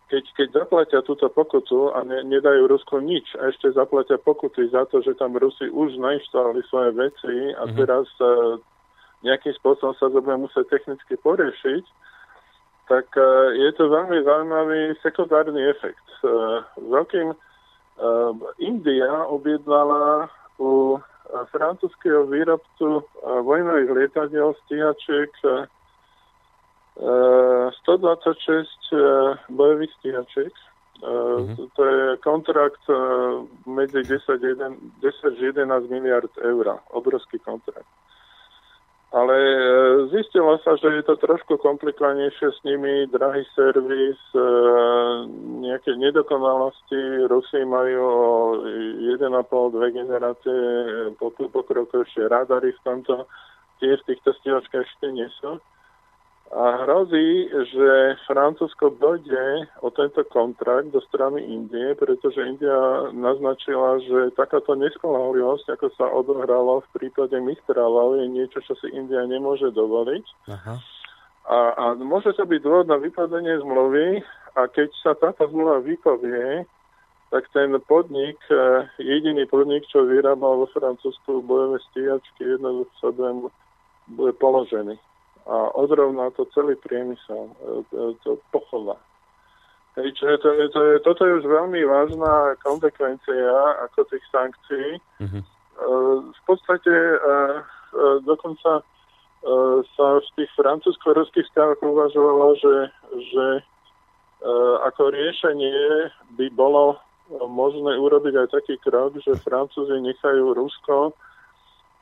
[0.08, 4.88] keď, keď zaplatia túto pokutu a ne, nedajú Rusku nič a ešte zaplatia pokuty za
[4.88, 7.76] to, že tam Rusi už nainštalovali svoje veci a mm-hmm.
[7.76, 8.56] teraz uh,
[9.28, 11.84] nejakým spôsobom sa to bude musieť technicky poriešiť,
[12.88, 16.08] tak uh, je to veľmi zaujímavý sekundárny efekt.
[16.24, 17.38] Uh, veľkým uh,
[18.64, 20.98] India objednala u
[21.52, 25.28] francúzského výrobcu vojnových lietadiel stíhačiek
[26.98, 27.78] 126
[28.58, 30.54] eh, bojových stíhačiek.
[30.98, 31.70] Mm-hmm.
[31.78, 32.96] To je kontrakt eh,
[33.70, 36.80] medzi 10-11 miliard eur.
[36.90, 37.86] Obrovský kontrakt.
[39.08, 39.40] Ale
[40.12, 44.20] zistilo sa, že je to trošku komplikovanejšie s nimi, drahý servis,
[45.64, 47.24] nejaké nedokonalosti.
[47.32, 48.04] Rusi majú
[48.68, 50.60] 1,5-2 generácie
[51.24, 53.32] pokrokovšie radary v tomto.
[53.80, 55.56] Tie v týchto stíhačkách ešte nie sú.
[56.48, 64.32] A hrozí, že Francúzsko dojde o tento kontrakt do strany Indie, pretože India naznačila, že
[64.32, 70.26] takáto neskolahlivosť, ako sa odohralo v prípade Mistralov, je niečo, čo si India nemôže dovoliť.
[70.48, 70.76] Aha.
[71.52, 74.24] A, a môže to byť dôvod na vypadanie zmluvy
[74.56, 76.64] a keď sa táto zmluva vypovie,
[77.28, 83.12] tak ten podnik, eh, jediný podnik, čo vyrábal vo Francúzsku bojové stíhačky, jednoducho
[84.08, 84.96] bude položený
[85.48, 87.52] a odrovná to celý priemysel, e,
[87.96, 89.00] e, to pochová.
[89.96, 93.50] Hej, čiže to, to, toto je už veľmi vážna konsekvencia
[93.90, 95.02] ako tých sankcií.
[95.18, 95.44] Mm-hmm.
[96.38, 96.94] V podstate
[98.22, 98.86] dokonca
[99.98, 102.76] sa v tých francúzsko-ruských vzťahoch uvažovalo, že,
[103.34, 103.46] že
[104.86, 107.02] ako riešenie by bolo
[107.50, 111.18] možné urobiť aj taký krok, že Francúzi nechajú Rusko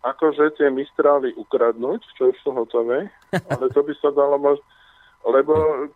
[0.06, 3.10] akože tie Mistrály ukradnúť, čo už sú hotové,
[3.52, 4.66] ale to by sa dalo možno
[5.26, 5.54] lebo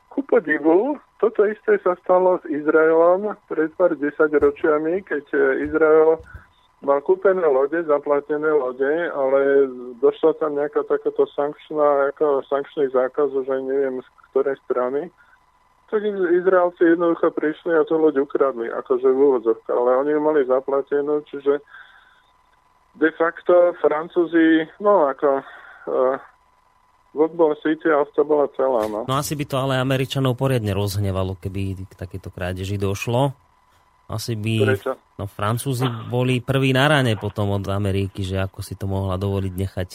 [0.09, 5.25] ku podivu, toto isté sa stalo s Izraelom pred pár desaťročiami, keď
[5.69, 6.17] Izrael
[6.81, 9.69] mal kúpené lode, zaplatené lode, ale
[10.01, 15.13] došla tam nejaká takáto sankčná, ako sankčný zákaz, už aj neviem z ktorej strany.
[15.93, 20.41] Tak Izraelci jednoducho prišli a tú loď ukradli, akože v úvodzovke, ale oni ju mali
[20.45, 21.61] zaplatenú, čiže
[22.99, 25.39] de facto Francúzi, no ako
[25.87, 26.19] uh,
[27.15, 28.85] bola City a to bola celá.
[28.91, 29.07] No.
[29.07, 33.31] no asi by to ale Američanov poriadne rozhnevalo, keby k takéto krádeži došlo.
[34.09, 34.53] Asi by...
[34.75, 34.93] Prečo?
[35.21, 39.53] No Francúzi boli prví na rane potom od Ameriky, že ako si to mohla dovoliť
[39.53, 39.89] nechať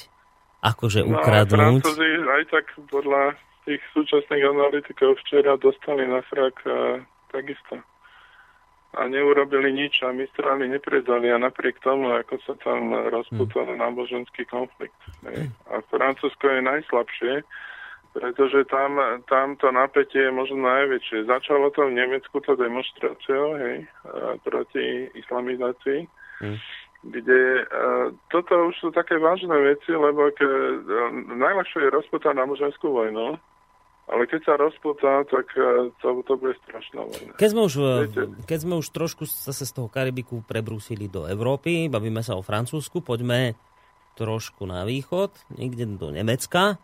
[0.65, 1.83] akože no, ukradnúť.
[1.83, 3.37] No, Francúzi aj tak podľa
[3.69, 7.01] tých súčasných analytikov včera dostali na frak a,
[7.33, 7.81] takisto
[8.95, 13.79] a neurobili nič a Mistráli nepredali a napriek tomu, ako sa tam rozputal hmm.
[13.83, 14.97] náboženský konflikt.
[15.27, 15.51] Ne?
[15.71, 17.33] A Francúzsko je najslabšie,
[18.15, 21.27] pretože tam, tam to napätie je možno najväčšie.
[21.27, 23.91] Začalo to v Nemecku to demonstráciou hej,
[24.47, 26.07] proti islamizácii,
[26.39, 26.59] hmm.
[27.11, 32.87] kde uh, toto už sú také vážne veci, lebo ke, uh, najľahšie je rozputať náboženskú
[32.87, 33.35] vojnu,
[34.05, 37.33] ale keď sa rozputá, tak e, to, to bude strašná vojna.
[37.41, 37.75] Keď sme, už,
[38.45, 43.01] keď sme už trošku zase z toho Karibiku prebrúsili do Európy, bavíme sa o Francúzsku,
[43.01, 43.57] poďme
[44.15, 46.79] trošku na východ, niekde do Nemecka.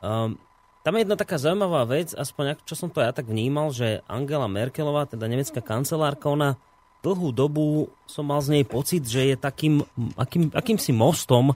[0.00, 0.40] Um,
[0.82, 4.48] tam je jedna taká zaujímavá vec, aspoň čo som to ja tak vnímal, že Angela
[4.48, 6.56] Merkelová, teda nemecká kancelárka, ona
[7.04, 9.84] dlhú dobu som mal z nej pocit, že je takým
[10.18, 11.54] akým, akýmsi mostom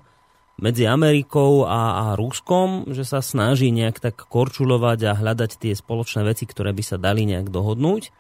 [0.63, 6.23] medzi Amerikou a, a Ruskom, že sa snaží nejak tak korčulovať a hľadať tie spoločné
[6.23, 8.15] veci, ktoré by sa dali nejak dohodnúť.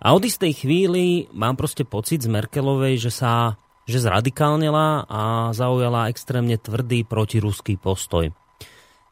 [0.00, 3.58] A od istej chvíli mám proste pocit z Merkelovej, že sa
[3.90, 8.30] že zradikálnila a zaujala extrémne tvrdý protiruský postoj.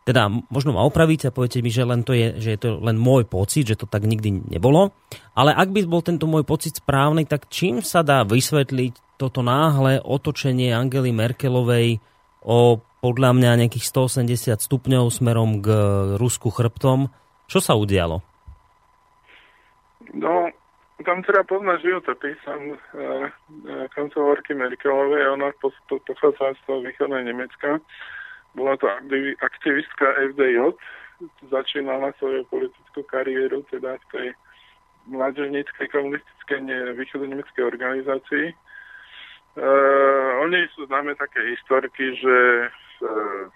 [0.06, 2.96] Teda možno ma opravíte a poviete mi, že, len to je, že je to len
[2.96, 4.96] môj pocit, že to tak nikdy nebolo.
[5.36, 10.00] Ale ak by bol tento môj pocit správny, tak čím sa dá vysvetliť toto náhle
[10.00, 12.00] otočenie Angely Merkelovej
[12.42, 15.68] o podľa mňa nejakých 180 stupňov smerom k
[16.18, 17.10] Rusku chrbtom.
[17.46, 18.20] Čo sa udialo?
[20.18, 20.50] No,
[21.06, 26.82] tam teda poznať životopis som e, e, kancelárky Merkelovej, ona po, po, pochádza z toho
[26.82, 27.78] východného Nemecka.
[28.58, 28.90] Bola to
[29.38, 30.74] aktivistka FDJ,
[31.46, 34.26] začínala svoju politickú kariéru teda v tej
[35.08, 36.60] mládežníckej komunistickej
[36.98, 38.46] východonemeckej organizácii
[39.58, 42.36] Uh, oni sú známe také historky, že
[43.02, 43.50] uh,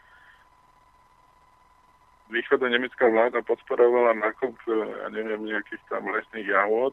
[2.27, 4.74] východo-nemecká vláda podporovala nákup, uh,
[5.07, 6.91] ja neviem, nejakých tam lesných jahôd,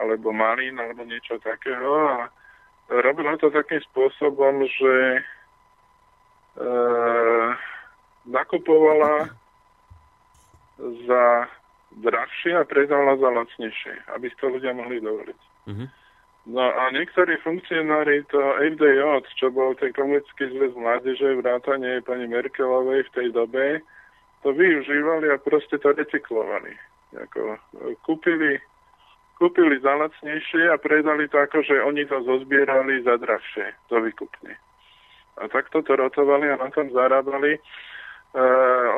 [0.00, 1.92] alebo malín, alebo niečo takého.
[2.08, 2.32] A
[2.88, 4.94] robila to takým spôsobom, že
[6.56, 7.52] uh,
[8.24, 9.28] nakupovala
[10.80, 11.24] za
[12.00, 15.40] drahšie a predala za lacnejšie, aby si to ľudia mohli dovoliť.
[15.68, 15.88] Mm-hmm.
[16.42, 23.06] No a niektorí funkcionári to FDJ, čo bol ten komunický zväz mládeže, vrátanie pani Merkelovej
[23.06, 23.78] v tej dobe,
[24.42, 26.74] to využívali a proste to recyklovali.
[27.14, 28.58] Jako, e, kúpili,
[29.38, 34.58] kúpili za lacnejšie a predali to ako, že oni to zozbierali za drahšie, to vykupne.
[35.38, 37.62] A takto to rotovali a na tom zarábali.
[38.32, 38.88] Uh,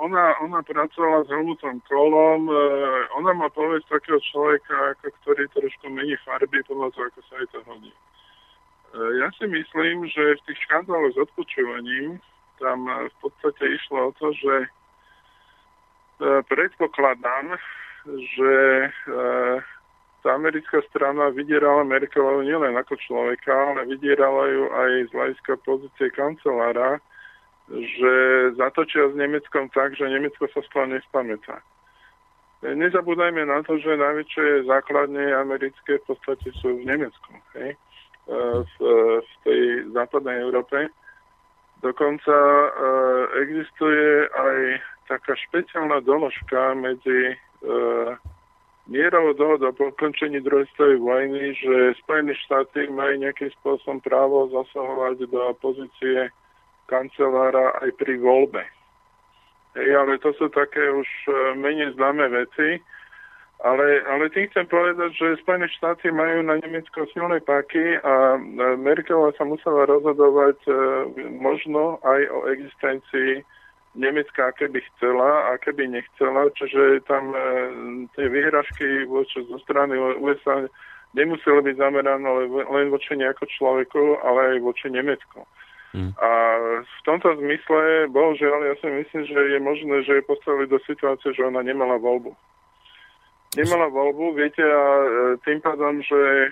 [0.00, 5.92] ona, ona pracovala s Helmutom Kolom, uh, ona má povedť takého človeka, ako, ktorý trošku
[5.92, 7.92] mení farby podľa toho, ako sa jej to hodí.
[8.96, 12.16] Uh, ja si myslím, že v tých škandáloch s odpočúvaním
[12.56, 14.54] tam v podstate išlo o to, že
[16.50, 17.54] predpokladám,
[18.34, 18.54] že
[20.26, 26.10] tá americká strana vydierala Merkelovu nielen ako človeka, ale vydierala ju aj z hľadiska pozície
[26.10, 26.98] kancelára,
[27.68, 28.12] že
[28.56, 31.60] zatočia s Nemeckom tak, že Nemecko sa z toho nespamätá.
[32.64, 37.76] Nezabúdajme na to, že najväčšie základne americké v podstate sú v Nemecku, hej?
[38.26, 38.74] E, v,
[39.22, 39.62] v tej
[39.94, 40.90] západnej Európe.
[41.84, 42.68] Dokonca e,
[43.46, 44.58] existuje aj
[45.06, 47.34] taká špeciálna doložka medzi e,
[48.90, 55.30] mierovou dohodou po ukončení druhej svetovej vojny, že Spojené štáty majú nejakým spôsobom právo zasahovať
[55.30, 56.32] do pozície
[56.88, 58.64] kancelára aj pri voľbe.
[59.76, 62.80] Hej, ale to sú také už e, menej známe veci.
[63.58, 68.40] Ale, ale tým chcem povedať, že Spojené štáty majú na Nemecko silné páky a e,
[68.80, 70.72] Merkelová sa musela rozhodovať e,
[71.36, 73.44] možno aj o existencii
[73.98, 77.34] Nemecka, aké by chcela a keby nechcela, čiže tam
[78.14, 80.70] tie vyhražky zo strany USA
[81.18, 82.30] nemuselo byť zamerané
[82.68, 85.42] len voči nejako človeku, ale aj voči Nemecku.
[85.98, 86.14] Mm.
[86.14, 86.30] A
[86.86, 91.34] v tomto zmysle, bohužiaľ, ja si myslím, že je možné, že je postavili do situácie,
[91.34, 92.30] že ona nemala voľbu.
[93.58, 95.08] Nemala voľbu, viete, a e,
[95.42, 96.50] tým pádom, že e,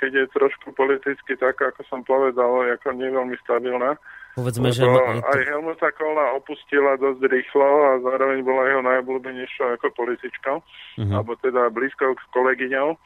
[0.00, 4.00] keď je trošku politicky tak, ako som povedal, ako nie veľmi stabilná,
[4.34, 4.82] Povedzme, že...
[4.82, 11.06] Aj Helmuta Kohla opustila dosť rýchlo a zároveň bola jeho najobľúbenejšou ako politička, uh-huh.
[11.14, 12.98] alebo teda blízko k kolegyňou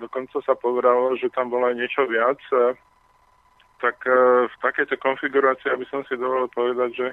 [0.00, 2.72] dokonca sa povedalo, že tam bolo aj niečo viac, e,
[3.80, 7.08] tak e, v takejto konfigurácii, aby som si dovolil povedať, že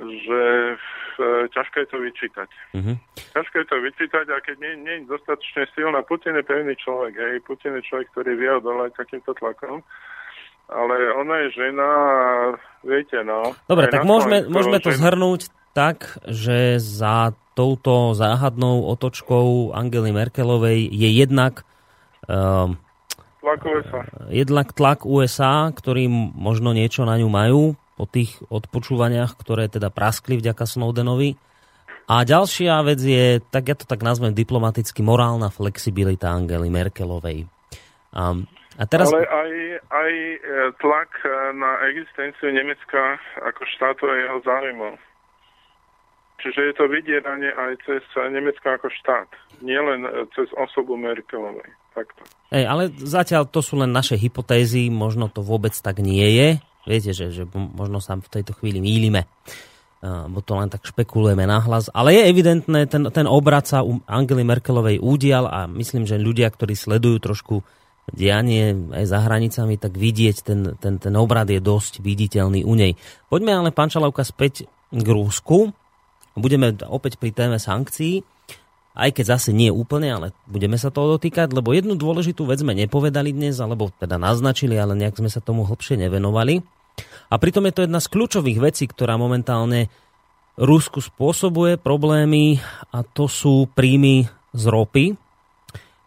[0.00, 0.42] že
[1.20, 2.48] e, ťažké je to vyčítať.
[2.72, 2.96] Mm-hmm.
[3.36, 7.12] Ťažké je to vyčítať a keď nie, nie je dostatočne silná, Putin je pevný človek,
[7.12, 9.84] hej, Putin je človek, ktorý vie odolať takýmto tlakom,
[10.72, 12.16] ale ona je žena a
[12.80, 13.52] viete, no.
[13.68, 15.00] Dobre, tak môžeme, môžeme to žena...
[15.04, 21.68] zhrnúť tak, že za touto záhadnou otočkou Angely Merkelovej je jednak
[22.24, 22.80] um,
[23.42, 24.00] tlak USA.
[24.30, 26.06] jednak tlak USA, ktorý
[26.38, 27.62] možno niečo na ňu majú
[27.98, 31.36] po tých odpočúvaniach, ktoré teda praskli vďaka Snowdenovi.
[32.10, 37.46] A ďalšia vec je, tak ja to tak nazvem diplomaticky, morálna flexibilita Angely Merkelovej.
[38.10, 38.48] Um,
[38.80, 39.12] a teraz...
[39.12, 39.52] Ale aj,
[39.92, 40.38] aj e,
[40.80, 44.94] tlak e, na existenciu Nemecka ako štátu a jeho záujmov.
[46.42, 49.30] Čiže je to vydieranie aj cez Nemecko ako štát,
[49.62, 51.70] nielen e, cez osobu Merkelovej.
[51.94, 52.24] Takto.
[52.50, 56.48] Ej, ale zatiaľ to sú len naše hypotézy, možno to vôbec tak nie je.
[56.88, 59.28] Viete, že, že možno sa v tejto chvíli mýlime,
[60.02, 61.92] bo to len tak špekulujeme nahlas.
[61.94, 66.50] Ale je evidentné, ten, ten obrad sa u Angely Merkelovej údial a myslím, že ľudia,
[66.50, 67.62] ktorí sledujú trošku
[68.10, 72.98] dianie aj za hranicami, tak vidieť ten, ten, ten obrad je dosť viditeľný u nej.
[73.30, 75.70] Poďme ale, pán Čalavka, späť k Rúsku.
[76.32, 78.24] Budeme opäť pri téme sankcií,
[78.92, 82.76] aj keď zase nie úplne, ale budeme sa toho dotýkať, lebo jednu dôležitú vec sme
[82.76, 86.60] nepovedali dnes, alebo teda naznačili, ale nejak sme sa tomu hlbšie nevenovali.
[87.32, 89.88] A pritom je to jedna z kľúčových vecí, ktorá momentálne
[90.60, 92.60] Rusku spôsobuje problémy
[92.92, 95.16] a to sú príjmy z ropy,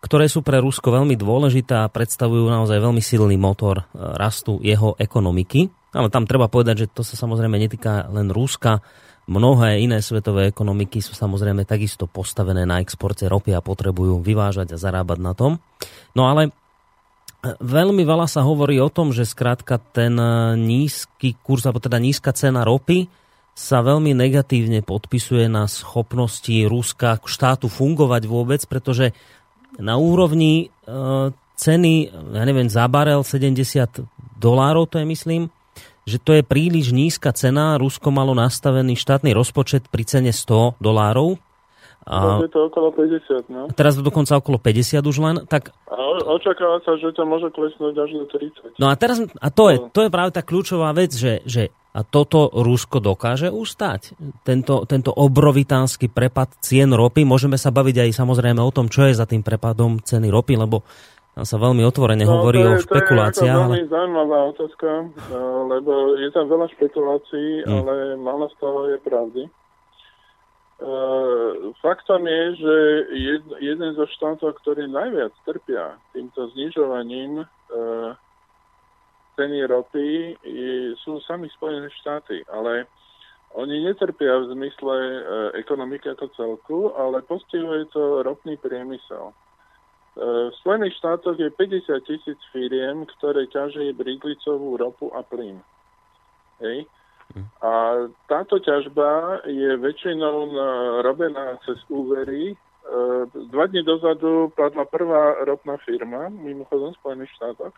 [0.05, 4.93] ktoré sú pre Rusko veľmi dôležité a predstavujú naozaj veľmi silný motor e, rastu jeho
[5.01, 5.65] ekonomiky.
[5.97, 8.85] Ale tam treba povedať, že to sa samozrejme netýka len Ruska,
[9.25, 14.81] Mnohé iné svetové ekonomiky sú samozrejme takisto postavené na exporte ropy a potrebujú vyvážať a
[14.81, 15.57] zarábať na tom.
[16.13, 16.51] No ale e,
[17.57, 22.37] veľmi veľa sa hovorí o tom, že skrátka ten e, nízky kurz, alebo teda nízka
[22.37, 23.09] cena ropy
[23.57, 29.09] sa veľmi negatívne podpisuje na schopnosti Ruska štátu fungovať vôbec, pretože
[29.81, 30.93] na úrovni e,
[31.57, 34.05] ceny, ja neviem, za barel 70
[34.37, 35.49] dolárov, to je myslím,
[36.05, 37.81] že to je príliš nízka cena.
[37.81, 41.41] Rusko malo nastavený štátny rozpočet pri cene 100 dolárov.
[42.05, 43.65] A, je to okolo 50, no?
[43.73, 45.35] Teraz dokonca okolo 50 už len.
[45.49, 45.73] Tak...
[45.89, 45.97] A
[46.37, 48.77] očakáva sa, že to môže klesnúť až do 30.
[48.77, 49.89] No a teraz, a to je, no.
[49.89, 54.19] to je práve tá kľúčová vec, že, že a toto Rusko dokáže ustať.
[54.43, 57.23] Tento, tento obrovitánsky prepad cien ropy.
[57.23, 60.83] Môžeme sa baviť aj samozrejme o tom, čo je za tým prepadom ceny ropy, lebo
[61.35, 63.67] tam sa veľmi otvorene no, hovorí je, o špekuláciách.
[63.67, 67.75] To je veľmi zaujímavá otázka, eh, lebo je tam veľa špekulácií, mm.
[67.75, 69.43] ale málo z toho je pravdy.
[70.75, 72.75] Uh, faktom je, že
[73.15, 78.11] jed, jeden zo štátov, ktorý najviac trpia týmto znižovaním uh,
[79.39, 82.91] ceny ropy, je, sú sami Spojené štáty, ale
[83.55, 84.95] oni netrpia v zmysle
[85.63, 89.31] ekonomiky ako celku, ale postihuje to ropný priemysel.
[90.15, 95.59] V Spojených štátoch je 50 tisíc firiem, ktoré ťaží bridlicovú ropu a plyn.
[96.63, 96.87] Hej.
[97.59, 97.71] A
[98.31, 100.55] táto ťažba je väčšinou
[101.03, 102.53] robená cez úvery.
[102.53, 102.55] E,
[103.51, 107.75] dva dní dozadu padla prvá ropná firma, mimochodom v Spojených štátoch.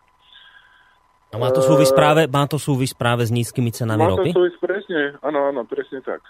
[1.34, 4.30] A má to súvisť práve, má to súvisť práve s nízkymi cenami ropy?
[4.30, 6.22] Má to súvisť presne, áno, áno, presne tak.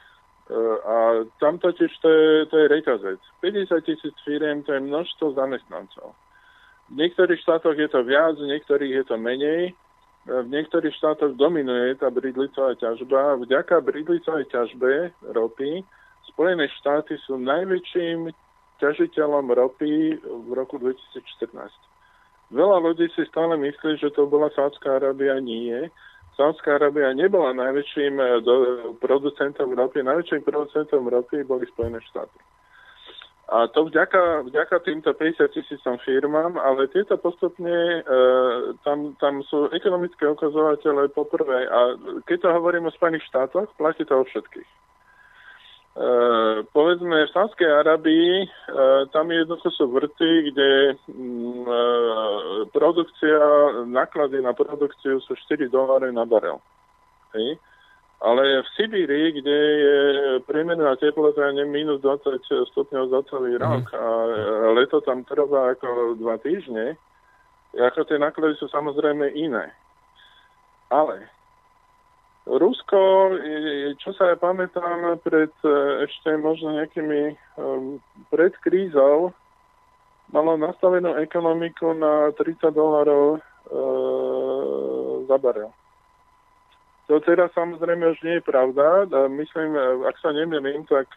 [0.88, 3.20] A tam totiž to je, to je reťazec.
[3.44, 6.16] 50 tisíc firiem, to je množstvo zamestnancov.
[6.88, 9.76] V niektorých štátoch je to viac, v niektorých je to menej.
[10.28, 13.40] V niektorých štátoch dominuje tá bridlicová ťažba.
[13.44, 15.84] Vďaka bridlicovej ťažbe ropy
[16.38, 18.30] Spojené štáty sú najväčším
[18.78, 21.50] ťažiteľom ropy v roku 2014.
[22.54, 25.40] Veľa ľudí si stále myslí, že to bola Sádzka Arábia.
[25.42, 25.90] Nie.
[26.38, 28.30] Saudská Arábia nebola najväčším eh,
[29.02, 30.06] producentom ropy.
[30.06, 32.38] Najväčším producentom ropy boli Spojené štáty.
[33.48, 38.00] A to vďaka, vďaka týmto 50 tisícom firmám, ale tieto postupne, e,
[38.84, 41.64] tam, tam sú ekonomické ukazovatele poprvé.
[41.64, 41.96] A
[42.28, 44.68] keď to hovorím o Spojených štátoch, platí to o všetkých.
[45.98, 46.10] E,
[46.78, 48.48] povedzme, v Sánskej Arabii e,
[49.10, 51.82] tam jednoducho sú vrty, kde mm, e,
[52.70, 53.42] produkcia,
[53.90, 56.62] náklady na produkciu sú 4 dolary na barel.
[57.34, 57.58] Hej.
[58.22, 59.98] Ale v Sibíri, kde je
[60.46, 63.62] priemerná teplota ne minus 20 stupňov za celý mhm.
[63.62, 64.06] rok a
[64.78, 66.94] leto tam trvá ako dva týždne,
[67.74, 69.74] ako tie náklady sú samozrejme iné.
[70.94, 71.26] Ale
[72.48, 73.36] Rusko,
[74.00, 75.52] čo sa ja pamätám pred
[76.08, 77.36] ešte možno nejakými
[78.32, 79.36] pred krízou,
[80.32, 85.72] malo nastavenú ekonomiku na 30 dolarov uh, za barel.
[87.08, 89.08] To teraz samozrejme už nie je pravda.
[89.32, 91.08] Myslím, ak sa nemýlim, tak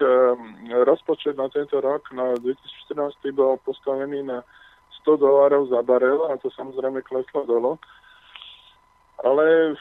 [0.87, 4.47] rozpočet na tento rok, na 2014, bol postavený na
[5.03, 7.83] 100 dolárov za barel a to samozrejme kleslo dolo.
[9.27, 9.77] Ale e,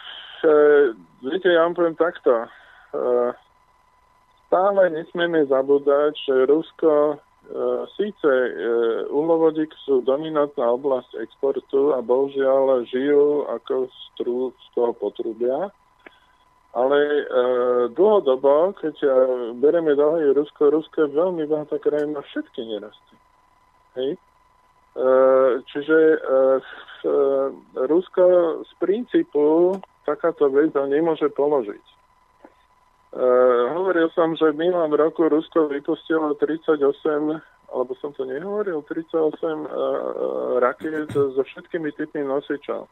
[1.25, 2.45] viete, ja vám poviem takto.
[2.45, 2.47] E,
[4.47, 7.15] stále nesmieme zabúdať, že Rusko e,
[7.97, 8.31] síce
[9.09, 13.97] uhlovodík sú dominantná oblasť exportu a bohužiaľ žijú ako z,
[14.53, 15.73] z toho potrubia
[16.73, 17.23] ale e,
[17.97, 19.09] dlhodobo, keď e,
[19.57, 23.15] bereme do Rusko, Rusko je veľmi bohatá krajina všetky nerasty.
[23.97, 24.11] Hej?
[24.13, 24.17] E,
[25.65, 26.17] čiže e,
[27.09, 27.13] e,
[27.89, 28.25] Rusko
[28.69, 31.85] z princípu takáto vec nemôže položiť.
[31.85, 33.21] E,
[33.77, 36.81] hovoril som, že v minulom roku Rusko vypustilo 38,
[37.69, 39.57] alebo som to nehovoril, 38 e, e,
[40.57, 42.89] rakiet so všetkými typmi nosičov.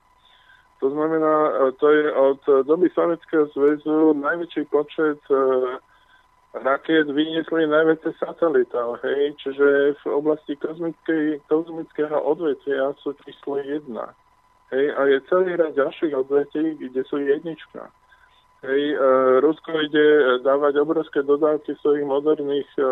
[0.79, 5.37] To znamená, e, to je od doby Sovietskeho zväzu najväčší počet e,
[6.53, 10.57] raket vyniesli najväčšie satelitov, hej, čiže v oblasti
[11.49, 14.13] kozmického odvetvia sú číslo jedna.
[14.67, 17.87] Hej, a je celý rad ďalších odvetví, kde sú jednička.
[18.67, 18.95] Hej, e,
[19.39, 20.07] Rusko ide
[20.43, 22.83] dávať obrovské dodávky svojich moderných e,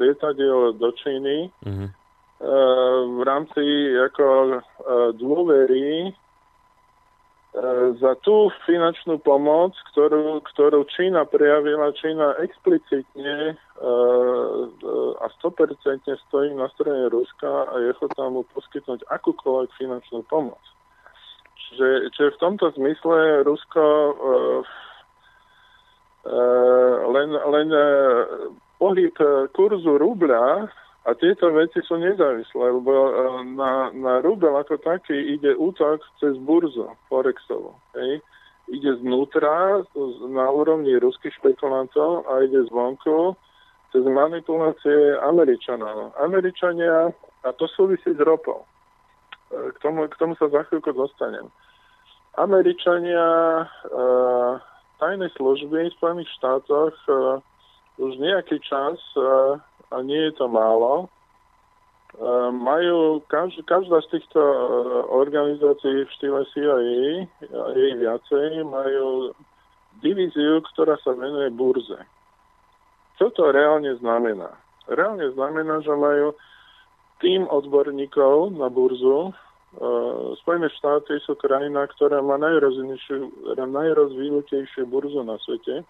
[0.00, 1.88] lietadiel do Číny mm-hmm.
[1.88, 1.92] e,
[3.14, 3.62] v rámci
[4.00, 4.58] ako e,
[5.20, 6.10] dôvery
[7.50, 13.58] E, za tú finančnú pomoc, ktorú, ktorú Čína prejavila, Čína explicitne
[15.18, 20.62] a 100% stojí na strane Ruska a je ochotná mu poskytnúť akúkoľvek finančnú pomoc.
[21.68, 24.60] Čiže, čiže v tomto zmysle Rusko uh,
[26.24, 27.84] uh, len, len uh,
[28.80, 29.14] pohyb
[29.52, 30.72] kurzu rubľa
[31.08, 33.12] a tieto veci sú nezávislé, lebo e,
[33.56, 37.72] na, na rubel ako taký ide útok cez burzu Forexovú.
[37.96, 38.20] Hej.
[38.68, 39.80] Ide znútra
[40.28, 43.32] na úrovni ruských špekulantov a ide zvonku
[43.90, 46.14] cez manipulácie Američanov.
[46.20, 47.10] Američania,
[47.42, 48.68] a to súvisí s ropou.
[49.50, 51.50] E, k tomu, k tomu sa za chvíľku dostanem.
[52.38, 54.54] Američania, uh,
[55.02, 57.42] tajné služby v Spojených štátoch uh,
[57.98, 59.58] už nejaký čas uh,
[59.90, 61.10] a nie je to málo.
[62.10, 64.56] E, majú, každá, každá z týchto e,
[65.14, 66.82] organizácií v štýle CIA,
[67.54, 69.30] a jej viacej, majú
[70.02, 72.02] divíziu, ktorá sa venuje burze.
[73.14, 74.58] Čo to reálne znamená?
[74.90, 76.34] Reálne znamená, že majú
[77.20, 79.30] tým odborníkov na burzu.
[79.30, 79.32] E,
[80.42, 85.84] Spojené štáty sú krajina, ktorá má najrozvinutejšiu burzu na svete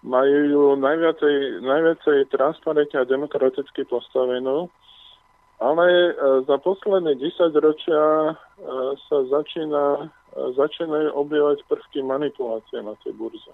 [0.00, 4.72] majú najviacej, najviacej transparentne a demokraticky postavenú,
[5.60, 6.08] ale e,
[6.48, 8.32] za posledné 10 ročia e,
[8.96, 10.08] sa začína,
[10.56, 13.52] začínajú objavovať prvky manipulácie na tej burze.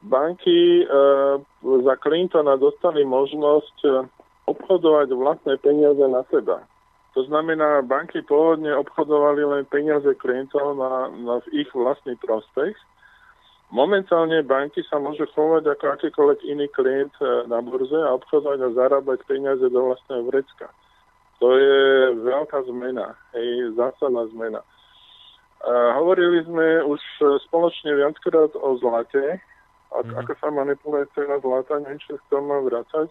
[0.00, 0.88] Banky
[1.60, 4.08] za Clintona dostali možnosť
[4.50, 6.66] obchodovať vlastné peniaze na seba.
[7.18, 12.78] To znamená, banky pôvodne obchodovali len peniaze klientov na, na ich vlastný prospech
[13.70, 18.74] Momentálne banky sa môžu chovať ako akýkoľvek iný klient e, na burze a obchodovať a
[18.74, 20.66] zarábať peniaze do vlastného vrecka.
[21.38, 21.78] To je
[22.18, 24.60] veľká zmena, hej, zásadná zmena.
[25.62, 26.98] A hovorili sme už
[27.46, 29.38] spoločne viackrát o zlate,
[29.94, 30.18] mm.
[30.18, 33.06] ako sa manipuluje cena zlata, niečo z toho mám vrácať.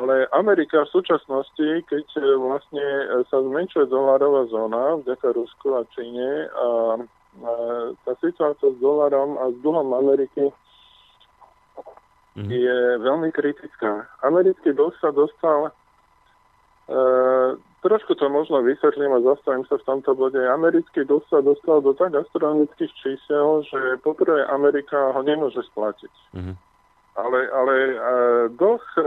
[0.00, 2.86] Ale Amerika v súčasnosti, keď e, vlastne
[3.28, 6.96] sa zmenšuje dolárová zóna vďaka Rusku a Číne a
[8.04, 10.52] tá situácia s dolarom a s dlhom Ameriky
[12.36, 12.48] mm.
[12.48, 14.04] je veľmi kritická.
[14.20, 15.72] Americký dlh sa dostal,
[16.88, 16.96] e,
[17.80, 21.96] trošku to možno vysvetlím a zastavím sa v tomto bode, americký dlh sa dostal do
[21.96, 26.12] tak astronomických čísel, že poprvé Amerika ho nemôže splatiť.
[26.36, 26.56] Mm.
[27.12, 29.04] Ale, ale uh, dlh uh,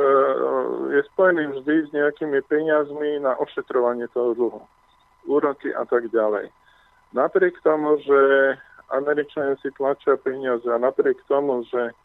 [0.94, 4.62] je spojený vždy s nejakými peniazmi na ošetrovanie toho dlhu.
[5.26, 6.54] Úroky a tak ďalej.
[7.18, 8.20] Napriek tomu, že
[8.94, 11.98] Američania si tlačia peniaze a napriek tomu, že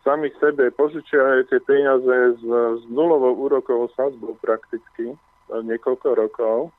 [0.00, 2.44] sami sebe požičiajú tie peniaze s,
[2.80, 5.12] s nulovou úrokovou sadzbou prakticky
[5.52, 6.72] niekoľko rokov,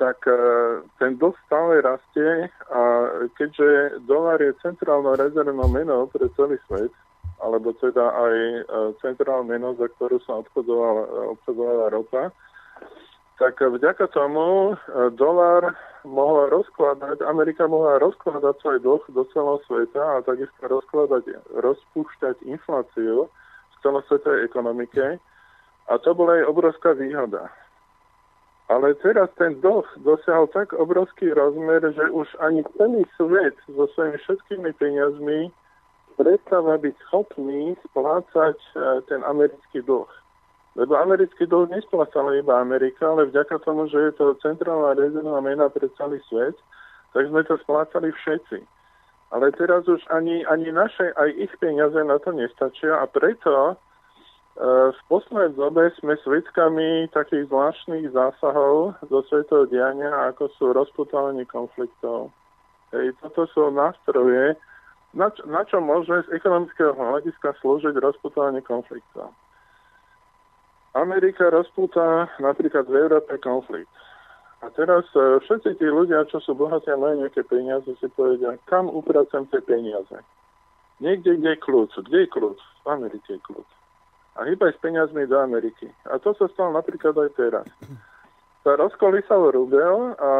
[0.00, 0.34] tak e,
[0.96, 2.80] ten dlh stále rastie a
[3.36, 6.90] keďže dolar je centrálnou rezervnou menou pre celý svet,
[7.40, 8.60] alebo teda aj e,
[9.00, 12.22] centrálnou menou, za ktorú sa obchodovala, obchodovala ropa,
[13.40, 14.74] tak vďaka tomu e,
[15.16, 15.72] dolar
[16.04, 21.24] mohla rozkladať, Amerika mohla rozkladať svoj dlh do celého sveta a takisto rozkladať,
[21.56, 25.16] rozpúšťať infláciu v celosvetovej ekonomike.
[25.88, 27.48] A to bola jej obrovská výhoda.
[28.70, 34.20] Ale teraz ten dlh dosiahol tak obrovský rozmer, že už ani celý svet so svojimi
[34.22, 35.50] všetkými peniazmi
[36.20, 38.70] prestáva byť schopný splácať e,
[39.08, 40.12] ten americký dlh.
[40.76, 45.72] Lebo americký dlh nesplácala iba Amerika, ale vďaka tomu, že je to centrálna rezervná mena
[45.72, 46.60] pre celý svet,
[47.16, 48.60] tak sme to splácali všetci.
[49.32, 53.80] Ale teraz už ani, ani naše, aj ich peniaze na to nestačia a preto
[54.60, 61.48] E, v poslednej dobe sme svedkami takých zvláštnych zásahov do svetového diania, ako sú rozputávanie
[61.48, 62.28] konfliktov.
[62.92, 64.58] Hej, toto sú nástroje,
[65.14, 69.34] na, čo, na čo môže z ekonomického hľadiska slúžiť rozputávanie konfliktov.
[70.94, 73.90] Amerika rozpúta napríklad v Európe konflikt.
[74.60, 78.58] A teraz e, všetci tí ľudia, čo sú bohatí a majú nejaké peniaze, si povedia,
[78.66, 80.18] kam upracem tie peniaze.
[81.00, 81.90] Niekde, kde je kľúč.
[81.96, 82.60] Kde je kľúč?
[82.84, 83.70] V Amerike je kľúč
[84.40, 85.92] a hýbaj s peniazmi do Ameriky.
[86.08, 87.66] A to sa stalo napríklad aj teraz.
[88.60, 90.30] Sa rozkolísal rubel a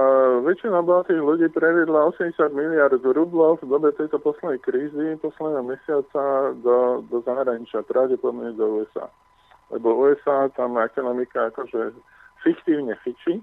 [0.44, 7.00] väčšina bohatých ľudí previedla 80 miliard rublov v dobe tejto poslednej krízy, posledného mesiaca do,
[7.08, 9.08] do zahraničia, pravdepodobne do USA.
[9.72, 11.96] Lebo USA tam ekonomika akože
[12.44, 13.40] fiktívne fičí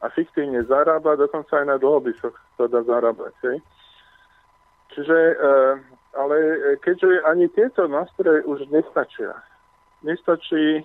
[0.00, 3.36] a fiktívne zarába, dokonca aj na dlhobysoch sa dá zarábať.
[3.44, 3.58] Hej.
[4.96, 5.56] Čiže, e,
[6.16, 6.36] ale
[6.80, 9.36] keďže ani tieto nástroje už nestačia,
[10.02, 10.82] nestačí, e,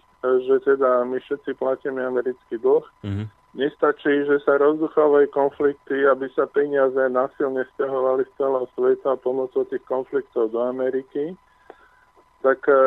[0.48, 3.28] že teda my všetci platíme americký dlh, mm-hmm.
[3.56, 9.84] nestačí, že sa rozduchávajú konflikty, aby sa peniaze násilne stiahovali z celého sveta pomocou tých
[9.88, 11.36] konfliktov do Ameriky,
[12.44, 12.84] tak e,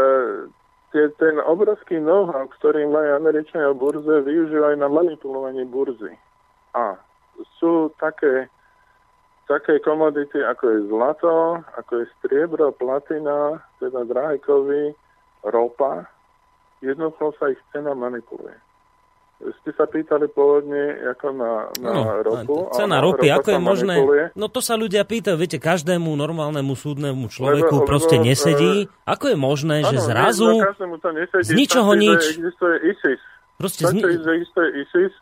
[0.93, 6.15] tie, ten obrovský know-how, ktorý majú Američania v burze, využívajú na manipulovanie burzy.
[6.77, 7.01] A
[7.59, 8.47] sú také,
[9.49, 11.35] také komodity, ako je zlato,
[11.81, 14.93] ako je striebro, platina, teda drahé kovy,
[15.47, 16.07] ropa,
[16.83, 18.57] jednoducho sa ich cena manipuluje.
[19.39, 22.75] Ste sa pýtali pôvodne ako na, na no, ropu.
[22.75, 23.95] Cena ropy, ako je možné?
[24.35, 28.91] No to sa ľudia pýtajú, viete, každému normálnemu súdnemu človeku lebo, proste lebo, nesedí.
[28.91, 32.23] Uh, ako je možné, áno, že zrazu to nesedí, z ničoho stačí, nič...
[32.35, 33.21] existuje ISIS.
[33.55, 34.27] Proste stačí, zni...
[34.43, 35.15] existuje ISIS.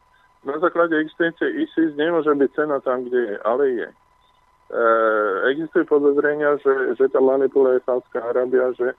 [0.49, 3.89] Na základe existencie ISIS nemôže byť cena tam, kde je, ale je.
[4.73, 4.85] E,
[5.53, 8.97] existuje podozrenia, že, že to manipuluje Sádzka Arábia, že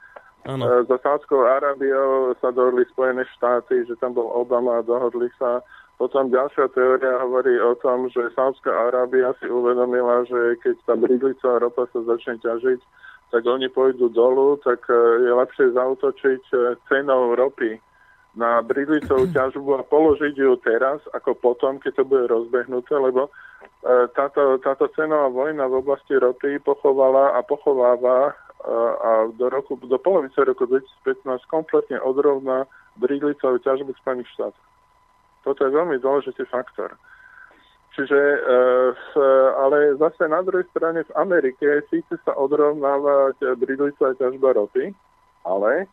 [0.47, 0.63] Ano.
[0.63, 5.59] E, za Sádskou Arábiou sa dohodli Spojené štáty, že tam bol Obama a dohodli sa.
[5.99, 11.59] Potom ďalšia teória hovorí o tom, že Sádská Arábia si uvedomila, že keď tá bridlicová
[11.59, 12.79] ropa sa začne ťažiť,
[13.35, 14.95] tak oni pôjdu dolu, tak e,
[15.27, 16.57] je lepšie zautočiť e,
[16.87, 17.83] cenou ropy
[18.39, 23.27] na bridlicovú ťažbu a položiť ju teraz, ako potom, keď to bude rozbehnuté, lebo
[24.17, 28.35] táto, táto cenová vojna v oblasti ropy pochovala a pochováva
[29.01, 32.67] a do, roku, do polovice roku 2015 kompletne odrovná
[32.99, 34.63] bridlicovú ťažbu Spojených štátov.
[35.47, 36.99] Toto je veľmi dôležitý faktor.
[37.95, 38.39] Čiže, e,
[39.57, 44.93] ale zase na druhej strane v Amerike síce sa odrovnáva bridlicová ťažba ropy,
[45.41, 45.85] ale e,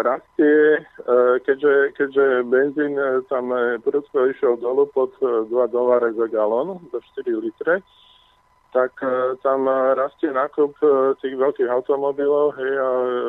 [0.00, 0.82] rastie, e,
[1.44, 2.96] keďže, keďže benzín
[3.28, 3.52] tam
[3.84, 7.84] prudko išiel dolu pod 2 dolare za galón, za 4 litre,
[8.74, 12.88] tak e, tam rastie nákup e, tých veľkých automobilov hej, a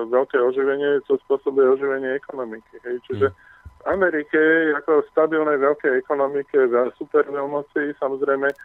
[0.09, 2.81] veľké oživenie, to spôsobuje oživenie ekonomiky.
[2.81, 2.97] Hej.
[3.05, 4.41] Čiže v Amerike,
[4.81, 8.55] ako v stabilnej veľkej ekonomike, v superveľmoci, samozrejme, e,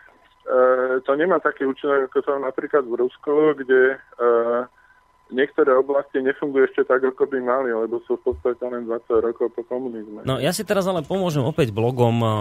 [1.05, 3.98] to nemá taký účinok, ako to napríklad v Rusku, kde e,
[5.32, 9.51] niektoré oblasti nefungujú ešte tak, ako by mali, lebo sú v podstate len 20 rokov
[9.55, 10.27] po komunizme.
[10.27, 12.32] No ja si teraz ale pomôžem opäť blogom eh,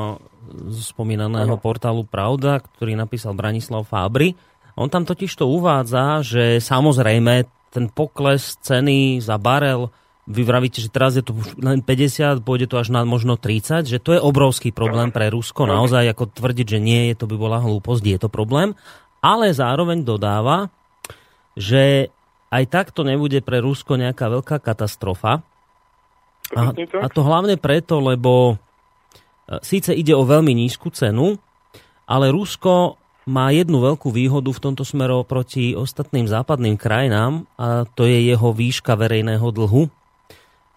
[0.73, 1.61] spomínaného ano.
[1.61, 4.35] portálu Pravda, ktorý napísal Branislav Fábry.
[4.79, 9.93] On tam totiž to uvádza, že samozrejme ten pokles ceny za barel
[10.29, 13.97] vy vravíte, že teraz je to len 50, pôjde to až na možno 30, že
[13.97, 15.65] to je obrovský problém pre Rusko.
[15.65, 18.77] Naozaj, ako tvrdiť, že nie, to by bola hlúposť, je to problém.
[19.25, 20.69] Ale zároveň dodáva,
[21.57, 22.13] že
[22.49, 25.45] aj tak to nebude pre Rusko nejaká veľká katastrofa.
[26.57, 28.57] A, a to hlavne preto, lebo
[29.49, 31.37] e, síce ide o veľmi nízku cenu,
[32.09, 32.97] ale Rusko
[33.29, 38.49] má jednu veľkú výhodu v tomto smere proti ostatným západným krajinám a to je jeho
[38.49, 39.85] výška verejného dlhu.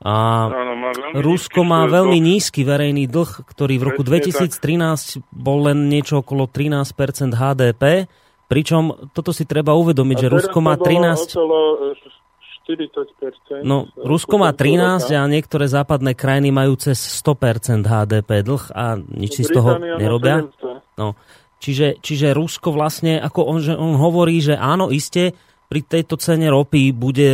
[0.03, 0.15] A
[0.51, 2.28] Áno, má Rusko má veľmi dlh.
[2.36, 8.11] nízky verejný dlh, ktorý v roku Presne 2013 bol len niečo okolo 13% HDP,
[8.53, 11.59] pričom toto si treba uvedomiť, že A Rusko má to bolo 13 Okolo
[11.97, 12.23] e,
[12.69, 13.66] 40%.
[13.66, 15.19] No, Rusko má počas 13 roka.
[15.19, 20.47] a niektoré západné krajiny majú cez 100% HDP dlh a nič si z toho nerobia.
[20.47, 21.01] 700.
[21.01, 21.19] No,
[21.59, 25.35] čiže, čiže Rusko vlastne, ako on, že on hovorí, že áno, iste,
[25.66, 27.31] pri tejto cene ropy bude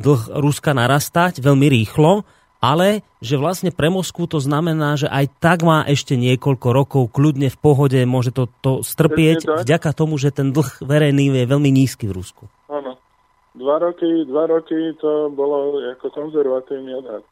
[0.00, 2.24] dlh Ruska narastať veľmi rýchlo,
[2.62, 7.50] ale že vlastne pre Moskvu to znamená, že aj tak má ešte niekoľko rokov kľudne
[7.50, 9.66] v pohode, môže to, to strpieť tak.
[9.66, 12.46] vďaka tomu, že ten dlh verejný je veľmi nízky v Rusku.
[12.70, 12.94] Áno.
[13.52, 17.26] Dva roky, dva roky to bolo ako konzervatívny odhad.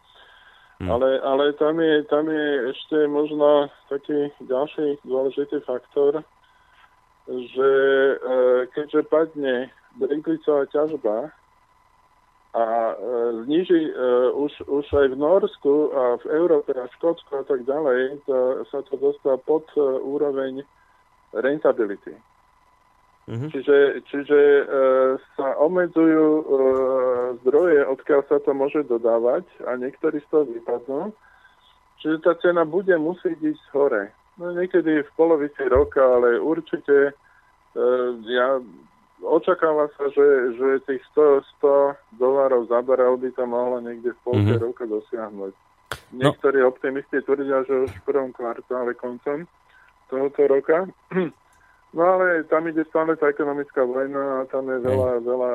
[0.82, 0.90] Hm.
[0.90, 6.26] Ale, ale tam, je, tam je ešte možno taký ďalší dôležitý faktor,
[7.30, 8.14] že e,
[8.74, 11.30] keďže padne brinklicová ťažba
[12.50, 12.94] a e,
[13.46, 13.92] zniží e,
[14.34, 18.66] už, už aj v Norsku a v Európe a v Škótsku a tak ďalej, to,
[18.74, 20.66] sa to dostá pod e, úroveň
[21.30, 22.18] rentability.
[23.30, 23.46] Mhm.
[23.54, 23.76] Čiže,
[24.10, 24.64] čiže e,
[25.38, 26.44] sa obmedzujú e,
[27.46, 31.14] zdroje, odkiaľ sa to môže dodávať a niektorí z toho vypadnú.
[32.02, 34.10] Čiže tá cena bude musieť ísť hore.
[34.40, 37.82] No niekedy v polovici roka, ale určite e,
[38.26, 38.58] ja
[39.22, 40.26] očakáva sa, že,
[40.56, 44.60] že tých 100, 100 dolárov za barel by to mohlo niekde v polke Mhm.
[44.60, 45.52] roka dosiahnuť.
[46.10, 49.46] Niektorí optimisti tvrdia, že už v prvom kvartále koncom
[50.08, 50.86] tohoto roka.
[51.90, 55.52] No ale tam ide stále tá ekonomická vojna a tam je veľa, veľa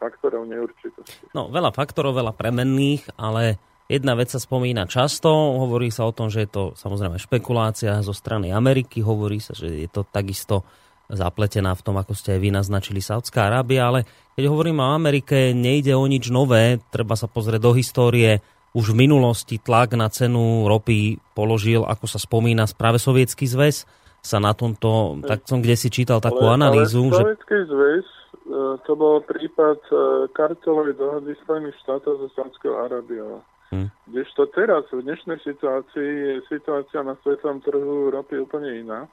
[0.00, 1.28] faktorov neurčitosti.
[1.36, 5.28] No, veľa faktorov, veľa premenných, ale jedna vec sa spomína často,
[5.60, 9.84] hovorí sa o tom, že je to samozrejme špekulácia zo strany Ameriky, hovorí sa, že
[9.84, 10.64] je to takisto
[11.10, 14.00] zapletená v tom, ako ste aj vy naznačili Saudská Arábia, ale
[14.34, 18.40] keď hovoríme o Amerike, nejde o nič nové, treba sa pozrieť do histórie,
[18.74, 23.86] už v minulosti tlak na cenu ropy položil, ako sa spomína, práve Sovietský zväz
[24.24, 28.06] sa na tomto, tak som kde si čítal takú ale, analýzu, ale že Sovietský zväz,
[28.08, 29.94] e, to bol prípad e,
[30.32, 33.44] kartelovej dohody Spojených štátov so Sádskou Arábiou.
[33.70, 33.88] Hm.
[34.10, 39.06] Kdežto teraz, v dnešnej situácii, je situácia na svetovom trhu ropy úplne iná.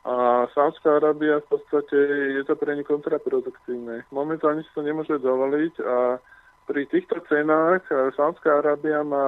[0.00, 1.96] A Sádská Arábia v podstate
[2.40, 4.08] je to pre ne kontraproduktívne.
[4.08, 6.16] Momentálne si to nemôže dovoliť a
[6.64, 9.26] pri týchto cenách e, Sádská Arábia má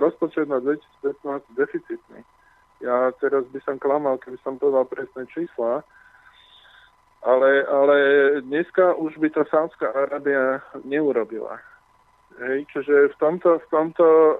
[0.00, 2.24] rozpočet na 2015 deficitný.
[2.80, 5.84] Ja teraz by som klamal, keby som povedal presné čísla,
[7.20, 7.96] ale, ale
[8.40, 11.60] dneska už by to Sádzka Arábia neurobila.
[12.38, 14.34] Hej, čiže v tomto, v tomto uh,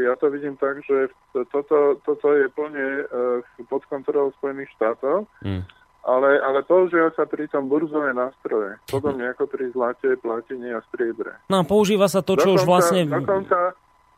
[0.00, 5.26] ja to vidím tak, že to- toto, toto je plne uh, pod kontrolou Spojených štátov,
[5.42, 5.66] Hm.
[6.04, 11.36] ale, ale používa sa pritom burzové nástroje, podobne ako pri zlate, platine a striebre.
[11.50, 13.04] no, a používa sa to, čo už vlastne...
[13.04, 13.74] Dokonca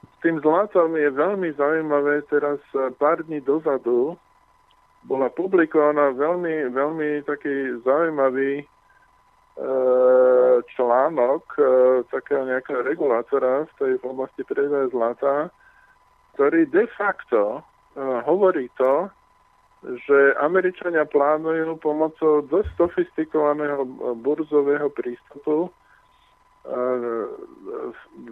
[0.06, 4.16] s tým zlatom je veľmi zaujímavé, teraz e, pár dní dozadu
[5.02, 8.66] bola publikovaná veľmi, veľmi taký zaujímavý
[10.76, 11.62] článok e,
[12.12, 15.34] takého nejakého regulátora v tej oblasti predaja zlata,
[16.36, 17.60] ktorý de facto e,
[18.28, 19.08] hovorí to,
[19.86, 25.70] že Američania plánujú pomocou dosť sofistikovaného e, burzového prístupu e,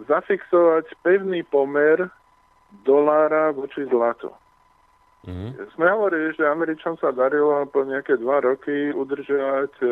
[0.05, 2.05] zafixovať pevný pomer
[2.85, 4.29] dolára voči zlatu.
[5.25, 5.73] Mhm.
[5.73, 9.89] Sme hovorili, že Američan sa darilo po nejaké dva roky udržiavať e,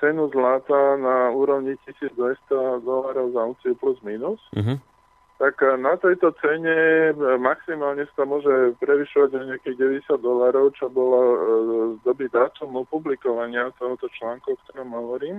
[0.00, 4.40] cenu zlata na úrovni 1200 dolárov za unciu plus minus.
[4.54, 4.78] Mhm.
[5.38, 9.76] Tak e, na tejto cene e, maximálne sa môže prevyšovať aj nejakých
[10.10, 11.36] 90 dolárov, čo bolo e,
[11.94, 15.38] z doby dátumu publikovania tohoto článku, o ktorom hovorím.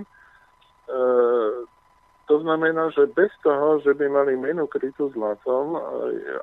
[2.26, 5.78] To znamená, že bez toho, že by mali menu krytú zlatom,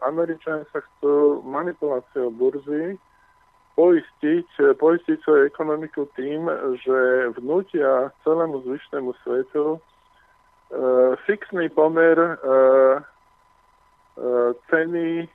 [0.07, 2.95] Američania sa chcú manipuláciou burzy
[3.77, 6.49] poistiť, e, poistiť svoju ekonomiku tým,
[6.81, 9.79] že vnútia celému zvyšnému svetu e,
[11.29, 12.61] fixný pomer e, e,
[14.73, 15.27] ceny e,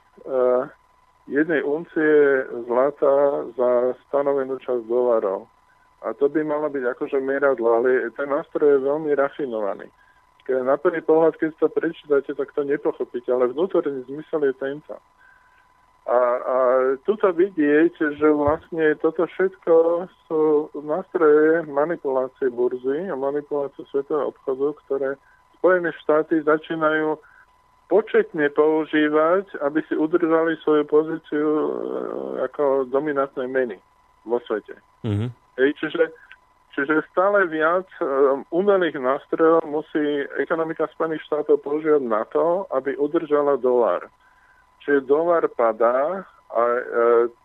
[1.31, 3.71] jednej uncie zlata za
[4.09, 5.47] stanovenú časť dolarov.
[6.03, 9.87] A to by malo byť akože meradlo, ale ten nástroj je veľmi rafinovaný.
[10.43, 14.99] Keď na prvý pohľad, keď to prečítate, tak to nepochopíte, ale vnútorný zmysel je tento.
[16.03, 16.57] A, a
[17.07, 19.75] tuto vidieť, že vlastne toto všetko
[20.27, 20.41] sú
[20.83, 25.11] nástroje manipulácie burzy a manipulácie svetového obchodu, ktoré
[25.63, 27.23] Spojené štáty začínajú
[27.87, 31.71] početne používať, aby si udržali svoju pozíciu e,
[32.51, 33.79] ako dominantnej meny
[34.27, 34.75] vo svete.
[35.07, 35.31] Mm-hmm.
[35.63, 36.11] Ej, čiže,
[36.75, 43.61] čiže stále viac um, umelých nástrojov musí ekonomika Spojených štátov používať na to, aby udržala
[43.61, 44.09] dolár.
[44.83, 46.83] Čiže dolar padá a e,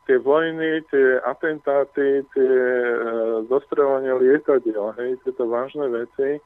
[0.10, 3.06] tie vojny, tie atentáty, tie e,
[3.48, 6.42] zostrelanie lietadiel, hej, tieto vážne veci,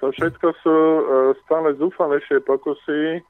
[0.00, 1.02] to všetko sú e,
[1.44, 3.20] stále zúfalejšie pokusy e,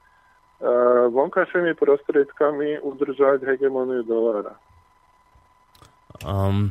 [1.10, 4.54] vonkajšími prostriedkami udržať hegemoniu dolára.
[6.22, 6.70] Um,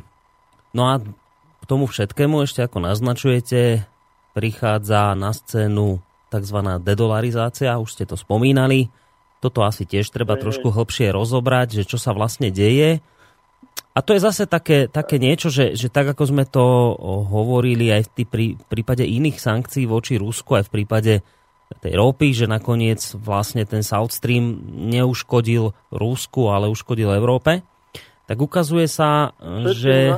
[0.72, 3.84] no a k tomu všetkému ešte ako naznačujete,
[4.32, 6.00] prichádza na scénu
[6.32, 6.58] tzv.
[6.82, 8.90] dedolarizácia, už ste to spomínali.
[9.44, 13.04] Toto asi tiež treba trošku hlbšie rozobrať, že čo sa vlastne deje.
[13.92, 16.96] A to je zase také, také niečo, že, že tak ako sme to
[17.28, 21.14] hovorili aj v tý, prí, prípade iných sankcií voči Rusku, aj v prípade
[21.84, 27.60] tej ropy, že nakoniec vlastne ten South Stream neuškodil Rusku, ale uškodil Európe,
[28.24, 29.36] tak ukazuje sa,
[29.68, 30.16] že,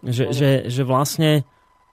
[0.00, 1.44] že, že, že vlastne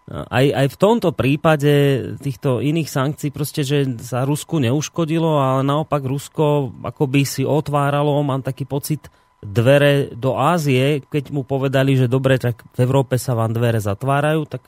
[0.10, 1.74] aj, aj v tomto prípade
[2.18, 8.42] týchto iných sankcií proste, že sa Rusku neuškodilo, ale naopak Rusko akoby si otváralo, mám
[8.42, 9.06] taký pocit,
[9.40, 14.50] dvere do Ázie, keď mu povedali, že dobre, tak v Európe sa vám dvere zatvárajú,
[14.50, 14.66] tak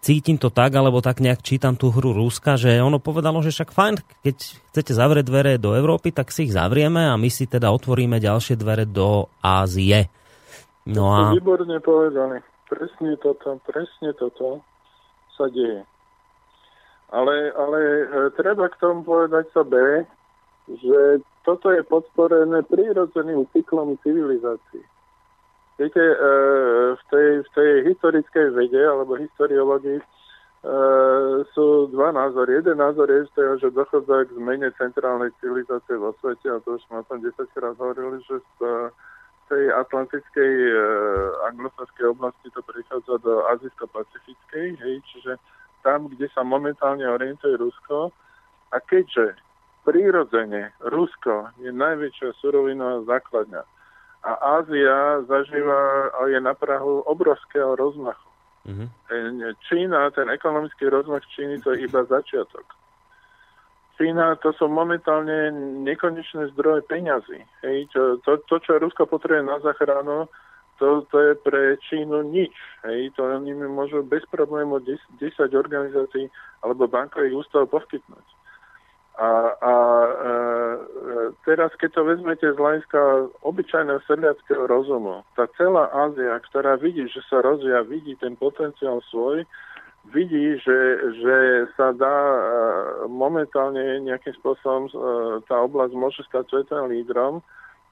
[0.00, 3.70] cítim to tak, alebo tak nejak čítam tú hru Ruska, že ono povedalo, že však
[3.70, 4.36] fajn, keď
[4.72, 8.56] chcete zavrieť dvere do Európy, tak si ich zavrieme a my si teda otvoríme ďalšie
[8.58, 10.08] dvere do Ázie.
[10.88, 11.34] No a...
[11.36, 12.42] Výborne povedané.
[12.66, 14.62] Presne toto, presne toto
[15.38, 15.86] sa deje.
[17.14, 20.02] Ale, ale e, treba k tomu povedať sa B,
[20.66, 24.82] že toto je podporené prírodzeným cyklom civilizácií.
[25.78, 26.16] Viete, e,
[26.98, 30.06] v tej, v tej historickej vede alebo historiológii e,
[31.54, 32.58] sú dva názory.
[32.58, 33.30] Jeden názor je,
[33.62, 37.30] že dochádza k zmene centrálnej civilizácie vo svete a to už sme o tom 10
[37.54, 38.90] krát hovorili, že z
[39.46, 40.74] tej atlantickej e,
[41.54, 45.38] anglosaskej oblasti to prichádza do azijsko-pacifickej, hej, čiže
[45.86, 48.10] tam, kde sa momentálne orientuje Rusko.
[48.74, 49.38] A keďže
[49.86, 53.62] prirodzene Rusko je najväčšia surovinová základňa
[54.26, 58.30] a Ázia zažíva a je na Prahu obrovského rozmachu.
[58.66, 58.88] Mm-hmm.
[59.70, 62.66] Čína, ten ekonomický rozmach Číny, to je iba začiatok.
[63.96, 65.48] Čína to sú momentálne
[65.84, 67.40] nekonečné zdroje peňazí.
[67.64, 70.28] Hej, to, to, to, čo Rusko potrebuje na záchranu,
[70.76, 72.52] to, to je pre Čínu nič.
[72.84, 76.28] Hej, to oni môžu bez problémov 10, 10 organizácií
[76.60, 78.26] alebo bankových ústavov poskytnúť.
[79.16, 79.74] A, a
[80.04, 80.12] e,
[81.48, 87.24] teraz, keď to vezmete z hľadiska obyčajného sedliackého rozumu, tá celá Ázia, ktorá vidí, že
[87.24, 89.48] sa rozvíja, vidí ten potenciál svoj,
[90.10, 90.78] vidí, že,
[91.18, 91.36] že
[91.74, 92.42] sa dá e,
[93.10, 94.92] momentálne nejakým spôsobom e,
[95.50, 97.42] tá oblasť môže stať svetovým lídrom,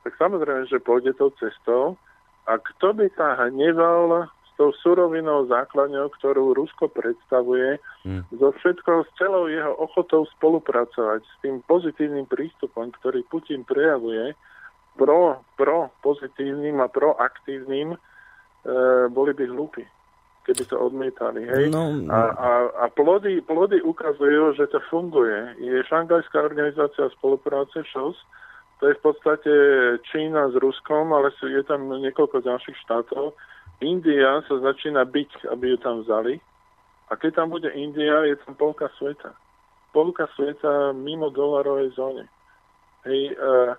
[0.07, 1.97] tak samozrejme, že pôjde tou cestou.
[2.45, 8.29] A kto by sa hneval s tou surovinou základňou, ktorú Rusko predstavuje, hmm.
[8.37, 14.37] so všetkou, s celou jeho ochotou spolupracovať, s tým pozitívnym prístupom, ktorý Putin prejavuje,
[14.95, 17.99] pro, pro pozitívnym a proaktívnym, e,
[19.11, 19.83] boli by hlúpi
[20.45, 21.49] keby to odmietali.
[21.49, 21.73] Hej?
[21.73, 22.13] No, no.
[22.13, 22.51] A, a,
[22.85, 25.57] a plody, plody ukazujú, že to funguje.
[25.59, 28.17] Je Šangajská organizácia spolupráce ŠOS,
[28.83, 29.53] to je v podstate
[30.13, 33.33] Čína s Ruskom, ale sú, je tam niekoľko ďalších štátov.
[33.81, 36.37] India sa začína byť, aby ju tam vzali.
[37.09, 39.33] A keď tam bude India, je tam polka sveta.
[39.97, 42.29] Polka sveta mimo dolarovej zóne.
[43.09, 43.73] Hej, uh,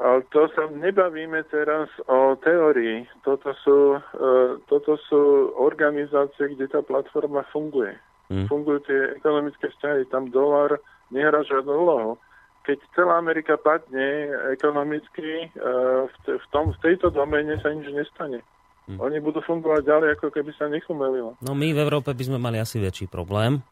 [0.00, 3.08] ale to sa nebavíme teraz o teórii.
[3.24, 7.96] Toto sú, uh, toto sú organizácie, kde tá platforma funguje.
[8.32, 8.50] Mm.
[8.50, 10.10] Fungujú tie ekonomické vzťahy.
[10.10, 10.76] Tam dolar
[11.14, 12.18] nehrá žiadnu úlohu.
[12.66, 18.42] Keď celá Amerika padne ekonomicky, uh, v, tom, v tejto domene sa nič nestane.
[18.86, 19.02] Mm.
[19.02, 21.34] Oni budú fungovať ďalej, ako keby sa nechumelilo.
[21.42, 23.62] No my v Európe by sme mali asi väčší problém.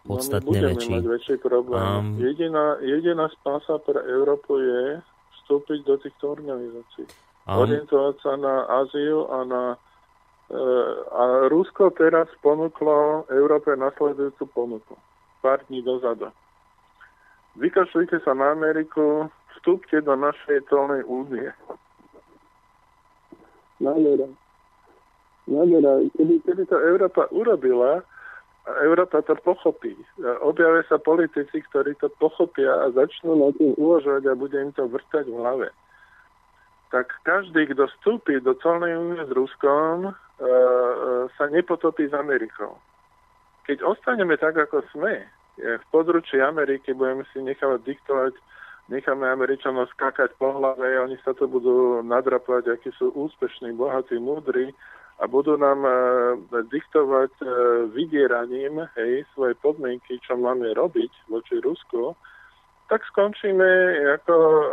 [0.00, 0.92] Podstatne no, väčší.
[0.96, 1.82] mať väčší problém.
[1.84, 2.06] Um...
[2.16, 4.84] Jediná, jediná spása pre Európu je
[5.50, 7.10] vstúpiť do týchto organizácií.
[7.50, 7.66] Um.
[7.66, 9.62] Orientovať sa na Áziu a na
[10.46, 10.56] e,
[11.10, 14.94] a Rusko teraz ponúklo Európe nasledujúcu ponuku.
[15.42, 16.30] Pár dní dozadu.
[17.58, 19.26] Vykašlite sa na Ameriku,
[19.58, 21.50] vstúpte do našej tolnej únie.
[23.82, 24.30] Nádhera.
[25.50, 26.06] Nádhera.
[26.14, 28.06] Keby, keby to Európa urobila,
[28.68, 29.96] Európa to pochopí.
[30.44, 34.84] Objavia sa politici, ktorí to pochopia a začnú na tým uvažovať a bude im to
[34.84, 35.68] vrtať v hlave.
[36.92, 40.14] Tak každý, kto vstúpi do colnej únie s Ruskom, e, e,
[41.38, 42.76] sa nepotopí s Amerikou.
[43.64, 45.24] Keď ostaneme tak, ako sme,
[45.60, 48.32] v područí Ameriky budeme si nechávať diktovať,
[48.90, 54.74] necháme Američanov skákať po hlave, oni sa to budú nadrapovať, akí sú úspešní, bohatí, múdri,
[55.20, 55.92] a budú nám e,
[56.72, 57.44] diktovať e,
[57.92, 62.16] vydieraním hej, svoje podmienky, čo máme robiť voči Rusku,
[62.88, 63.68] tak skončíme
[64.16, 64.64] ako e,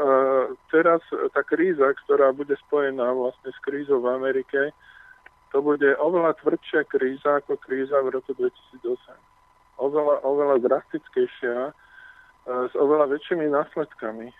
[0.71, 1.03] teraz
[1.35, 4.71] tá kríza, ktorá bude spojená vlastne s krízou v Amerike,
[5.51, 8.87] to bude oveľa tvrdšia kríza ako kríza v roku 2008.
[9.77, 11.71] Oveľa, oveľa drastickejšia,
[12.47, 14.31] s oveľa väčšími následkami.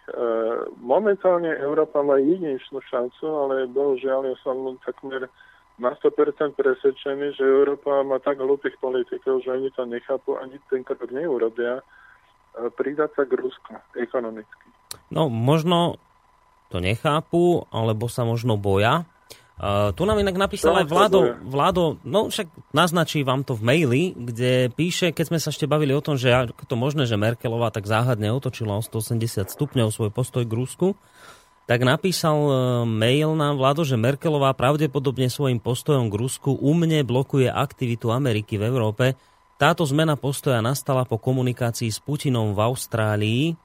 [0.81, 5.29] Momentálne Európa má jedinečnú šancu, ale bohužiaľ ja som takmer
[5.77, 10.81] na 100% presvedčený, že Európa má tak hlúpých politikov, že oni to nechápu, ani ten
[10.81, 11.85] krok neurobia,
[12.73, 14.65] pridať sa k Rusku ekonomicky.
[15.13, 16.01] No, možno
[16.73, 19.05] to nechápu, alebo sa možno boja.
[19.57, 22.45] Uh, tu nám inak napísal aj Vlado, Vlado, no však
[22.77, 26.29] naznačí vám to v maili, kde píše, keď sme sa ešte bavili o tom, že
[26.69, 30.87] to možné, že Merkelová tak záhadne otočila o 180 stupňov svoj postoj k Rusku,
[31.67, 32.51] tak napísal e,
[32.87, 38.71] mail nám Vlado, že Merkelová pravdepodobne svojim postojom k Rusku umne blokuje aktivitu Ameriky v
[38.71, 39.19] Európe.
[39.59, 43.43] Táto zmena postoja nastala po komunikácii s Putinom v Austrálii.
[43.51, 43.55] E,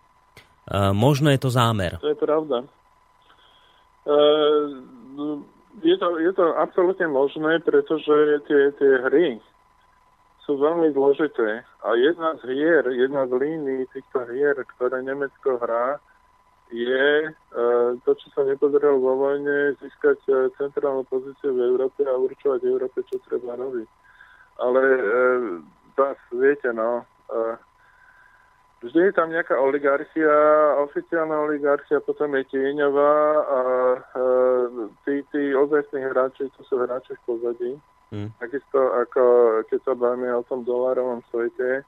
[0.91, 2.03] možno je to zámer.
[2.03, 2.67] To je pravda.
[4.03, 4.15] E,
[5.87, 9.39] je, to, je to absolútne možné, pretože tie, tie hry
[10.43, 11.63] sú veľmi zložité.
[11.87, 16.03] A jedna z hier, jedna z línií týchto hier, ktoré Nemecko hrá,
[16.73, 22.17] je uh, to, čo sa nepodarilo vo vojne, získať uh, centrálnu pozíciu v Európe a
[22.17, 23.89] určovať Európe, čo treba robiť.
[24.59, 27.05] Ale uh, viete, no,
[28.81, 30.33] vždy je tam nejaká oligarchia,
[30.81, 33.61] oficiálna oligarchia, potom je tieňová a
[35.05, 37.73] tí, tí ozajstní hráči, to sú hráči v pozadí.
[38.13, 38.29] Hmm.
[38.41, 39.23] Takisto ako
[39.69, 41.85] keď sa bavíme o tom dolárovom svete,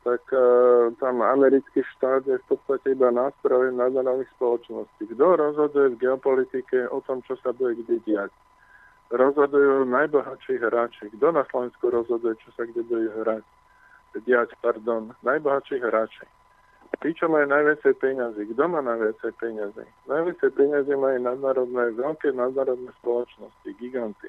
[0.00, 5.12] tak uh, tam americký štát je v podstate iba nástroj nadnárodných spoločností.
[5.12, 8.32] Kto rozhoduje v geopolitike o tom, čo sa bude kde diať?
[9.12, 11.12] Rozhodujú najbohatší hráči.
[11.18, 13.44] Kto na Slovensku rozhoduje, čo sa kde bude hrať?
[14.24, 16.24] Diať, pardon, najbohatší hráči.
[17.00, 18.50] Tí, čo majú najviacej peniazy.
[18.50, 19.84] Kto má najviacej peniazy?
[20.10, 24.28] Najviacej peniazy majú nadnárodné, veľké nadnárodné spoločnosti, giganty,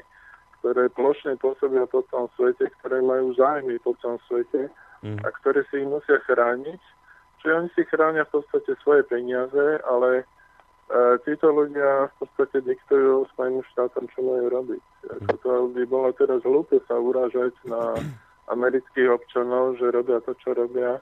[0.61, 4.69] ktoré plošne pôsobia po celom svete, ktoré majú zájmy po celom svete
[5.03, 5.19] mm.
[5.25, 6.81] a ktoré si ich musia chrániť.
[7.41, 10.23] Čiže oni si chránia v podstate svoje peniaze, ale e,
[11.25, 14.83] títo ľudia v podstate diktujú svojim štátom, čo majú robiť.
[15.21, 17.97] Ako to by bolo teraz hlúpe sa urážať na
[18.53, 21.01] amerických občanov, že robia to, čo robia.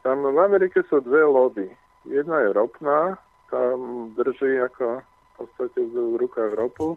[0.00, 1.68] Tam v Amerike sú dve lobby.
[2.08, 3.20] Jedna je ropná,
[3.52, 6.96] tam drží ako v podstate v rukách ropu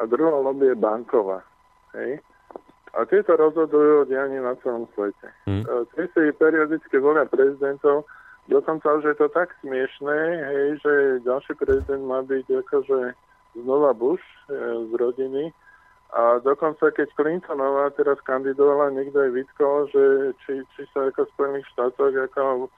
[0.00, 1.44] a druhá lobby je banková.
[1.92, 2.22] Hej?
[2.96, 5.28] A tieto rozhodujú o dianí na celom svete.
[5.44, 5.64] Hmm.
[5.92, 8.08] Tie si periodicky volia prezidentov,
[8.48, 10.92] dokonca už je to tak smiešné, hej, že
[11.24, 13.12] ďalší prezident má byť akože
[13.60, 15.52] znova Bush e, z rodiny.
[16.08, 20.04] A dokonca, keď Clintonová teraz kandidovala, niekto aj vytkol, že
[20.44, 22.68] či, či sa ako v Spojených štátoch ako e,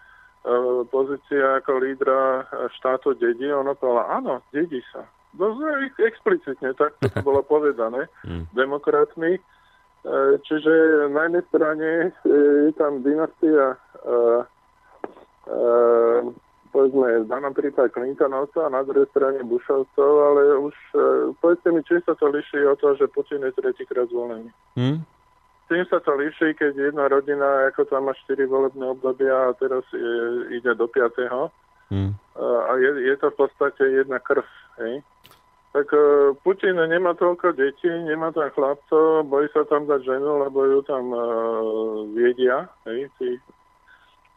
[0.90, 5.06] pozícia ako lídra štátu dedí, ono povedala, áno, dedí sa.
[5.30, 8.50] Dosť explicitne, tak to bolo povedané hmm.
[8.50, 9.38] demokratmi.
[10.00, 10.72] E, čiže
[11.12, 12.08] na jednej strane e,
[12.68, 13.78] je tam dynastia e,
[16.72, 20.76] povedzme v danom prípade Clintonovcov a na druhej strane Bushovcov, ale už
[21.42, 24.54] povedzte mi, či sa to liší od toho, že Putin je tretíkrát zvolený.
[24.78, 25.02] Hmm?
[25.66, 29.82] Tým sa to líši, keď jedna rodina, ako tam má 4 volebné obdobia a teraz
[29.90, 31.50] je, ide do 5.
[31.90, 32.14] Hmm.
[32.38, 34.46] A je, je to v podstate jedna krv.
[34.78, 35.02] Hej?
[35.70, 40.66] Tak uh, Putin nemá toľko detí, nemá tam chlapcov, bojí sa tam dať ženu, lebo
[40.66, 41.22] ju tam uh,
[42.10, 43.38] viedia, hej, tí,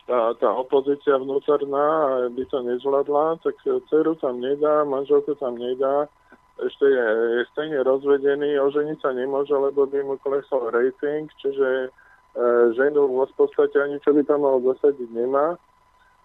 [0.05, 6.05] tá, tá opozícia vnútorná by to nezvládla, tak dceru tam nedá, manželku tam nedá,
[6.61, 7.07] ešte je,
[7.41, 13.33] je stejne rozvedený, oženiť sa nemôže, lebo by mu klesol rating, čiže uh, ženu v
[13.33, 15.57] podstate ani čo by tam mal dosadiť nemá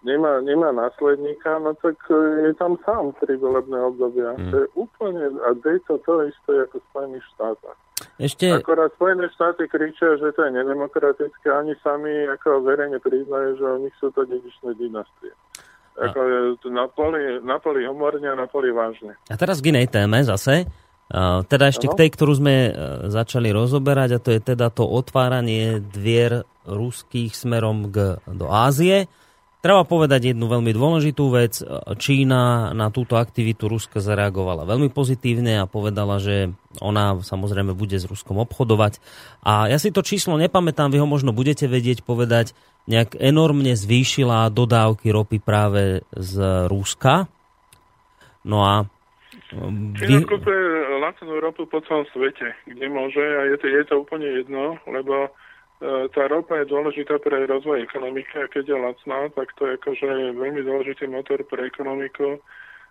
[0.03, 4.35] nemá, nemá následníka, no tak e, je tam sám tri volebné obdobia.
[4.39, 4.51] Hmm.
[4.51, 7.79] To je úplne, a je to to isté ako v Spojených štátoch.
[8.19, 8.47] Ešte...
[8.55, 13.97] Akorát Spojené štáty kričia, že to je nedemokratické, ani sami ako verejne priznajú, že nich
[13.99, 15.35] sú to dedičné dynastie.
[15.99, 19.19] Ako je na poli, na poli humorne a na poli vážne.
[19.27, 20.70] A teraz k inej téme zase.
[21.51, 22.70] Teda ešte k tej, ktorú sme e,
[23.09, 29.09] začali rozoberať, a to je teda to otváranie dvier ruských smerom k, do Ázie.
[29.59, 31.59] Treba povedať jednu veľmi dôležitú vec.
[31.98, 38.06] Čína na túto aktivitu Ruska zareagovala veľmi pozitívne a povedala, že ona samozrejme bude s
[38.06, 39.02] Ruskom obchodovať.
[39.43, 42.55] A ja si to číslo nepamätám, vy ho možno budete vedieť povedať,
[42.86, 46.35] nejak enormne zvýšila dodávky ropy práve z
[46.70, 47.26] Ruska.
[48.47, 48.86] No a
[49.51, 50.28] Čína vy...
[50.28, 50.62] kúpuje
[51.02, 55.35] lacnú ropu po celom svete, kde môže a je to, je to úplne jedno, lebo
[55.87, 60.07] tá ropa je dôležitá pre rozvoj ekonomiky a keď je lacná, tak to je akože
[60.35, 62.43] veľmi dôležitý motor pre ekonomiku.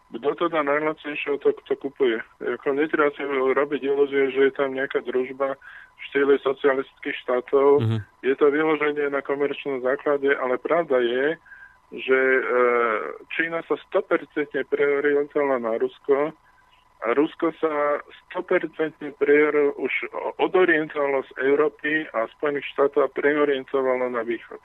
[0.08, 2.24] Kto to dá najlacnejšie, to, to kupuje.
[2.40, 7.84] Ako netreba si robiť ilúzie, že je tam nejaká družba v štýle socialistických štátov.
[7.84, 8.00] Mm-hmm.
[8.24, 11.36] Je to vyloženie na komerčnom základe, ale pravda je,
[11.92, 12.42] že e,
[13.36, 16.32] Čína sa 100% preorientovala na Rusko,
[16.98, 18.02] Rusko sa
[18.34, 19.94] 100% prior, už
[20.42, 24.58] odorientovalo z Európy a Spojených štátov a preorientovalo na východ.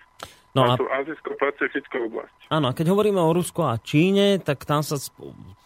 [0.53, 0.77] No a...
[0.77, 2.53] tú azijsko-pacifickú oblasť.
[2.53, 5.01] Áno, a keď hovoríme o Rusko a Číne, tak tam sa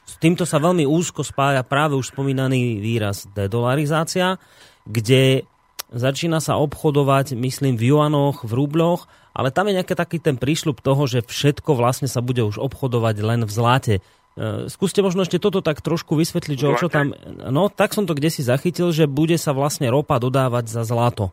[0.07, 4.39] s týmto sa veľmi úzko spája práve už spomínaný výraz dedolarizácia,
[4.87, 5.43] kde
[5.91, 10.79] začína sa obchodovať, myslím, v juanoch, v rubloch, ale tam je nejaký taký ten príšľub
[10.79, 13.95] toho, že všetko vlastne sa bude už obchodovať len v zlate.
[14.37, 17.17] E, skúste možno ešte toto tak trošku vysvetliť, že o čo tam...
[17.49, 21.33] No, tak som to kde si zachytil, že bude sa vlastne ropa dodávať za zlato.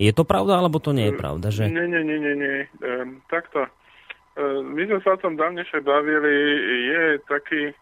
[0.00, 1.52] Je to pravda, alebo to nie je pravda?
[1.52, 1.68] Že...
[1.68, 2.56] Nie, nie, nie, nie, nie.
[2.80, 3.68] Um, takto.
[4.32, 6.32] Um, my sme sa o tom dávnejšie bavili.
[6.88, 7.76] Je taký,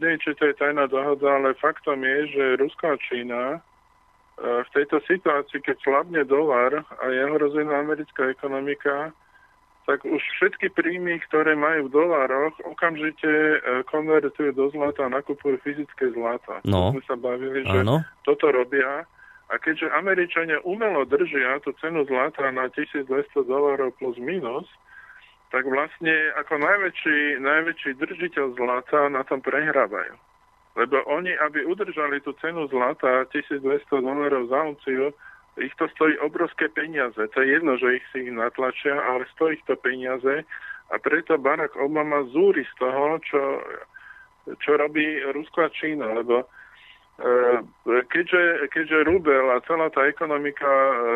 [0.00, 4.68] neviem, či to je tajná dohoda, ale faktom je, že Rusko a Čína uh, v
[4.72, 9.12] tejto situácii, keď slabne dolar a je ohrozená americká ekonomika,
[9.84, 15.60] tak už všetky príjmy, ktoré majú v dolároch, okamžite e, konvertujú do zlata a nakupujú
[15.60, 16.64] fyzické zlata.
[16.64, 16.96] No.
[16.96, 18.00] sme sa bavili, že Áno.
[18.24, 19.04] toto robia.
[19.52, 23.04] A keďže Američania umelo držia tú cenu zlata na 1200
[23.44, 24.64] dolárov plus minus,
[25.52, 30.16] tak vlastne ako najväčší, najväčší držiteľ zlata na tom prehrávajú.
[30.74, 33.62] Lebo oni, aby udržali tú cenu zlata 1200
[34.00, 35.12] dolárov za unciu,
[35.56, 37.28] ich to stojí obrovské peniaze.
[37.28, 40.44] To je jedno, že ich si ich natlačia, ale stojí to peniaze
[40.90, 43.42] a preto Barack Obama zúri z toho, čo,
[44.60, 46.46] čo robí Rusko a Čína, lebo e,
[48.12, 50.68] keďže, keďže Rubel a celá tá ekonomika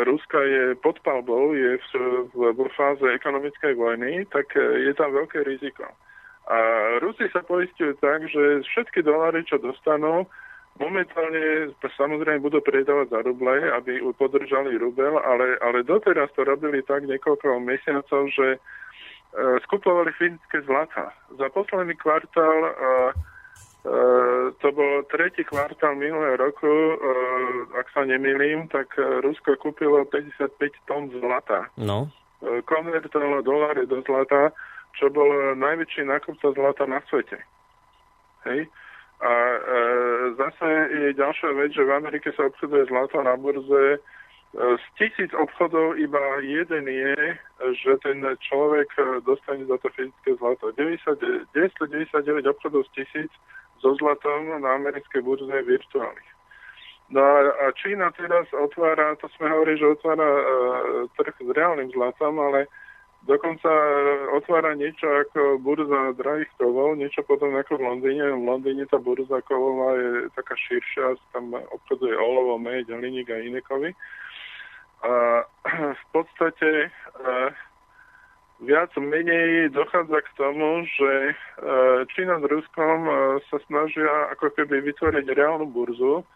[0.09, 1.91] Ruska je pod palbou, je v,
[2.33, 5.85] v, fáze ekonomickej vojny, tak je tam veľké riziko.
[6.49, 6.57] A
[7.05, 10.25] Rusi sa poistujú tak, že všetky dolary, čo dostanú,
[10.79, 17.03] Momentálne samozrejme budú predávať za ruble, aby podržali rubel, ale, ale doteraz to robili tak
[17.03, 18.59] niekoľko mesiacov, že e,
[19.67, 21.11] skupovali fyzické zlata.
[21.35, 22.93] Za posledný kvartál, e, e,
[24.63, 26.95] to bol tretí kvartál minulého roku, e,
[27.75, 30.55] ak sa nemýlim, tak Rusko kúpilo 55
[30.87, 31.67] tón zlata.
[31.75, 32.07] No.
[32.39, 34.55] E, konvertovalo doláre do zlata,
[34.95, 37.43] čo bol najväčší nákupca zlata na svete.
[38.47, 38.71] Hej.
[39.19, 39.59] A e,
[40.39, 43.85] zase je ďalšia vec, že v Amerike sa obchoduje zlato na burze.
[43.95, 43.99] E,
[44.55, 47.17] z tisíc obchodov iba jeden je,
[47.83, 50.71] že ten človek e, dostane za to fyzické zlato.
[50.71, 53.31] 90, 999 obchodov z tisíc
[53.83, 56.31] so zlatom na americkej burze je virtuálnych.
[57.09, 60.45] No a Čína teraz otvára, to sme hovorili, že otvára e,
[61.17, 62.69] trh s reálnym zlatom, ale
[63.29, 63.69] dokonca
[64.33, 68.25] otvára niečo ako burza drahých kovov, niečo potom ako v Londýne.
[68.33, 73.61] V Londýne tá burza kovová je taká širšia, tam obchoduje olovo, meď, hliník a iné
[73.61, 73.93] kovy.
[75.05, 75.45] A
[76.03, 76.89] v podstate
[78.59, 81.37] viac menej dochádza k tomu, že
[82.17, 82.99] Čína s Ruskom
[83.53, 86.27] sa snažia ako keby vytvoriť reálnu burzu,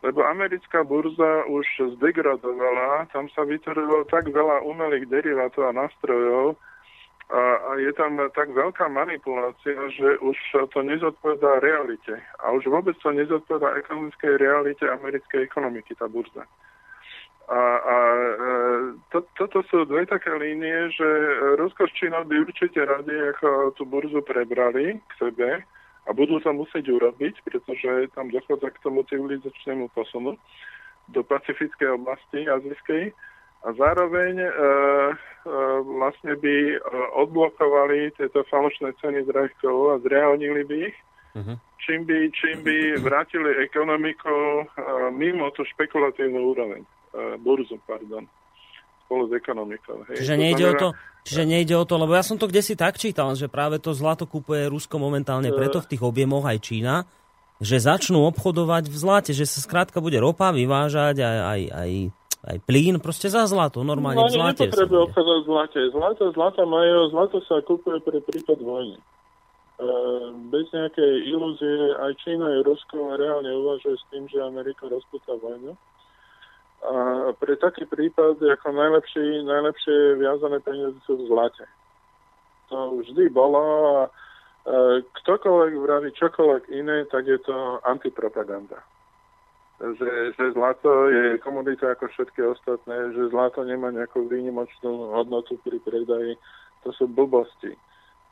[0.00, 1.66] lebo americká burza už
[2.00, 6.56] zdegradovala, tam sa vytvorilo tak veľa umelých derivátov a nástrojov
[7.30, 10.36] a, a je tam tak veľká manipulácia, že už
[10.74, 12.18] to nezodpovedá realite.
[12.42, 16.42] A už vôbec to nezodpovedá ekonomickej realite americkej ekonomiky, tá burza.
[17.50, 18.34] A, a e,
[19.14, 21.06] to, toto sú dve také línie, že
[21.58, 25.62] Rusko s Čínou by určite radi ako tú burzu prebrali k sebe,
[26.06, 30.40] a budú to musieť urobiť, pretože tam dochádza k tomu civilizačnému posunu
[31.10, 33.12] do pacifickej oblasti azijskej.
[33.60, 34.52] A zároveň e, e,
[35.84, 36.76] vlastne by e,
[37.20, 40.96] odblokovali tieto falošné ceny drahkov a zreálnili by ich,
[41.36, 41.60] uh-huh.
[41.84, 44.64] čím, by, čím by vrátili ekonomiku e,
[45.12, 48.24] mimo tú špekulatívnu úroveň, e, burzu, pardon
[49.10, 50.06] spolu s ekonomikou.
[50.06, 50.22] Hej.
[50.22, 50.88] Čiže, to nejde znamená, o to,
[51.26, 53.90] čiže nejde o to, lebo ja som to kde si tak čítal, že práve to
[53.90, 57.10] zlato kupuje Rusko momentálne preto v tých objemoch aj Čína,
[57.58, 61.90] že začnú obchodovať v zlate, že sa skrátka bude ropa vyvážať aj, aj, aj,
[62.54, 64.70] aj plyn proste za zlato, normálne no, v zlate.
[64.70, 65.80] nepotrebujú obchodovať v zlate.
[65.90, 68.94] Zlato, zlato, majú, zlato sa kúpuje pre prípad vojny.
[68.96, 69.02] E,
[70.54, 75.74] bez nejakej ilúzie aj Čína aj Rusko reálne uvažuje s tým, že Amerika rozpúta vojnu.
[76.80, 81.68] A pre taký prípad ako najlepšie, najlepšie viazané peniaze sú v zlate.
[82.72, 83.60] To vždy bolo
[84.00, 84.02] a
[85.24, 88.80] ktokoľvek vraví čokoľvek iné, tak je to antipropaganda.
[89.80, 95.80] Že, že zlato je komodita ako všetky ostatné, že zlato nemá nejakú výnimočnú hodnotu pri
[95.80, 96.36] predaji,
[96.84, 97.72] to sú blbosti.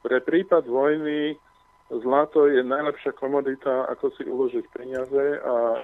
[0.05, 1.41] Pre prípad vojny
[1.91, 5.81] zlato je najlepšia komodita, ako si uložiť peniaze a e,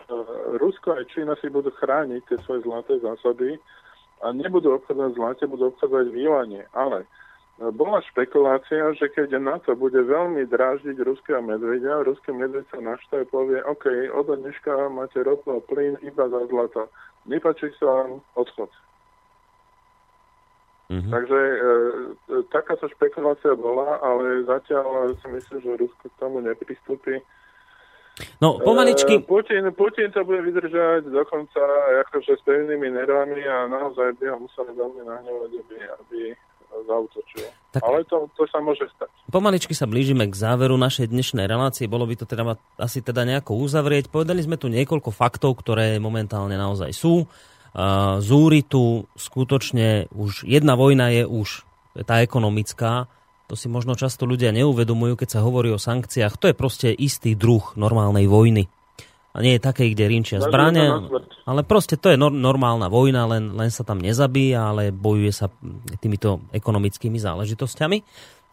[0.60, 3.56] Rusko aj Čína si budú chrániť tie svoje zlaté zásoby
[4.20, 6.64] a nebudú obchodovať zlate, budú obchodovať výlanie.
[6.76, 7.08] Ale
[7.54, 13.62] bola špekulácia, že keď NATO bude veľmi dráždiť ruského medvedia, ruský medveď sa naštve povie,
[13.62, 16.90] OK, od dneška máte ropu a plyn iba za zlato.
[17.30, 18.74] Nepačí sa vám odchod.
[20.94, 21.10] Mm-hmm.
[21.10, 21.58] Takže e,
[22.54, 27.18] takáto špekulácia bola, ale zatiaľ si myslím, že Rusko k tomu nepristúpi.
[28.38, 29.18] No, pomaličky...
[29.18, 31.62] E, Putin, Putin to bude vydržať dokonca
[32.06, 36.20] akože s pevnými nervami a naozaj by ho museli veľmi nahnevať, aby, aby
[36.86, 37.46] zautočil.
[37.74, 37.82] Tak...
[37.82, 39.10] Ale to, to sa môže stať.
[39.30, 41.90] Pomaličky sa blížime k záveru našej dnešnej relácie.
[41.90, 44.10] Bolo by to teda asi teda nejako uzavrieť.
[44.10, 47.26] Povedali sme tu niekoľko faktov, ktoré momentálne naozaj sú.
[47.74, 51.66] Uh, zúri tu skutočne už jedna vojna je už
[52.06, 53.10] tá ekonomická.
[53.50, 56.38] To si možno často ľudia neuvedomujú, keď sa hovorí o sankciách.
[56.38, 58.70] To je proste istý druh normálnej vojny
[59.34, 61.10] a nie je také, kde rinčia zbrania,
[61.42, 65.50] ale proste to je nor- normálna vojna, len, len sa tam nezabíja, ale bojuje sa
[65.98, 67.98] týmito ekonomickými záležitosťami.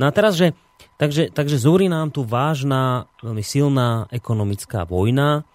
[0.02, 0.58] No a teraz, že,
[0.98, 5.46] takže, takže zúri nám tu vážna, veľmi silná ekonomická vojna.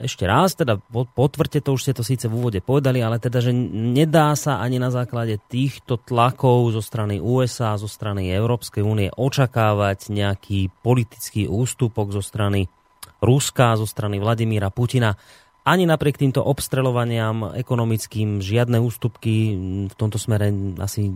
[0.00, 3.52] Ešte raz, teda potvrďte to, už ste to síce v úvode povedali, ale teda, že
[3.52, 10.16] nedá sa ani na základe týchto tlakov zo strany USA, zo strany Európskej únie očakávať
[10.16, 12.72] nejaký politický ústupok zo strany
[13.20, 15.12] Ruska, zo strany Vladimíra Putina.
[15.60, 19.60] Ani napriek týmto obstrelovaniam ekonomickým žiadne ústupky
[19.92, 20.48] v tomto smere
[20.80, 21.12] asi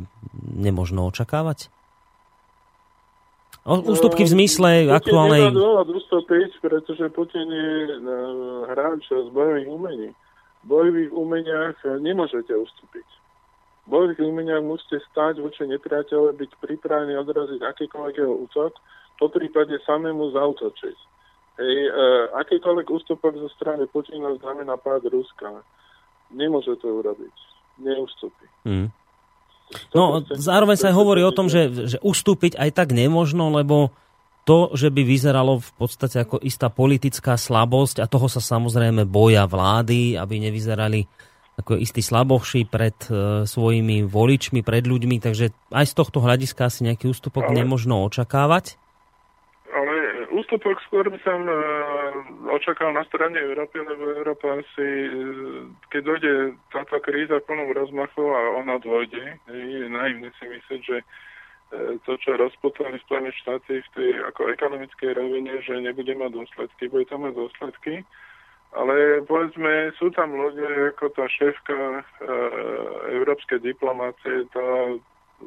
[0.53, 1.73] nemožno očakávať?
[3.65, 5.49] Ústupky v zmysle aktuálnej...
[5.49, 8.01] Putin dôvod ustúpiť, pretože Putin je e,
[8.69, 10.11] hráč z bojových umení.
[10.61, 13.09] V bojových umeniach nemôžete ustúpiť.
[13.85, 18.77] V bojových umeniach musíte stať voči nepriateľe, byť pripravený odraziť akýkoľvek jeho útok,
[19.17, 20.97] po prípade samému zautočiť.
[21.55, 25.63] Hej, uh, akýkoľvek ústupok zo strany Putina znamená pád Ruska.
[26.35, 27.37] Nemôže to urobiť.
[27.79, 28.47] Neustúpi.
[28.67, 28.91] Mm.
[29.91, 33.91] No, zároveň sa aj hovorí o tom, že, že ustúpiť aj tak nemožno, lebo
[34.45, 39.49] to, že by vyzeralo v podstate ako istá politická slabosť a toho sa samozrejme boja
[39.49, 41.09] vlády, aby nevyzerali
[41.55, 46.85] ako istý slabochší pred e, svojimi voličmi, pred ľuďmi, takže aj z tohto hľadiska asi
[46.85, 47.63] nejaký ústupok Ale...
[47.63, 48.77] nemožno očakávať
[50.35, 51.57] ústupok skôr by som uh,
[52.51, 56.33] očakal na strane Európy, lebo Európa si, uh, keď dojde
[56.75, 61.07] táto kríza v plnom rozmachu a ona dôjde, je naivné si myslieť, že uh,
[62.07, 67.07] to, čo rozputali Spojené štáty v tej ako ekonomickej rovine, že nebude mať dôsledky, bude
[67.09, 68.05] to mať dôsledky.
[68.75, 72.03] Ale povedzme, sú tam ľudia ako tá šéfka e,
[73.23, 74.99] európskej diplomácie, tá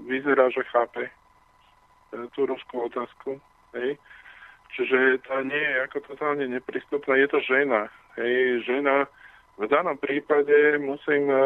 [0.08, 1.12] vyzerá, že chápe e,
[2.32, 3.36] tú ruskú otázku.
[3.76, 4.00] Hej.
[4.76, 7.88] Čiže to nie je ako totálne neprístupné, je to žena.
[8.20, 9.08] Hej, žena,
[9.58, 11.40] v danom prípade musím uh,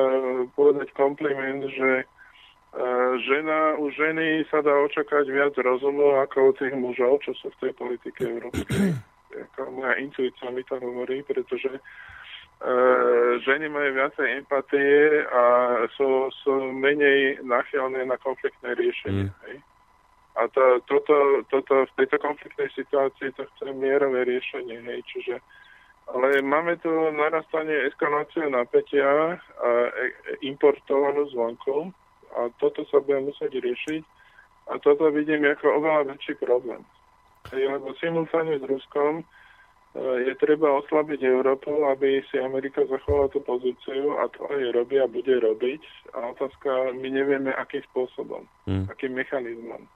[0.52, 6.76] povedať kompliment, že uh, žena, u ženy sa dá očakať viac rozumu ako u tých
[6.76, 9.00] mužov, čo sú v tej politike európskej.
[9.48, 15.44] ako moja intuícia mi to hovorí, pretože uh, ženy majú viacej empatie a
[15.96, 19.32] sú, sú menej nachylné na konfliktné riešenie.
[19.32, 19.36] Mm.
[19.48, 19.56] Hej.
[20.36, 25.36] A to, toto, toto, v tejto konfliktnej situácii to chce mierové riešenie, hej, čiže
[26.12, 29.92] ale máme tu narastanie eskalácie napätia a e,
[30.44, 31.94] importovanú zvonku
[32.36, 34.04] a toto sa bude musieť riešiť
[34.72, 36.84] a toto vidím ako oveľa väčší problém.
[37.56, 39.26] Hej, lebo simultáne s Ruskom e,
[40.32, 45.08] je treba oslabiť Európu, aby si Amerika zachovala tú pozíciu a to aj robí a
[45.08, 45.82] bude robiť.
[46.12, 48.92] A otázka, my nevieme, akým spôsobom, hmm.
[48.92, 49.88] akým mechanizmom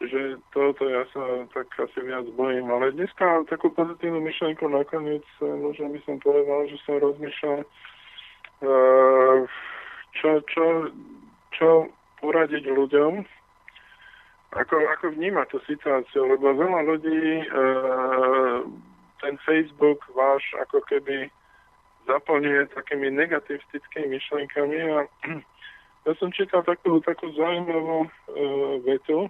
[0.00, 2.72] že toto ja sa tak asi viac bojím.
[2.72, 7.60] Ale dneska takú pozitívnu myšlenku nakoniec, eh, možno by som povedal, že som rozmýšľal,
[8.64, 9.38] uh,
[10.16, 10.66] čo, čo,
[11.52, 11.68] čo
[12.24, 13.24] poradiť ľuďom,
[14.56, 17.20] ako, ako vnímať tú situáciu, lebo veľa ľudí
[17.52, 18.64] uh,
[19.20, 21.28] ten Facebook váš ako keby
[22.08, 24.98] zaplňuje takými negativistickými myšlenkami a
[26.08, 28.10] ja som čítal takú, takú zaujímavú uh,
[28.88, 29.28] vetu,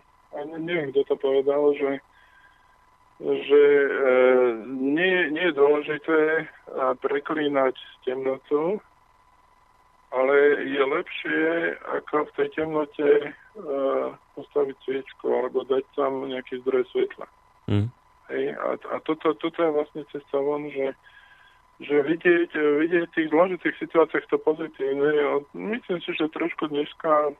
[0.60, 1.98] neviem, kto to povedal, že,
[3.22, 6.18] že uh, nie, nie je dôležité
[7.02, 7.74] preklínať
[8.06, 8.78] temnotu,
[10.10, 10.34] ale
[10.66, 11.42] je lepšie
[12.02, 17.26] ako v tej temnote uh, postaviť sviečku alebo dať tam nejaký zdroj svetla.
[17.70, 17.88] Mm.
[18.30, 20.94] Hej, a, a toto, toto je vlastne cesta von, že
[21.80, 25.40] že vidieť, vidieť v tých zložitých situáciách to pozitívne.
[25.56, 27.32] Myslím si, že trošku dneska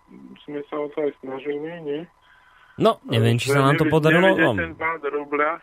[0.49, 2.01] sme sa o to aj snažili, nie?
[2.81, 4.33] No, neviem, či sa nám to podarilo.
[4.57, 4.75] Ten
[5.05, 5.61] rubľa.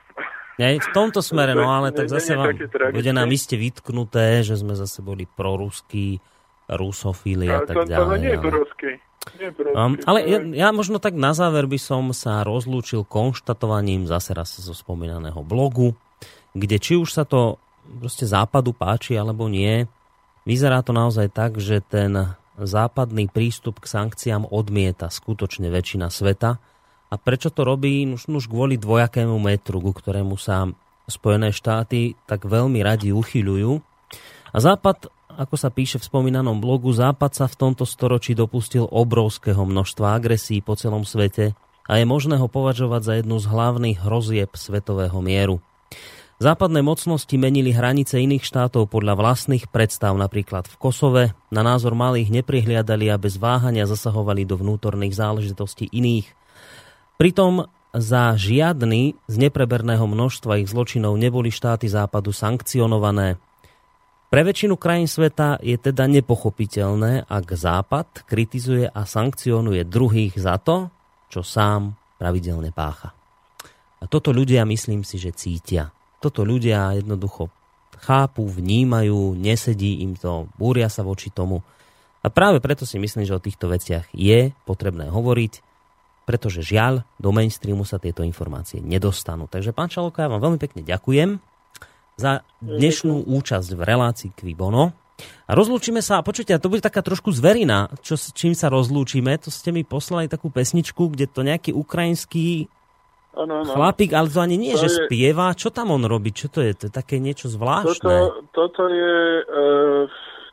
[0.58, 2.58] Nie, v tomto smere, no ale tak zase vám
[2.94, 6.18] bude nám iste vytknuté, že sme zase boli proruskí,
[6.66, 8.10] rusofíli a tak ďalej.
[8.10, 8.92] To nie je proruský.
[9.76, 14.56] Um, ale ja, ja možno tak na záver by som sa rozlúčil konštatovaním zase raz
[14.56, 15.94] zo spomínaného blogu,
[16.56, 17.60] kde či už sa to
[18.02, 19.86] proste západu páči alebo nie.
[20.48, 26.58] Vyzerá to naozaj tak, že ten západný prístup k sankciám odmieta skutočne väčšina sveta.
[27.08, 28.04] A prečo to robí?
[28.08, 30.68] Už, už kvôli dvojakému metru, ku ktorému sa
[31.08, 33.72] Spojené štáty tak veľmi radi uchyľujú.
[34.52, 35.08] A Západ,
[35.40, 40.60] ako sa píše v spomínanom blogu, Západ sa v tomto storočí dopustil obrovského množstva agresí
[40.60, 41.56] po celom svete
[41.88, 45.64] a je možné ho považovať za jednu z hlavných hrozieb svetového mieru.
[46.38, 51.24] Západné mocnosti menili hranice iných štátov podľa vlastných predstav, napríklad v Kosove.
[51.50, 56.30] Na názor malých neprihliadali a bez váhania zasahovali do vnútorných záležitostí iných.
[57.18, 57.66] Pritom
[57.98, 63.42] za žiadny z nepreberného množstva ich zločinov neboli štáty západu sankcionované.
[64.30, 70.94] Pre väčšinu krajín sveta je teda nepochopiteľné, ak Západ kritizuje a sankcionuje druhých za to,
[71.34, 73.18] čo sám pravidelne pácha.
[73.98, 75.90] A toto ľudia, myslím si, že cítia.
[76.22, 77.50] Toto ľudia jednoducho
[77.98, 81.66] chápu, vnímajú, nesedí im to, búria sa voči tomu.
[82.22, 85.66] A práve preto si myslím, že o týchto veciach je potrebné hovoriť,
[86.28, 89.48] pretože žiaľ, do mainstreamu sa tieto informácie nedostanú.
[89.48, 91.40] Takže pán Čaloka, ja vám veľmi pekne ďakujem
[92.20, 94.92] za dnešnú účasť v relácii Kvibono.
[95.48, 99.50] A rozlúčime sa, a počujte, to bude taká trošku zverina, čo, čím sa rozlúčime, to
[99.50, 102.68] ste mi poslali takú pesničku, kde to nejaký ukrajinský
[103.38, 103.70] Ano, ano.
[103.70, 104.96] Chlapík, ale to ani nie, to že je...
[105.06, 105.54] spieva.
[105.54, 106.34] Čo tam on robí?
[106.34, 106.74] Čo to je?
[106.74, 108.02] To je také niečo zvláštne.
[108.02, 109.46] Toto, toto je...
[109.46, 109.62] E,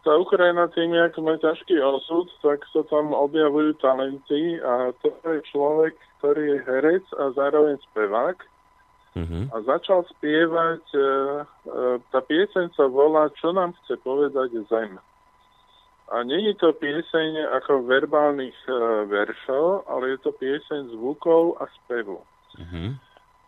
[0.04, 5.40] tá Ukrajina tým, jak má ťažký osud, tak sa tam objavujú talenty a to je
[5.48, 8.36] človek, ktorý je herec a zároveň spevák.
[9.14, 9.46] Uh-huh.
[9.54, 11.06] A začal spievať, e, e,
[12.10, 14.98] tá pieseň sa volá Čo nám chce povedať zem.
[16.12, 18.74] A nie je to pieseň ako verbálnych e,
[19.08, 22.20] veršov, ale je to pieseň zvukov a spevu.
[22.58, 22.88] Uh-huh.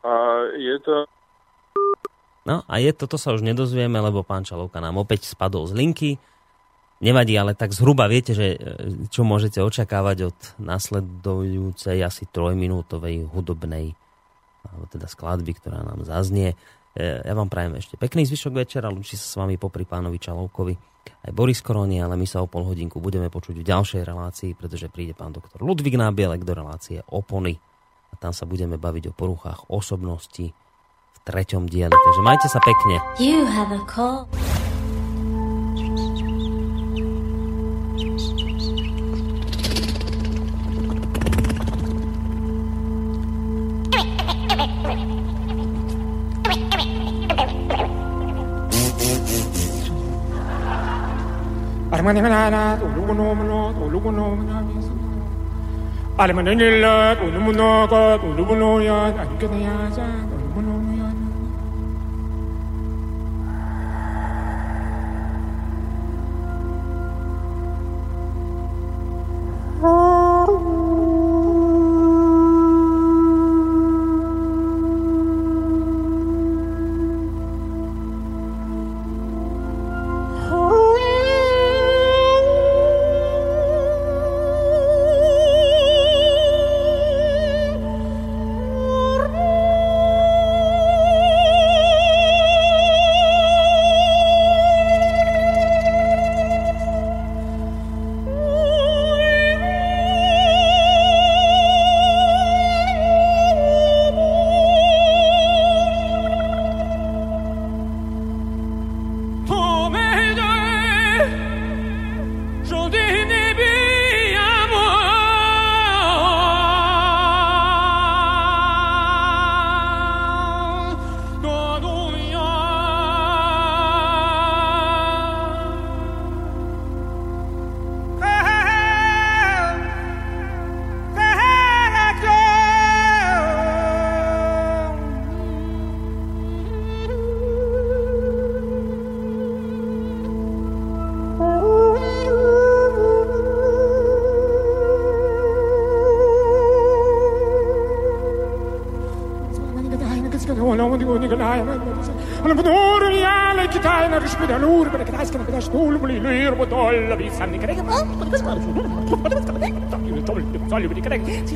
[0.06, 0.12] A
[0.54, 0.94] je to...
[2.46, 5.74] No a je to, to sa už nedozvieme, lebo pán Čalovka nám opäť spadol z
[5.74, 6.10] linky.
[6.96, 8.58] Nevadí, ale tak zhruba viete, že e,
[9.12, 13.92] čo môžete očakávať od nasledujúcej asi trojminútovej hudobnej
[14.66, 16.56] alebo teda skladby, ktorá nám zaznie.
[16.96, 20.74] E, ja vám prajem ešte pekný zvyšok večera, ľúči sa s vami popri pánovi Čalovkovi
[21.26, 24.90] aj Boris Koroni, ale my sa o pol hodinku budeme počuť v ďalšej relácii, pretože
[24.90, 27.58] príde pán doktor Ludvík Nábielek do relácie Opony
[28.10, 30.54] a tam sa budeme baviť o poruchách osobnosti
[31.12, 31.92] v treťom dieli.
[31.92, 32.96] Takže majte sa pekne.
[33.18, 34.30] You have a call.
[52.06, 54.62] Alamanimana, Ulubunomana, Ulubunomana,
[56.18, 60.35] Alamanilla, Ulumunoga, Ulubunoya, Ayukanayasa.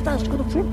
[0.01, 0.70] fantástico do filme.